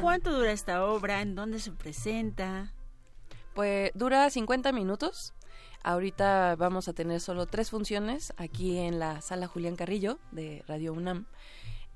¿Cuánto 0.00 0.32
dura 0.32 0.52
esta 0.52 0.84
obra? 0.86 1.20
¿En 1.20 1.34
dónde 1.34 1.58
se 1.58 1.70
presenta? 1.72 2.72
Pues 3.58 3.90
dura 3.96 4.30
50 4.30 4.70
minutos. 4.70 5.34
Ahorita 5.82 6.54
vamos 6.54 6.86
a 6.86 6.92
tener 6.92 7.20
solo 7.20 7.46
tres 7.46 7.70
funciones 7.70 8.32
aquí 8.36 8.78
en 8.78 9.00
la 9.00 9.20
sala 9.20 9.48
Julián 9.48 9.74
Carrillo 9.74 10.20
de 10.30 10.62
Radio 10.68 10.92
UNAM. 10.92 11.26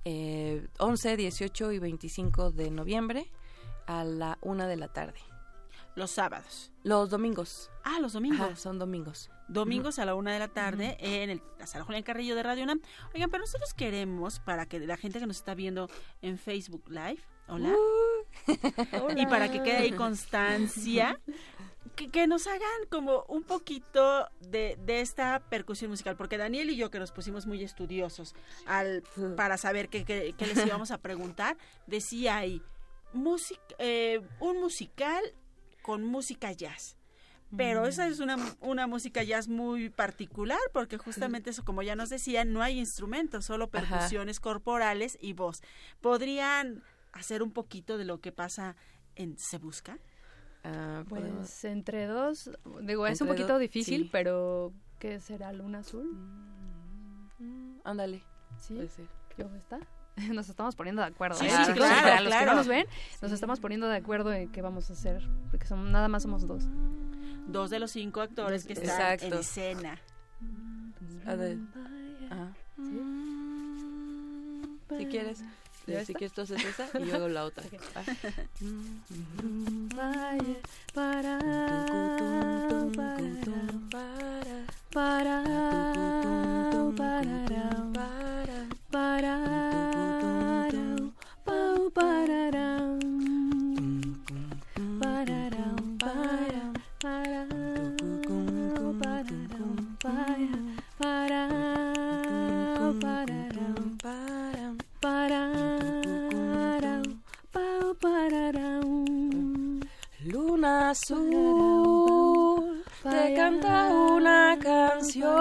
Eh, 0.05 0.67
11, 0.81 1.17
18 1.17 1.71
y 1.71 1.79
25 1.79 2.51
de 2.51 2.73
noviembre 2.73 3.31
a 3.87 4.03
la 4.03 4.39
una 4.41 4.67
de 4.67 4.77
la 4.77 4.89
tarde. 4.89 5.21
Los 5.95 6.11
sábados. 6.11 6.73
Los 6.83 7.11
domingos. 7.11 7.71
Ah, 7.85 8.01
los 8.01 8.15
domingos. 8.15 8.41
Ajá, 8.41 8.57
son 8.57 8.81
domingos. 8.81 9.31
Domingos 9.47 10.01
a 10.01 10.05
la 10.05 10.17
una 10.17 10.33
de 10.33 10.41
la 10.41 10.49
tarde 10.49 10.97
en 10.99 11.31
el, 11.31 11.43
la 11.61 11.69
sala 11.69 11.85
Julián 11.85 12.03
Carrillo 12.03 12.35
de 12.35 12.43
Radio 12.43 12.65
UNAM. 12.65 12.81
Oigan, 13.15 13.31
pero 13.31 13.43
nosotros 13.43 13.73
queremos, 13.73 14.41
para 14.41 14.67
que 14.67 14.81
la 14.81 14.97
gente 14.97 15.21
que 15.21 15.29
nos 15.29 15.37
está 15.37 15.55
viendo 15.55 15.89
en 16.23 16.39
Facebook 16.39 16.83
Live, 16.89 17.21
hola, 17.47 17.73
y 19.17 19.27
para 19.27 19.51
que 19.51 19.63
quede 19.63 19.79
ahí 19.79 19.93
constancia, 19.93 21.21
que, 21.97 22.09
que 22.09 22.27
nos 22.27 22.47
hagan 22.47 22.87
como 22.91 23.25
un 23.29 23.43
poquito 23.43 24.29
de, 24.41 24.79
de 24.85 25.01
esta 25.01 25.41
percusión 25.49 25.91
musical, 25.91 26.17
porque 26.17 26.39
Daniel 26.39 26.71
y 26.71 26.77
yo 26.77 26.91
que 26.91 26.99
nos 26.99 27.13
pusimos 27.13 27.47
muy 27.47 27.63
estudiosos 27.63 28.35
al, 28.67 29.03
para 29.37 29.57
saber 29.59 29.89
qué, 29.89 30.05
qué- 30.05 30.35
qué 30.37 30.47
les 30.47 30.65
íbamos 30.67 30.91
a 30.91 30.99
preguntar, 30.99 31.57
decía 31.87 32.37
ahí, 32.37 32.63
music, 33.13 33.61
eh, 33.79 34.21
un 34.41 34.61
musical 34.61 35.23
con 35.83 36.05
música 36.05 36.53
jazz. 36.53 36.97
Pero 37.55 37.85
esa 37.87 38.07
es 38.09 38.19
una, 38.21 38.39
una 38.61 38.87
música 38.87 39.23
jazz 39.23 39.47
muy 39.47 39.91
particular 39.91 40.59
porque 40.73 40.97
justamente 40.97 41.51
eso, 41.51 41.67
como 41.67 41.83
ya 41.83 41.95
nos 41.95 42.09
decían, 42.09 42.51
no 42.55 42.63
hay 42.63 42.79
instrumentos, 42.79 43.45
solo 43.45 43.69
Ajá. 43.71 43.73
percusiones 43.99 44.41
corporales 44.41 45.19
y 45.21 45.35
voz. 45.35 45.61
¿Podrían 46.01 46.83
hacer 47.13 47.43
un 47.43 47.53
poquito 47.53 47.99
de 47.99 48.05
lo 48.05 48.21
que 48.21 48.33
pasa 48.33 48.77
en 49.17 49.39
Se 49.39 49.59
Busca? 49.59 49.99
Ah, 50.65 51.05
podemos- 51.09 51.39
Pues 51.39 51.65
entre 51.65 52.07
dos, 52.07 52.51
digo, 52.83 53.07
es 53.07 53.21
un 53.21 53.29
poquito 53.29 53.49
dos, 53.55 53.61
difícil, 53.61 54.03
sí. 54.05 54.09
pero 54.13 54.73
¿qué 54.99 55.19
será? 55.21 55.53
¿Luna 55.53 55.81
azul? 55.81 56.11
Mm, 57.39 57.79
Ándale. 57.85 58.23
¿Sí? 58.59 58.75
puede 58.75 58.89
ser. 58.89 59.07
¿Yo 59.37 59.47
está? 59.57 59.81
Nos 60.33 60.49
estamos 60.49 60.77
poniendo 60.77 61.03
de 61.03 61.09
acuerdo. 61.09 61.37
Sí, 61.39 61.47
¿eh, 61.47 61.51
sí, 61.51 61.57
chicos? 61.73 61.75
claro, 61.77 62.03
Para 62.03 62.15
los 62.21 62.23
que 62.25 62.29
claro. 62.29 62.51
no 62.53 62.57
nos 62.59 62.69
ven, 62.69 62.87
nos 63.23 63.33
estamos 63.33 63.61
poniendo 63.61 63.89
de 63.89 63.97
acuerdo 63.97 64.33
en 64.33 64.53
qué 64.53 64.61
vamos 64.63 64.91
a 64.91 64.93
hacer, 64.93 65.27
porque 65.51 65.67
son, 65.67 65.91
nada 65.91 66.07
más 66.09 66.23
somos 66.23 66.47
dos. 66.47 66.65
Dos 67.49 67.71
de 67.71 67.81
los 67.81 67.91
cinco 67.91 68.21
actores 68.21 68.65
que 68.67 68.75
están 68.75 68.91
Exacto. 68.91 69.27
en 69.27 69.33
escena. 69.35 69.99
A 71.27 71.35
ver. 71.35 71.59
Ajá. 72.31 72.53
Si 74.99 75.07
quieres. 75.07 75.43
Si 75.87 76.15
quieres 76.15 76.33
tú 76.33 76.43
haces 76.43 76.65
esa 76.65 76.89
y 76.99 77.07
yo 77.07 77.17
hago 77.17 77.29
la 77.29 77.45
otra. 77.45 77.65
¿va? 77.73 78.03
Vaya, 79.97 80.57
para, 80.95 81.39
para, 82.97 83.27
para, 84.93 85.43
para, 86.97 87.43
para, 88.91 89.82
azul 110.93 112.85
te 113.03 113.35
canta 113.35 113.89
una 113.89 114.59
canción, 114.61 115.33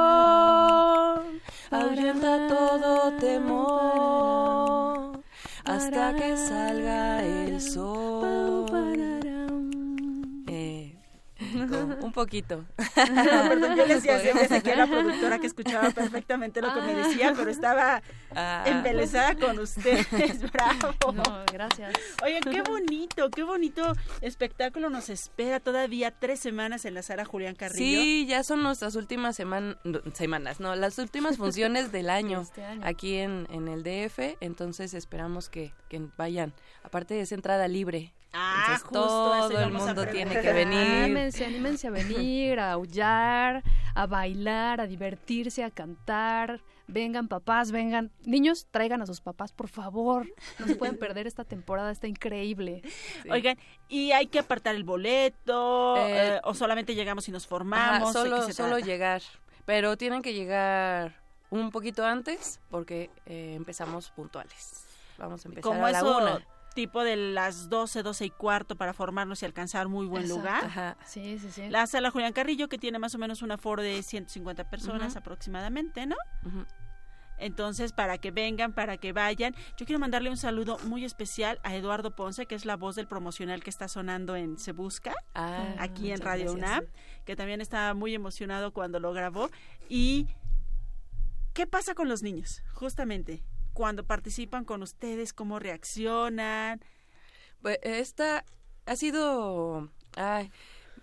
ahuyenta 1.69 2.47
todo 2.47 3.11
temor. 3.17 5.21
Hasta 5.65 6.15
que 6.15 6.37
salga 6.37 7.21
el 7.23 7.59
sol. 7.59 8.65
Eh, 10.47 10.97
como 11.69 12.00
un 12.11 12.13
poquito. 12.13 12.65
No, 12.77 13.23
perdón, 13.49 13.75
yo 13.77 13.85
le 13.85 13.95
decía 13.95 14.19
sé 14.19 14.61
que 14.61 14.71
era 14.71 14.85
productora 14.85 15.39
que 15.39 15.47
escuchaba 15.47 15.89
perfectamente 15.91 16.61
lo 16.61 16.73
que 16.73 16.81
me 16.81 16.93
decía, 16.93 17.33
pero 17.35 17.49
estaba 17.49 18.01
Ah. 18.35 18.63
embelesada 18.65 19.35
con 19.35 19.59
ustedes. 19.59 20.07
Bravo. 20.53 20.93
No, 21.13 21.23
gracias. 21.51 21.93
Oigan, 22.23 22.41
qué 22.43 22.61
bonito, 22.61 23.29
qué 23.29 23.43
bonito 23.43 23.93
espectáculo 24.21 24.89
nos 24.89 25.09
espera 25.09 25.59
todavía 25.59 26.11
tres 26.11 26.39
semanas 26.39 26.85
en 26.85 26.93
la 26.93 27.01
sala 27.01 27.25
Julián 27.25 27.55
Carrillo. 27.55 28.01
Sí, 28.01 28.25
ya 28.27 28.43
son 28.43 28.63
nuestras 28.63 28.95
últimas 28.95 29.37
seman- 29.39 29.77
no, 29.83 29.99
semanas, 30.13 30.59
no, 30.59 30.75
las 30.75 30.97
últimas 30.97 31.37
funciones 31.37 31.91
del 31.91 32.09
año, 32.21 32.41
Este 32.41 32.63
año. 32.63 32.81
aquí 32.85 33.15
en, 33.15 33.47
en 33.51 33.67
el 33.67 33.83
DF, 33.83 34.37
entonces 34.41 34.93
esperamos 34.93 35.49
que, 35.49 35.73
que 35.89 36.01
vayan. 36.17 36.53
Aparte 36.83 37.19
es 37.19 37.31
entrada 37.31 37.67
libre, 37.67 38.13
Ah, 38.33 38.77
entonces 38.77 38.83
justo 38.83 39.35
eso 39.35 39.49
todo 39.49 39.59
el 39.59 39.71
mundo 39.73 40.07
tiene 40.07 40.39
que 40.39 40.53
venir. 40.53 41.03
Anímense, 41.03 41.45
anímense 41.45 41.87
a 41.87 41.91
venir, 41.91 42.59
a 42.59 42.71
aullar, 42.73 43.63
a 43.93 44.05
bailar, 44.07 44.79
a 44.79 44.87
divertirse, 44.87 45.63
a 45.63 45.71
cantar. 45.71 46.61
Vengan 46.87 47.27
papás, 47.27 47.71
vengan. 47.71 48.11
Niños, 48.23 48.67
traigan 48.71 49.01
a 49.01 49.05
sus 49.05 49.21
papás, 49.21 49.51
por 49.53 49.69
favor. 49.69 50.27
No 50.59 50.67
se 50.67 50.75
pueden 50.75 50.97
perder 50.97 51.27
esta 51.27 51.43
temporada, 51.43 51.91
está 51.91 52.07
increíble. 52.07 52.81
Oigan, 53.29 53.57
¿y 53.87 54.11
hay 54.11 54.27
que 54.27 54.39
apartar 54.39 54.75
el 54.75 54.83
boleto? 54.83 55.95
Eh, 55.97 56.35
eh, 56.35 56.41
¿O 56.43 56.53
solamente 56.53 56.95
llegamos 56.95 57.27
y 57.27 57.31
nos 57.31 57.43
Ajá, 57.43 57.49
formamos? 57.49 58.13
¿De 58.13 58.19
solo, 58.19 58.41
se 58.43 58.53
solo 58.53 58.79
llegar, 58.79 59.21
pero 59.65 59.97
tienen 59.97 60.21
que 60.21 60.33
llegar 60.33 61.21
un 61.49 61.69
poquito 61.69 62.05
antes 62.05 62.59
porque 62.69 63.09
eh, 63.25 63.53
empezamos 63.55 64.09
puntuales. 64.11 64.85
Vamos 65.17 65.45
a 65.45 65.49
empezar 65.49 65.63
Como 65.63 65.85
a 65.85 65.91
la 65.91 65.97
eso, 65.99 66.17
una. 66.17 66.45
Tipo 66.73 67.03
de 67.03 67.15
las 67.15 67.69
12, 67.69 68.03
12 68.03 68.25
y 68.25 68.29
cuarto 68.29 68.75
para 68.75 68.93
formarnos 68.93 69.41
y 69.41 69.45
alcanzar 69.45 69.87
muy 69.87 70.05
buen 70.07 70.23
Exacto. 70.23 70.39
lugar. 70.39 70.65
Ajá. 70.65 70.97
Sí, 71.05 71.37
sí, 71.39 71.51
sí. 71.51 71.69
La 71.69 71.85
sala 71.87 72.11
Julián 72.11 72.33
Carrillo, 72.33 72.67
que 72.69 72.77
tiene 72.77 72.99
más 72.99 73.13
o 73.15 73.17
menos 73.17 73.41
un 73.41 73.51
aforo 73.51 73.81
de 73.81 74.01
150 74.03 74.69
personas 74.69 75.15
aproximadamente, 75.15 76.05
¿no? 76.05 76.15
Ujú. 76.45 76.65
Entonces, 77.37 77.91
para 77.91 78.19
que 78.19 78.29
vengan, 78.29 78.71
para 78.73 78.97
que 78.97 79.13
vayan. 79.13 79.55
Yo 79.75 79.87
quiero 79.87 79.99
mandarle 79.99 80.29
un 80.29 80.37
saludo 80.37 80.77
muy 80.85 81.03
especial 81.05 81.59
a 81.63 81.75
Eduardo 81.75 82.15
Ponce, 82.15 82.45
que 82.45 82.53
es 82.53 82.65
la 82.65 82.75
voz 82.77 82.95
del 82.95 83.07
promocional 83.07 83.63
que 83.63 83.71
está 83.71 83.87
sonando 83.87 84.35
en 84.35 84.59
Se 84.59 84.73
Busca, 84.73 85.15
Ah, 85.33 85.73
aquí 85.79 86.11
en 86.11 86.21
Radio 86.21 86.53
gracias. 86.53 86.79
UNAM, 86.81 86.85
que 87.25 87.35
también 87.35 87.59
estaba 87.59 87.95
muy 87.95 88.13
emocionado 88.13 88.73
cuando 88.73 88.99
lo 88.99 89.11
grabó. 89.11 89.49
¿Y 89.89 90.27
qué 91.53 91.65
pasa 91.65 91.95
con 91.95 92.07
los 92.07 92.21
niños? 92.21 92.61
Justamente, 92.75 93.41
cuando 93.81 94.03
participan 94.03 94.63
con 94.63 94.83
ustedes, 94.83 95.33
cómo 95.33 95.57
reaccionan. 95.57 96.81
Pues 97.63 97.79
esta 97.81 98.45
ha 98.85 98.95
sido 98.95 99.89
ay, 100.15 100.51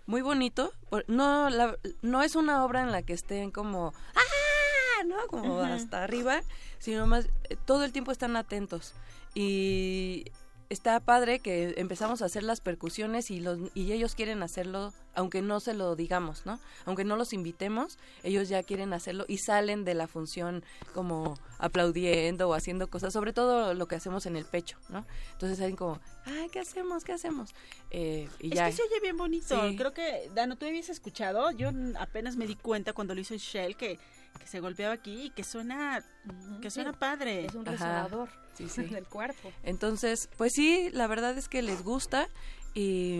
muy 0.05 0.21
bonito. 0.21 0.71
No, 1.07 1.49
la- 1.49 1.77
no 2.01 2.23
es 2.23 2.37
una 2.37 2.63
obra 2.63 2.81
en 2.81 2.93
la 2.93 3.01
que 3.01 3.11
estén 3.11 3.51
como 3.51 3.91
¡ah! 4.15 5.03
¿no? 5.05 5.17
Como 5.27 5.59
hasta 5.59 6.05
arriba, 6.05 6.39
sino 6.77 7.05
más 7.05 7.25
eh, 7.49 7.57
todo 7.65 7.83
el 7.83 7.91
tiempo 7.91 8.13
están 8.13 8.37
atentos. 8.37 8.93
Y 9.35 10.31
está 10.69 11.01
padre 11.01 11.39
que 11.39 11.73
empezamos 11.75 12.21
a 12.21 12.25
hacer 12.27 12.43
las 12.43 12.61
percusiones 12.61 13.29
y 13.29 13.41
los 13.41 13.59
y 13.73 13.91
ellos 13.91 14.15
quieren 14.15 14.41
hacerlo 14.41 14.93
aunque 15.19 15.41
no 15.41 15.59
se 15.59 15.73
lo 15.73 15.97
digamos, 15.97 16.45
¿no? 16.45 16.59
Aunque 16.85 17.03
no 17.03 17.17
los 17.17 17.33
invitemos, 17.33 17.97
ellos 18.23 18.47
ya 18.47 18.63
quieren 18.63 18.93
hacerlo 18.93 19.25
y 19.27 19.39
salen 19.39 19.83
de 19.83 19.93
la 19.93 20.07
función 20.07 20.63
como 20.93 21.37
aplaudiendo 21.57 22.47
o 22.47 22.53
haciendo 22.53 22.89
cosas, 22.89 23.11
sobre 23.11 23.33
todo 23.33 23.73
lo 23.73 23.87
que 23.87 23.95
hacemos 23.95 24.25
en 24.25 24.37
el 24.37 24.45
pecho, 24.45 24.77
¿no? 24.87 25.05
Entonces 25.33 25.57
salen 25.57 25.75
como, 25.75 25.99
ay, 26.25 26.47
¿qué 26.49 26.61
hacemos? 26.61 27.03
¿Qué 27.03 27.11
hacemos? 27.11 27.53
Eh, 27.91 28.29
y 28.39 28.47
es 28.47 28.55
ya. 28.55 28.65
que 28.67 28.71
se 28.71 28.83
oye 28.83 28.99
bien 29.01 29.17
bonito. 29.17 29.69
Sí. 29.69 29.75
Creo 29.75 29.93
que, 29.93 30.31
Dano, 30.33 30.55
tú 30.55 30.65
habías 30.65 30.87
escuchado. 30.87 31.51
Yo 31.51 31.69
apenas 31.99 32.37
me 32.37 32.47
di 32.47 32.55
cuenta 32.55 32.93
cuando 32.93 33.13
lo 33.13 33.19
hizo 33.19 33.35
Shell 33.35 33.75
que, 33.75 33.99
que 34.39 34.47
se 34.47 34.61
golpeaba 34.61 34.93
aquí 34.93 35.23
y 35.23 35.29
que 35.31 35.43
suena, 35.43 36.01
que 36.61 36.71
suena 36.71 36.93
padre. 36.93 37.45
Es 37.45 37.55
un 37.55 37.65
resonador 37.65 38.29
Sí, 38.53 38.69
sí. 38.69 38.83
del 38.95 39.05
cuerpo. 39.05 39.51
Entonces, 39.63 40.29
pues 40.37 40.53
sí, 40.53 40.89
la 40.93 41.07
verdad 41.07 41.37
es 41.37 41.49
que 41.49 41.61
les 41.61 41.83
gusta 41.83 42.29
y, 42.73 43.19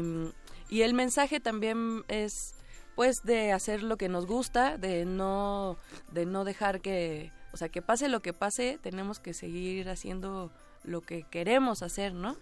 y 0.69 0.81
el 0.83 0.93
mensaje 0.93 1.39
también 1.39 2.03
es 2.07 2.53
pues 2.95 3.23
de 3.23 3.53
hacer 3.53 3.81
lo 3.81 3.97
que 3.97 4.09
nos 4.09 4.25
gusta, 4.25 4.77
de 4.77 5.05
no 5.05 5.77
de 6.11 6.25
no 6.25 6.43
dejar 6.43 6.81
que, 6.81 7.31
o 7.53 7.57
sea, 7.57 7.69
que 7.69 7.81
pase 7.81 8.09
lo 8.09 8.21
que 8.21 8.33
pase, 8.33 8.77
tenemos 8.81 9.19
que 9.19 9.33
seguir 9.33 9.89
haciendo 9.89 10.51
lo 10.83 11.01
que 11.01 11.23
queremos 11.23 11.81
hacer, 11.81 12.13
¿no? 12.13 12.37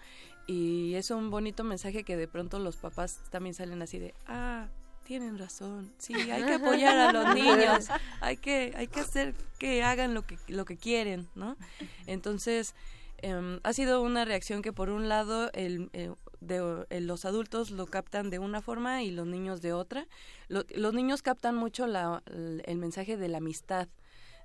Y 0.47 0.95
es 0.95 1.11
un 1.11 1.29
bonito 1.29 1.63
mensaje 1.63 2.03
que 2.03 2.15
de 2.15 2.27
pronto 2.27 2.57
los 2.59 2.77
papás 2.77 3.19
también 3.29 3.53
salen 3.53 3.81
así 3.81 3.99
de, 3.99 4.13
ah, 4.27 4.67
tienen 5.03 5.37
razón, 5.37 5.93
sí, 5.97 6.13
hay 6.13 6.43
que 6.43 6.55
apoyar 6.55 6.97
a 6.97 7.11
los 7.13 7.35
niños, 7.35 7.87
hay 8.19 8.37
que, 8.37 8.73
hay 8.75 8.87
que 8.87 8.99
hacer 9.01 9.35
que 9.57 9.83
hagan 9.83 10.13
lo 10.13 10.25
que, 10.25 10.37
lo 10.47 10.65
que 10.65 10.75
quieren, 10.75 11.27
¿no? 11.35 11.55
Entonces, 12.07 12.75
em, 13.19 13.59
ha 13.63 13.73
sido 13.73 14.01
una 14.01 14.25
reacción 14.25 14.61
que 14.61 14.73
por 14.73 14.89
un 14.89 15.09
lado 15.09 15.49
el, 15.53 15.89
eh, 15.93 16.11
de, 16.41 16.85
eh, 16.89 17.01
los 17.01 17.25
adultos 17.25 17.71
lo 17.71 17.85
captan 17.87 18.29
de 18.29 18.39
una 18.39 18.61
forma 18.61 19.03
y 19.03 19.11
los 19.11 19.25
niños 19.27 19.61
de 19.61 19.73
otra. 19.73 20.07
Lo- 20.47 20.65
los 20.75 20.93
niños 20.93 21.21
captan 21.21 21.55
mucho 21.55 21.87
la, 21.87 22.21
el, 22.27 22.61
el 22.65 22.77
mensaje 22.77 23.17
de 23.17 23.27
la 23.27 23.37
amistad, 23.39 23.87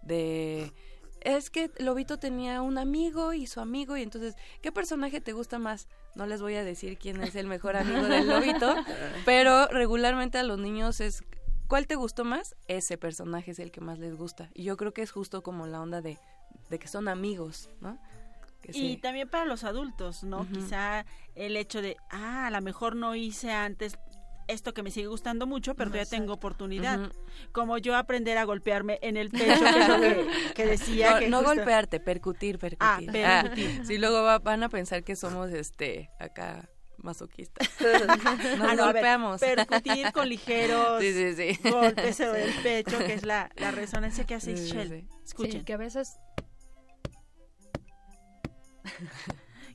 de 0.02 0.72
es 1.20 1.50
que 1.50 1.70
Lobito 1.78 2.18
tenía 2.18 2.62
un 2.62 2.78
amigo 2.78 3.32
y 3.32 3.46
su 3.46 3.60
amigo 3.60 3.96
y 3.96 4.02
entonces, 4.02 4.34
¿qué 4.60 4.72
personaje 4.72 5.20
te 5.20 5.32
gusta 5.32 5.60
más? 5.60 5.86
No 6.16 6.26
les 6.26 6.42
voy 6.42 6.56
a 6.56 6.64
decir 6.64 6.98
quién 6.98 7.22
es 7.22 7.36
el 7.36 7.46
mejor 7.46 7.76
amigo 7.76 8.02
del 8.08 8.26
Lobito, 8.26 8.74
pero 9.24 9.68
regularmente 9.68 10.38
a 10.38 10.42
los 10.42 10.58
niños 10.58 11.00
es 11.00 11.22
¿cuál 11.68 11.86
te 11.86 11.94
gustó 11.94 12.24
más? 12.24 12.56
Ese 12.66 12.98
personaje 12.98 13.52
es 13.52 13.60
el 13.60 13.70
que 13.70 13.80
más 13.80 14.00
les 14.00 14.16
gusta. 14.16 14.50
Y 14.52 14.64
yo 14.64 14.76
creo 14.76 14.92
que 14.92 15.02
es 15.02 15.12
justo 15.12 15.42
como 15.44 15.68
la 15.68 15.80
onda 15.80 16.00
de, 16.02 16.18
de 16.70 16.78
que 16.80 16.88
son 16.88 17.06
amigos, 17.06 17.70
¿no? 17.80 17.98
Que 18.62 18.70
Y 18.78 18.96
también 18.96 19.28
para 19.28 19.44
los 19.44 19.64
adultos, 19.64 20.22
¿no? 20.24 20.46
Quizá 20.48 21.04
el 21.34 21.56
hecho 21.56 21.82
de, 21.82 21.96
ah, 22.10 22.46
a 22.46 22.50
lo 22.50 22.60
mejor 22.62 22.94
no 22.96 23.14
hice 23.14 23.50
antes 23.52 23.98
esto 24.48 24.74
que 24.74 24.82
me 24.82 24.90
sigue 24.90 25.06
gustando 25.06 25.46
mucho, 25.46 25.74
pero 25.74 25.90
ya 25.94 26.04
tengo 26.04 26.32
oportunidad. 26.34 27.10
Como 27.52 27.78
yo 27.78 27.96
aprender 27.96 28.38
a 28.38 28.44
golpearme 28.44 28.98
en 29.02 29.16
el 29.16 29.30
pecho, 29.30 29.44
que 29.64 29.80
es 29.80 29.88
lo 29.88 30.00
que, 30.00 30.26
que 30.54 30.66
decía. 30.66 31.12
no, 31.12 31.18
que 31.20 31.28
no 31.28 31.38
justo- 31.38 31.54
golpearte, 31.56 32.00
percutir, 32.00 32.58
percutir. 32.58 33.24
Ah, 33.24 33.42
percutir. 33.42 33.86
sí, 33.86 33.98
luego 33.98 34.22
va- 34.22 34.38
van 34.40 34.62
a 34.62 34.68
pensar 34.68 35.04
que 35.04 35.16
somos 35.16 35.50
este 35.52 36.10
acá 36.20 36.68
masoquistas. 36.98 37.68
Nos 37.80 38.02
Ah, 38.22 38.74
no, 38.76 38.84
a 38.84 38.92
ver, 38.92 38.94
golpeamos. 38.94 39.40
percutir 39.40 40.12
con 40.12 40.28
ligeros 40.28 41.00
Sí, 41.00 41.12
sí, 41.12 41.34
sí. 41.56 41.68
golpes 41.70 42.16
sobre 42.16 42.44
el 42.48 42.52
pecho, 42.62 42.98
que 42.98 43.14
es 43.14 43.24
la, 43.24 43.50
la 43.56 43.70
resonancia 43.70 44.24
que 44.24 44.34
hace 44.34 44.56
Sí, 44.56 44.66
sí, 44.66 44.72
Shell. 44.72 44.88
sí. 44.90 45.08
Escuchen. 45.24 45.52
Sí, 45.52 45.64
que 45.64 45.72
a 45.72 45.78
veces 45.78 46.18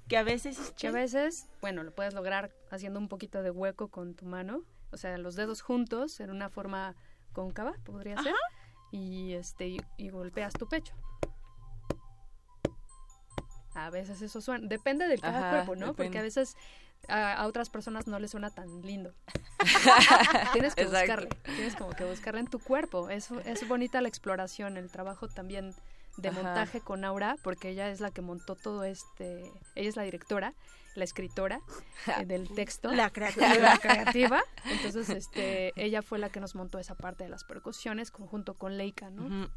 Que 0.07 0.17
a 0.17 0.23
veces 0.23 0.57
es 0.57 0.71
que 0.71 0.87
a 0.87 0.91
veces, 0.91 1.47
bueno, 1.59 1.83
lo 1.83 1.91
puedes 1.93 2.13
lograr 2.13 2.51
haciendo 2.71 2.97
un 2.97 3.09
poquito 3.09 3.43
de 3.43 3.51
hueco 3.51 3.89
con 3.89 4.13
tu 4.15 4.25
mano, 4.25 4.63
o 4.91 4.97
sea, 4.97 5.17
los 5.17 5.35
dedos 5.35 5.61
juntos 5.61 6.21
en 6.21 6.29
una 6.29 6.49
forma 6.49 6.95
cóncava, 7.33 7.73
podría 7.83 8.21
ser, 8.23 8.33
y 8.91 9.33
este 9.33 9.67
y, 9.67 9.81
y 9.97 10.09
golpeas 10.09 10.53
tu 10.53 10.67
pecho. 10.69 10.93
A 13.73 13.89
veces 13.89 14.21
eso 14.21 14.39
suena, 14.41 14.65
depende 14.67 15.07
del 15.07 15.19
cada 15.21 15.39
Ajá, 15.39 15.49
cuerpo, 15.49 15.75
¿no? 15.75 15.93
Porque 15.93 16.17
a 16.17 16.21
veces 16.23 16.55
a, 17.07 17.33
a 17.33 17.45
otras 17.47 17.69
personas 17.69 18.07
no 18.07 18.17
les 18.17 18.31
suena 18.31 18.49
tan 18.49 18.81
lindo. 18.81 19.13
tienes 20.53 20.73
que 20.73 20.83
Exacto. 20.83 20.99
buscarle, 20.99 21.29
tienes 21.55 21.75
como 21.75 21.91
que 21.91 22.05
buscarle 22.05 22.39
en 22.39 22.47
tu 22.47 22.59
cuerpo. 22.59 23.09
Es, 23.09 23.29
es 23.45 23.67
bonita 23.67 24.01
la 24.01 24.07
exploración, 24.07 24.77
el 24.77 24.89
trabajo 24.89 25.27
también 25.27 25.75
de 26.18 26.30
Ajá. 26.30 26.41
montaje 26.41 26.82
con 26.82 27.05
Aura, 27.05 27.38
porque 27.43 27.70
ella 27.70 27.89
es 27.89 27.99
la 27.99 28.11
que 28.11 28.22
montó 28.22 28.55
todo 28.55 28.84
este, 28.84 29.51
ella 29.76 29.89
es 29.89 29.95
la 29.95 30.03
directora, 30.03 30.53
la 30.95 31.03
escritora 31.03 31.61
eh, 32.20 32.26
del 32.26 32.49
texto. 32.49 32.91
La 32.91 33.11
creativa. 33.11 33.47
La 33.59 33.78
creativa. 33.78 34.43
Entonces, 34.65 35.09
este, 35.09 35.72
ella 35.76 36.01
fue 36.01 36.18
la 36.18 36.30
que 36.30 36.39
nos 36.39 36.55
montó 36.55 36.80
esa 36.80 36.95
parte 36.95 37.24
de 37.24 37.30
las 37.30 37.43
percusiones 37.43 38.09
conjunto 38.09 38.55
con 38.55 38.78
Leica, 38.78 39.09
¿no? 39.11 39.47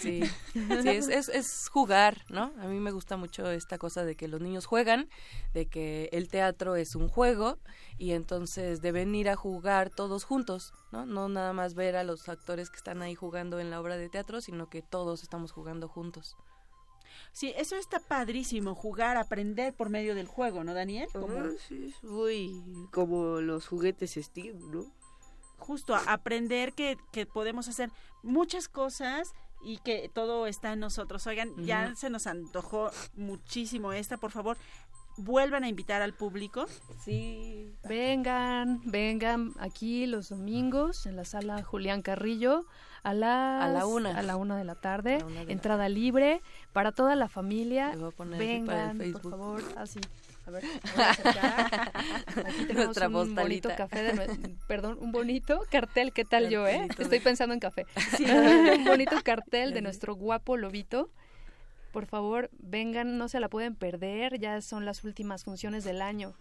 Sí, 0.00 0.22
sí 0.52 0.88
es, 0.88 1.08
es, 1.08 1.28
es 1.28 1.68
jugar, 1.68 2.22
¿no? 2.28 2.52
A 2.60 2.66
mí 2.66 2.78
me 2.80 2.90
gusta 2.90 3.16
mucho 3.16 3.50
esta 3.50 3.78
cosa 3.78 4.04
de 4.04 4.16
que 4.16 4.28
los 4.28 4.40
niños 4.40 4.66
juegan, 4.66 5.08
de 5.52 5.66
que 5.66 6.08
el 6.12 6.28
teatro 6.28 6.76
es 6.76 6.94
un 6.94 7.08
juego 7.08 7.58
y 7.98 8.12
entonces 8.12 8.80
deben 8.80 9.14
ir 9.14 9.28
a 9.28 9.36
jugar 9.36 9.90
todos 9.90 10.24
juntos, 10.24 10.72
¿no? 10.92 11.06
No 11.06 11.28
nada 11.28 11.52
más 11.52 11.74
ver 11.74 11.96
a 11.96 12.04
los 12.04 12.28
actores 12.28 12.70
que 12.70 12.76
están 12.76 13.02
ahí 13.02 13.14
jugando 13.14 13.60
en 13.60 13.70
la 13.70 13.80
obra 13.80 13.96
de 13.96 14.08
teatro, 14.08 14.40
sino 14.40 14.68
que 14.68 14.82
todos 14.82 15.22
estamos 15.22 15.52
jugando 15.52 15.88
juntos. 15.88 16.36
Sí, 17.32 17.52
eso 17.56 17.76
está 17.76 17.98
padrísimo, 18.00 18.74
jugar, 18.74 19.16
aprender 19.16 19.74
por 19.74 19.88
medio 19.88 20.14
del 20.14 20.26
juego, 20.26 20.62
¿no, 20.62 20.74
Daniel? 20.74 21.08
Como 21.12 21.36
Ah, 21.36 21.50
sí, 21.68 21.86
es 21.86 22.04
muy 22.04 22.62
como 22.92 23.40
los 23.40 23.66
juguetes 23.66 24.14
Steam, 24.14 24.70
¿no? 24.70 24.84
justo 25.64 25.94
aprender 25.94 26.74
que, 26.74 26.98
que 27.10 27.26
podemos 27.26 27.68
hacer 27.68 27.90
muchas 28.22 28.68
cosas 28.68 29.32
y 29.64 29.78
que 29.78 30.10
todo 30.12 30.46
está 30.46 30.72
en 30.72 30.80
nosotros. 30.80 31.26
Oigan, 31.26 31.50
ya 31.64 31.94
se 31.96 32.10
nos 32.10 32.26
antojó 32.26 32.90
muchísimo 33.16 33.92
esta, 33.92 34.16
por 34.18 34.30
favor, 34.30 34.56
vuelvan 35.16 35.64
a 35.64 35.68
invitar 35.68 36.02
al 36.02 36.12
público. 36.14 36.66
Sí. 37.04 37.72
Vengan, 37.88 38.80
vengan 38.84 39.52
aquí 39.58 40.06
los 40.06 40.28
domingos 40.28 41.06
en 41.06 41.16
la 41.16 41.24
sala 41.24 41.62
Julián 41.62 42.02
Carrillo 42.02 42.64
a 43.02 43.12
las 43.14 43.64
A 43.64 43.68
la 43.68 43.86
una. 43.86 44.18
a 44.18 44.22
la 44.22 44.36
una 44.36 44.56
de 44.56 44.64
la 44.64 44.74
tarde, 44.74 45.18
la 45.20 45.44
la 45.44 45.52
entrada 45.52 45.88
libre 45.88 46.40
para 46.72 46.90
toda 46.90 47.14
la 47.16 47.28
familia. 47.28 47.90
Le 47.90 47.96
voy 47.98 48.08
a 48.08 48.16
poner 48.16 48.34
aquí 48.40 48.66
para 48.66 48.90
el 48.90 48.98
Vengan, 48.98 49.12
por 49.12 49.22
Facebook. 49.22 49.30
favor, 49.30 49.62
así. 49.76 50.00
A 50.46 50.50
ver. 50.50 50.64
Aquí 50.64 50.74
tenemos 52.66 52.84
Nuestra 52.86 53.08
un 53.08 53.34
bonito 53.34 53.70
café, 53.76 54.02
de 54.02 54.56
perdón, 54.66 54.98
un 55.00 55.12
bonito 55.12 55.60
cartel, 55.70 56.12
¿qué 56.12 56.24
tal 56.24 56.50
yo, 56.50 56.66
eh? 56.66 56.86
De- 56.96 57.02
Estoy 57.02 57.20
pensando 57.20 57.54
en 57.54 57.60
café. 57.60 57.86
un 58.76 58.84
bonito 58.84 59.16
cartel 59.22 59.72
de 59.72 59.82
nuestro 59.82 60.14
guapo 60.14 60.56
lobito. 60.56 61.10
Por 61.92 62.06
favor, 62.06 62.50
vengan, 62.58 63.18
no 63.18 63.28
se 63.28 63.38
la 63.40 63.48
pueden 63.48 63.76
perder, 63.76 64.38
ya 64.40 64.60
son 64.60 64.84
las 64.84 65.04
últimas 65.04 65.44
funciones 65.44 65.84
del 65.84 66.02
año. 66.02 66.34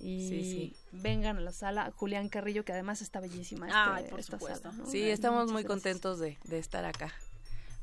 Y 0.00 0.28
Sí, 0.28 0.42
sí. 0.44 0.76
vengan 0.92 1.38
a 1.38 1.40
la 1.40 1.52
sala 1.52 1.90
Julián 1.96 2.28
Carrillo, 2.28 2.64
que 2.64 2.72
además 2.72 3.00
está 3.02 3.20
bellísima 3.20 3.68
Ay, 3.72 4.00
este- 4.02 4.10
por 4.10 4.20
esta 4.20 4.38
supuesto. 4.38 4.70
sala, 4.70 4.82
¿no? 4.84 4.90
Sí, 4.90 5.08
estamos 5.08 5.42
muchas 5.44 5.52
muy 5.52 5.64
contentos 5.64 6.18
de, 6.20 6.36
de 6.44 6.58
estar 6.58 6.84
acá. 6.84 7.12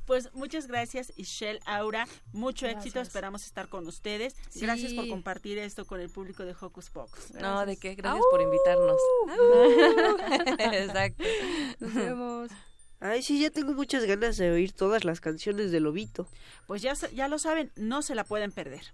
Pues 0.06 0.34
muchas 0.34 0.68
gracias, 0.68 1.14
Ishel, 1.16 1.60
Aura. 1.66 2.08
Mucho 2.32 2.68
éxito. 2.68 3.00
Esperamos 3.00 3.46
estar 3.46 3.68
con 3.70 3.88
ustedes. 3.88 4.36
Sí. 4.50 4.62
Gracias 4.62 4.94
por 4.94 5.08
compartir 5.08 5.58
esto 5.58 5.86
con 5.86 6.00
el 6.00 6.10
público 6.10 6.46
de 6.46 6.56
Hocus 6.60 6.90
Pocus. 6.90 7.32
No, 7.34 7.66
¿de 7.66 7.78
qué? 7.78 7.96
Gracias 7.96 8.24
¡Au! 8.24 8.32
por 8.32 8.42
invitarnos. 8.42 9.02
Exacto. 10.60 11.24
Nos 11.80 11.94
vemos. 11.94 12.52
Ay, 13.00 13.22
sí, 13.22 13.40
ya 13.40 13.50
tengo 13.50 13.74
muchas 13.74 14.06
ganas 14.06 14.38
de 14.38 14.52
oír 14.52 14.72
todas 14.72 15.04
las 15.04 15.20
canciones 15.20 15.72
de 15.72 15.80
Lobito. 15.80 16.28
Pues 16.66 16.82
ya, 16.82 16.94
ya 17.14 17.28
lo 17.28 17.40
saben, 17.40 17.72
no 17.76 18.02
se 18.02 18.16
la 18.16 18.24
pueden 18.24 18.52
perder. 18.52 18.94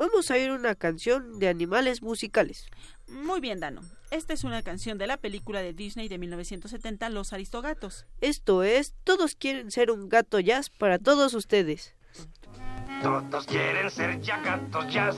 Vamos 0.00 0.30
a 0.30 0.34
oír 0.34 0.50
una 0.50 0.74
canción 0.74 1.38
de 1.38 1.48
animales 1.48 2.00
musicales. 2.00 2.66
Muy 3.06 3.38
bien, 3.38 3.60
Dano. 3.60 3.82
Esta 4.10 4.32
es 4.32 4.44
una 4.44 4.62
canción 4.62 4.96
de 4.96 5.06
la 5.06 5.18
película 5.18 5.60
de 5.60 5.74
Disney 5.74 6.08
de 6.08 6.16
1970, 6.16 7.10
Los 7.10 7.34
Aristogatos. 7.34 8.06
Esto 8.22 8.62
es 8.62 8.94
Todos 9.04 9.34
quieren 9.34 9.70
ser 9.70 9.90
un 9.90 10.08
gato 10.08 10.40
jazz 10.40 10.70
para 10.70 10.98
todos 10.98 11.34
ustedes. 11.34 11.94
Todos 13.02 13.44
quieren 13.44 13.90
ser 13.90 14.18
ya 14.22 14.40
gatos 14.40 14.90
jazz, 14.90 15.16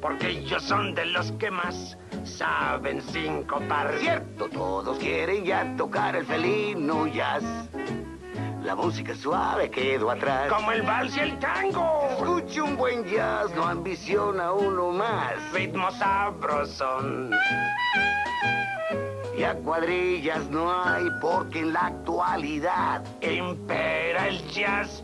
porque 0.00 0.28
ellos 0.28 0.62
son 0.62 0.94
de 0.94 1.06
los 1.06 1.32
que 1.32 1.50
más 1.50 1.98
saben 2.22 3.02
sincopar. 3.02 3.98
Cierto, 3.98 4.48
todos 4.48 4.96
quieren 5.00 5.44
ya 5.44 5.76
tocar 5.76 6.14
el 6.14 6.24
felino 6.24 7.08
jazz. 7.08 7.42
La 8.64 8.76
música 8.76 9.14
suave 9.14 9.70
quedó 9.70 10.10
atrás. 10.10 10.52
Como 10.52 10.70
el 10.70 10.82
vals 10.82 11.16
y 11.16 11.20
el 11.20 11.38
tango. 11.40 12.08
Escuche 12.10 12.62
un 12.62 12.76
buen 12.76 13.04
jazz, 13.04 13.52
no 13.56 13.66
ambiciona 13.66 14.52
uno 14.52 14.92
más. 14.92 15.34
Ritmo 15.52 15.90
sabrosón. 15.90 17.32
Y 19.36 19.44
a 19.44 19.54
cuadrillas 19.54 20.48
no 20.50 20.70
hay, 20.70 21.06
porque 21.20 21.60
en 21.60 21.72
la 21.72 21.86
actualidad 21.86 23.02
Impera 23.22 24.28
el 24.28 24.46
jazz. 24.48 25.02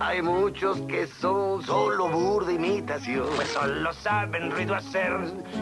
hay 0.00 0.20
muchos 0.20 0.80
que 0.82 1.06
son 1.06 1.62
solo 1.62 2.08
burda 2.08 2.52
imitación. 2.52 3.28
Pues 3.36 3.48
solo 3.48 3.92
saben 3.94 4.50
ruido 4.50 4.74
hacer 4.74 5.12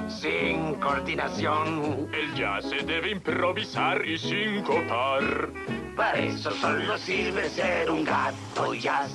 sin 0.09 0.75
coordinación. 0.77 2.09
El 2.13 2.35
jazz 2.35 2.65
se 2.65 2.77
debe 2.85 3.11
improvisar 3.11 4.05
y 4.05 4.19
sincopar. 4.19 5.51
Para 5.97 6.19
eso 6.19 6.51
solo 6.53 6.97
sirve 6.99 7.49
ser 7.51 7.91
un 7.91 8.05
gato 8.05 8.75
jazz. 8.75 9.13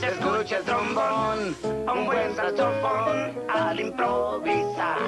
Se 0.00 0.06
escucha 0.08 0.58
el 0.58 0.64
trombón, 0.64 1.56
un 1.62 2.06
buen 2.06 2.34
saxofón 2.34 3.32
al 3.48 3.80
improvisar. 3.80 4.98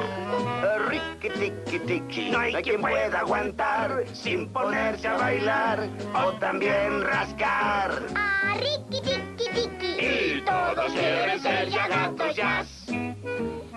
Riqui 0.88 1.30
tiqui 1.30 1.78
tiqui, 1.80 2.30
no 2.30 2.38
hay 2.38 2.52
quien 2.62 2.80
pueda 2.80 3.20
aguantar 3.20 4.04
sin 4.12 4.48
ponerse 4.48 5.08
a 5.08 5.16
bailar 5.16 5.88
o 6.14 6.32
también 6.34 7.02
rascar. 7.02 8.02
Ah, 8.14 8.54
riqui, 8.56 9.00
tiqui, 9.00 9.48
tiqui. 9.54 10.06
Y 10.06 10.42
todos 10.42 10.92
quieren 10.92 11.40
ser 11.40 11.68
ya 11.68 11.88
gatos 11.88 12.36
jazz 12.36 12.86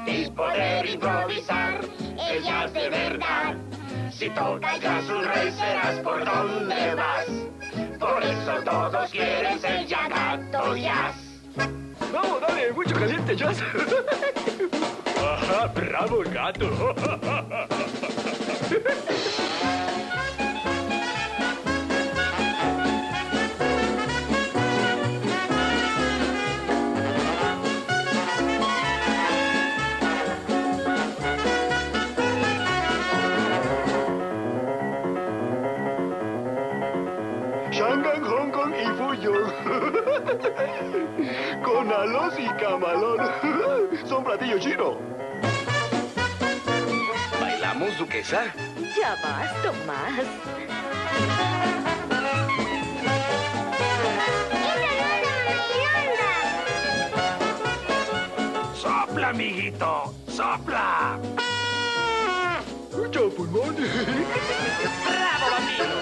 y 0.06 0.30
poder 0.32 0.86
improvisar 0.90 1.82
el 2.30 2.44
jazz 2.44 2.74
de 2.74 2.90
verdad. 2.90 3.56
Si 4.18 4.30
tocas 4.30 5.10
un 5.10 5.26
rey 5.26 5.52
serás 5.52 6.00
por 6.00 6.24
donde 6.24 6.96
vas. 6.96 7.26
Por 8.00 8.24
eso 8.24 8.64
todos 8.64 9.12
quieren 9.12 9.60
ser 9.60 9.86
ya 9.88 10.08
gatos 10.08 10.80
jazz. 10.80 11.16
Vamos, 12.14 12.40
dale, 12.40 12.72
mucho 12.72 12.96
caliente 12.96 13.36
jazz. 13.36 13.62
Ajá, 15.22 15.68
bravo 15.68 16.24
gato. 16.32 16.96
Con 41.64 41.92
alos 41.92 42.34
y 42.38 42.48
camalón. 42.62 43.18
Son 44.06 44.24
platillos 44.24 44.62
chinos. 44.62 44.96
¿Bailamos, 47.40 47.98
duquesa? 47.98 48.54
Ya 48.98 49.16
vas, 49.24 49.62
Tomás. 49.64 50.26
Sopla, 58.76 59.30
amiguito. 59.30 60.14
Sopla. 60.28 61.20
Mucho 62.96 63.30
pulmón. 63.30 63.76
Bravo, 65.06 65.46
bambino. 65.52 65.96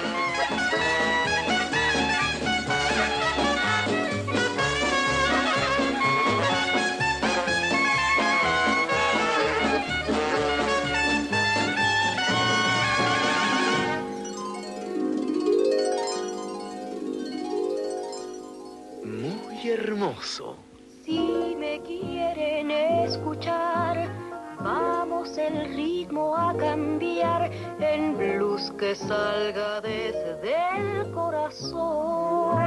Que 28.84 28.96
salga 28.96 29.80
desde 29.80 30.56
el 30.76 31.10
corazón. 31.12 32.62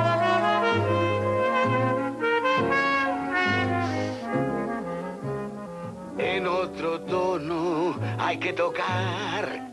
En 6.16 6.46
otro 6.46 7.02
tono 7.02 7.96
hay 8.18 8.38
que 8.38 8.54
tocar. 8.54 9.68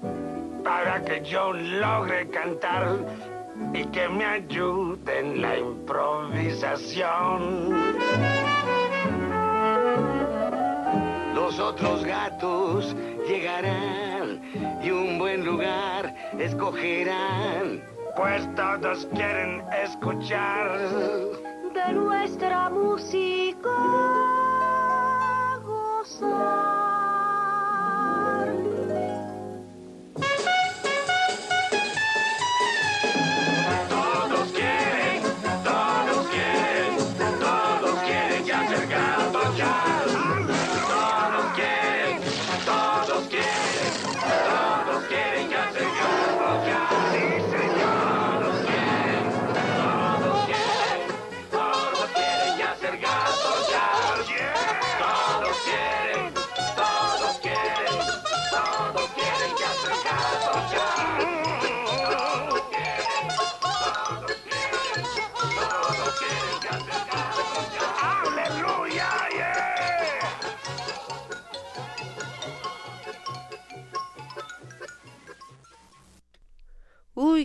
Para 0.65 1.01
que 1.05 1.23
yo 1.23 1.53
logre 1.53 2.27
cantar 2.29 2.97
y 3.73 3.85
que 3.85 4.09
me 4.09 4.25
ayude 4.25 5.19
en 5.19 5.41
la 5.41 5.57
improvisación. 5.57 7.71
Los 11.33 11.57
otros 11.59 12.03
gatos 12.03 12.93
llegarán 13.27 14.12
y 14.83 14.91
un 14.91 15.17
buen 15.17 15.45
lugar 15.45 16.13
escogerán, 16.37 17.81
pues 18.17 18.47
todos 18.55 19.07
quieren 19.13 19.63
escuchar 19.83 20.77
de 21.73 21.93
nuestra 21.93 22.69
música 22.69 23.69
gozar. 25.63 26.82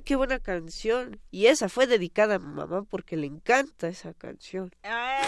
Qué 0.09 0.17
buena 0.17 0.39
canción. 0.39 1.21
Y 1.31 1.47
esa 1.49 1.69
fue 1.69 1.87
dedicada 1.87 2.37
a 2.37 2.39
mi 2.39 2.47
mamá 2.47 2.83
porque 2.85 3.15
le 3.19 3.27
encanta 3.27 3.89
esa 3.89 4.15
canción. 4.15 4.75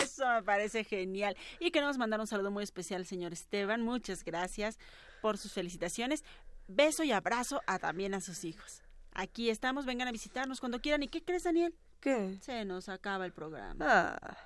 Eso 0.02 0.26
me 0.26 0.42
parece 0.42 0.84
genial. 0.84 1.36
Y 1.58 1.70
queremos 1.70 1.98
mandar 1.98 2.18
un 2.18 2.26
saludo 2.26 2.50
muy 2.50 2.64
especial 2.64 3.02
al 3.02 3.06
señor 3.06 3.34
Esteban. 3.34 3.82
Muchas 3.82 4.24
gracias 4.24 4.78
por 5.20 5.36
sus 5.36 5.52
felicitaciones. 5.52 6.24
Beso 6.66 7.02
y 7.04 7.12
abrazo 7.12 7.60
a 7.66 7.78
también 7.78 8.14
a 8.14 8.22
sus 8.22 8.42
hijos. 8.44 8.82
Aquí 9.12 9.50
estamos, 9.50 9.84
vengan 9.84 10.08
a 10.08 10.12
visitarnos 10.12 10.60
cuando 10.60 10.80
quieran. 10.80 11.02
¿Y 11.02 11.08
qué 11.08 11.22
crees, 11.22 11.42
Daniel? 11.42 11.74
¿Qué? 12.00 12.38
Se 12.40 12.64
nos 12.64 12.88
acaba 12.88 13.26
el 13.26 13.32
programa. 13.34 13.84
Ah, 13.86 14.38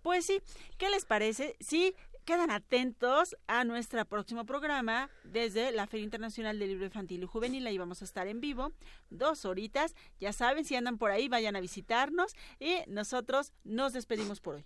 Pues 0.00 0.26
sí, 0.26 0.40
¿qué 0.78 0.90
les 0.90 1.04
parece? 1.06 1.56
Sí, 1.58 1.92
quedan 2.26 2.50
atentos 2.50 3.36
a 3.46 3.64
nuestro 3.64 4.04
próximo 4.04 4.44
programa 4.44 5.08
desde 5.22 5.70
la 5.70 5.86
Feria 5.86 6.04
Internacional 6.04 6.58
del 6.58 6.70
Libro 6.70 6.84
Infantil 6.84 7.22
y 7.22 7.26
Juvenil. 7.26 7.66
Ahí 7.66 7.78
vamos 7.78 8.02
a 8.02 8.04
estar 8.04 8.26
en 8.26 8.40
vivo, 8.40 8.72
dos 9.10 9.44
horitas. 9.44 9.94
Ya 10.18 10.32
saben, 10.32 10.64
si 10.64 10.74
andan 10.74 10.98
por 10.98 11.12
ahí, 11.12 11.28
vayan 11.28 11.54
a 11.54 11.60
visitarnos 11.60 12.34
y 12.58 12.78
nosotros 12.88 13.52
nos 13.62 13.92
despedimos 13.92 14.40
por 14.40 14.56
hoy. 14.56 14.64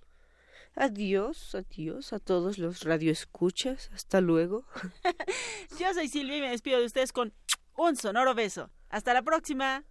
adiós, 0.74 1.54
adiós 1.54 2.14
a 2.14 2.18
todos 2.18 2.56
los 2.56 2.82
radioescuchas. 2.82 3.90
Hasta 3.92 4.22
luego. 4.22 4.64
Yo 5.78 5.92
soy 5.92 6.08
Silvia 6.08 6.38
y 6.38 6.40
me 6.40 6.50
despido 6.50 6.80
de 6.80 6.86
ustedes 6.86 7.12
con 7.12 7.34
un 7.76 7.94
sonoro 7.94 8.34
beso. 8.34 8.70
Hasta 8.88 9.12
la 9.12 9.22
próxima. 9.22 9.84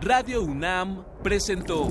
Radio 0.00 0.42
UNAM 0.42 1.04
presentó 1.22 1.90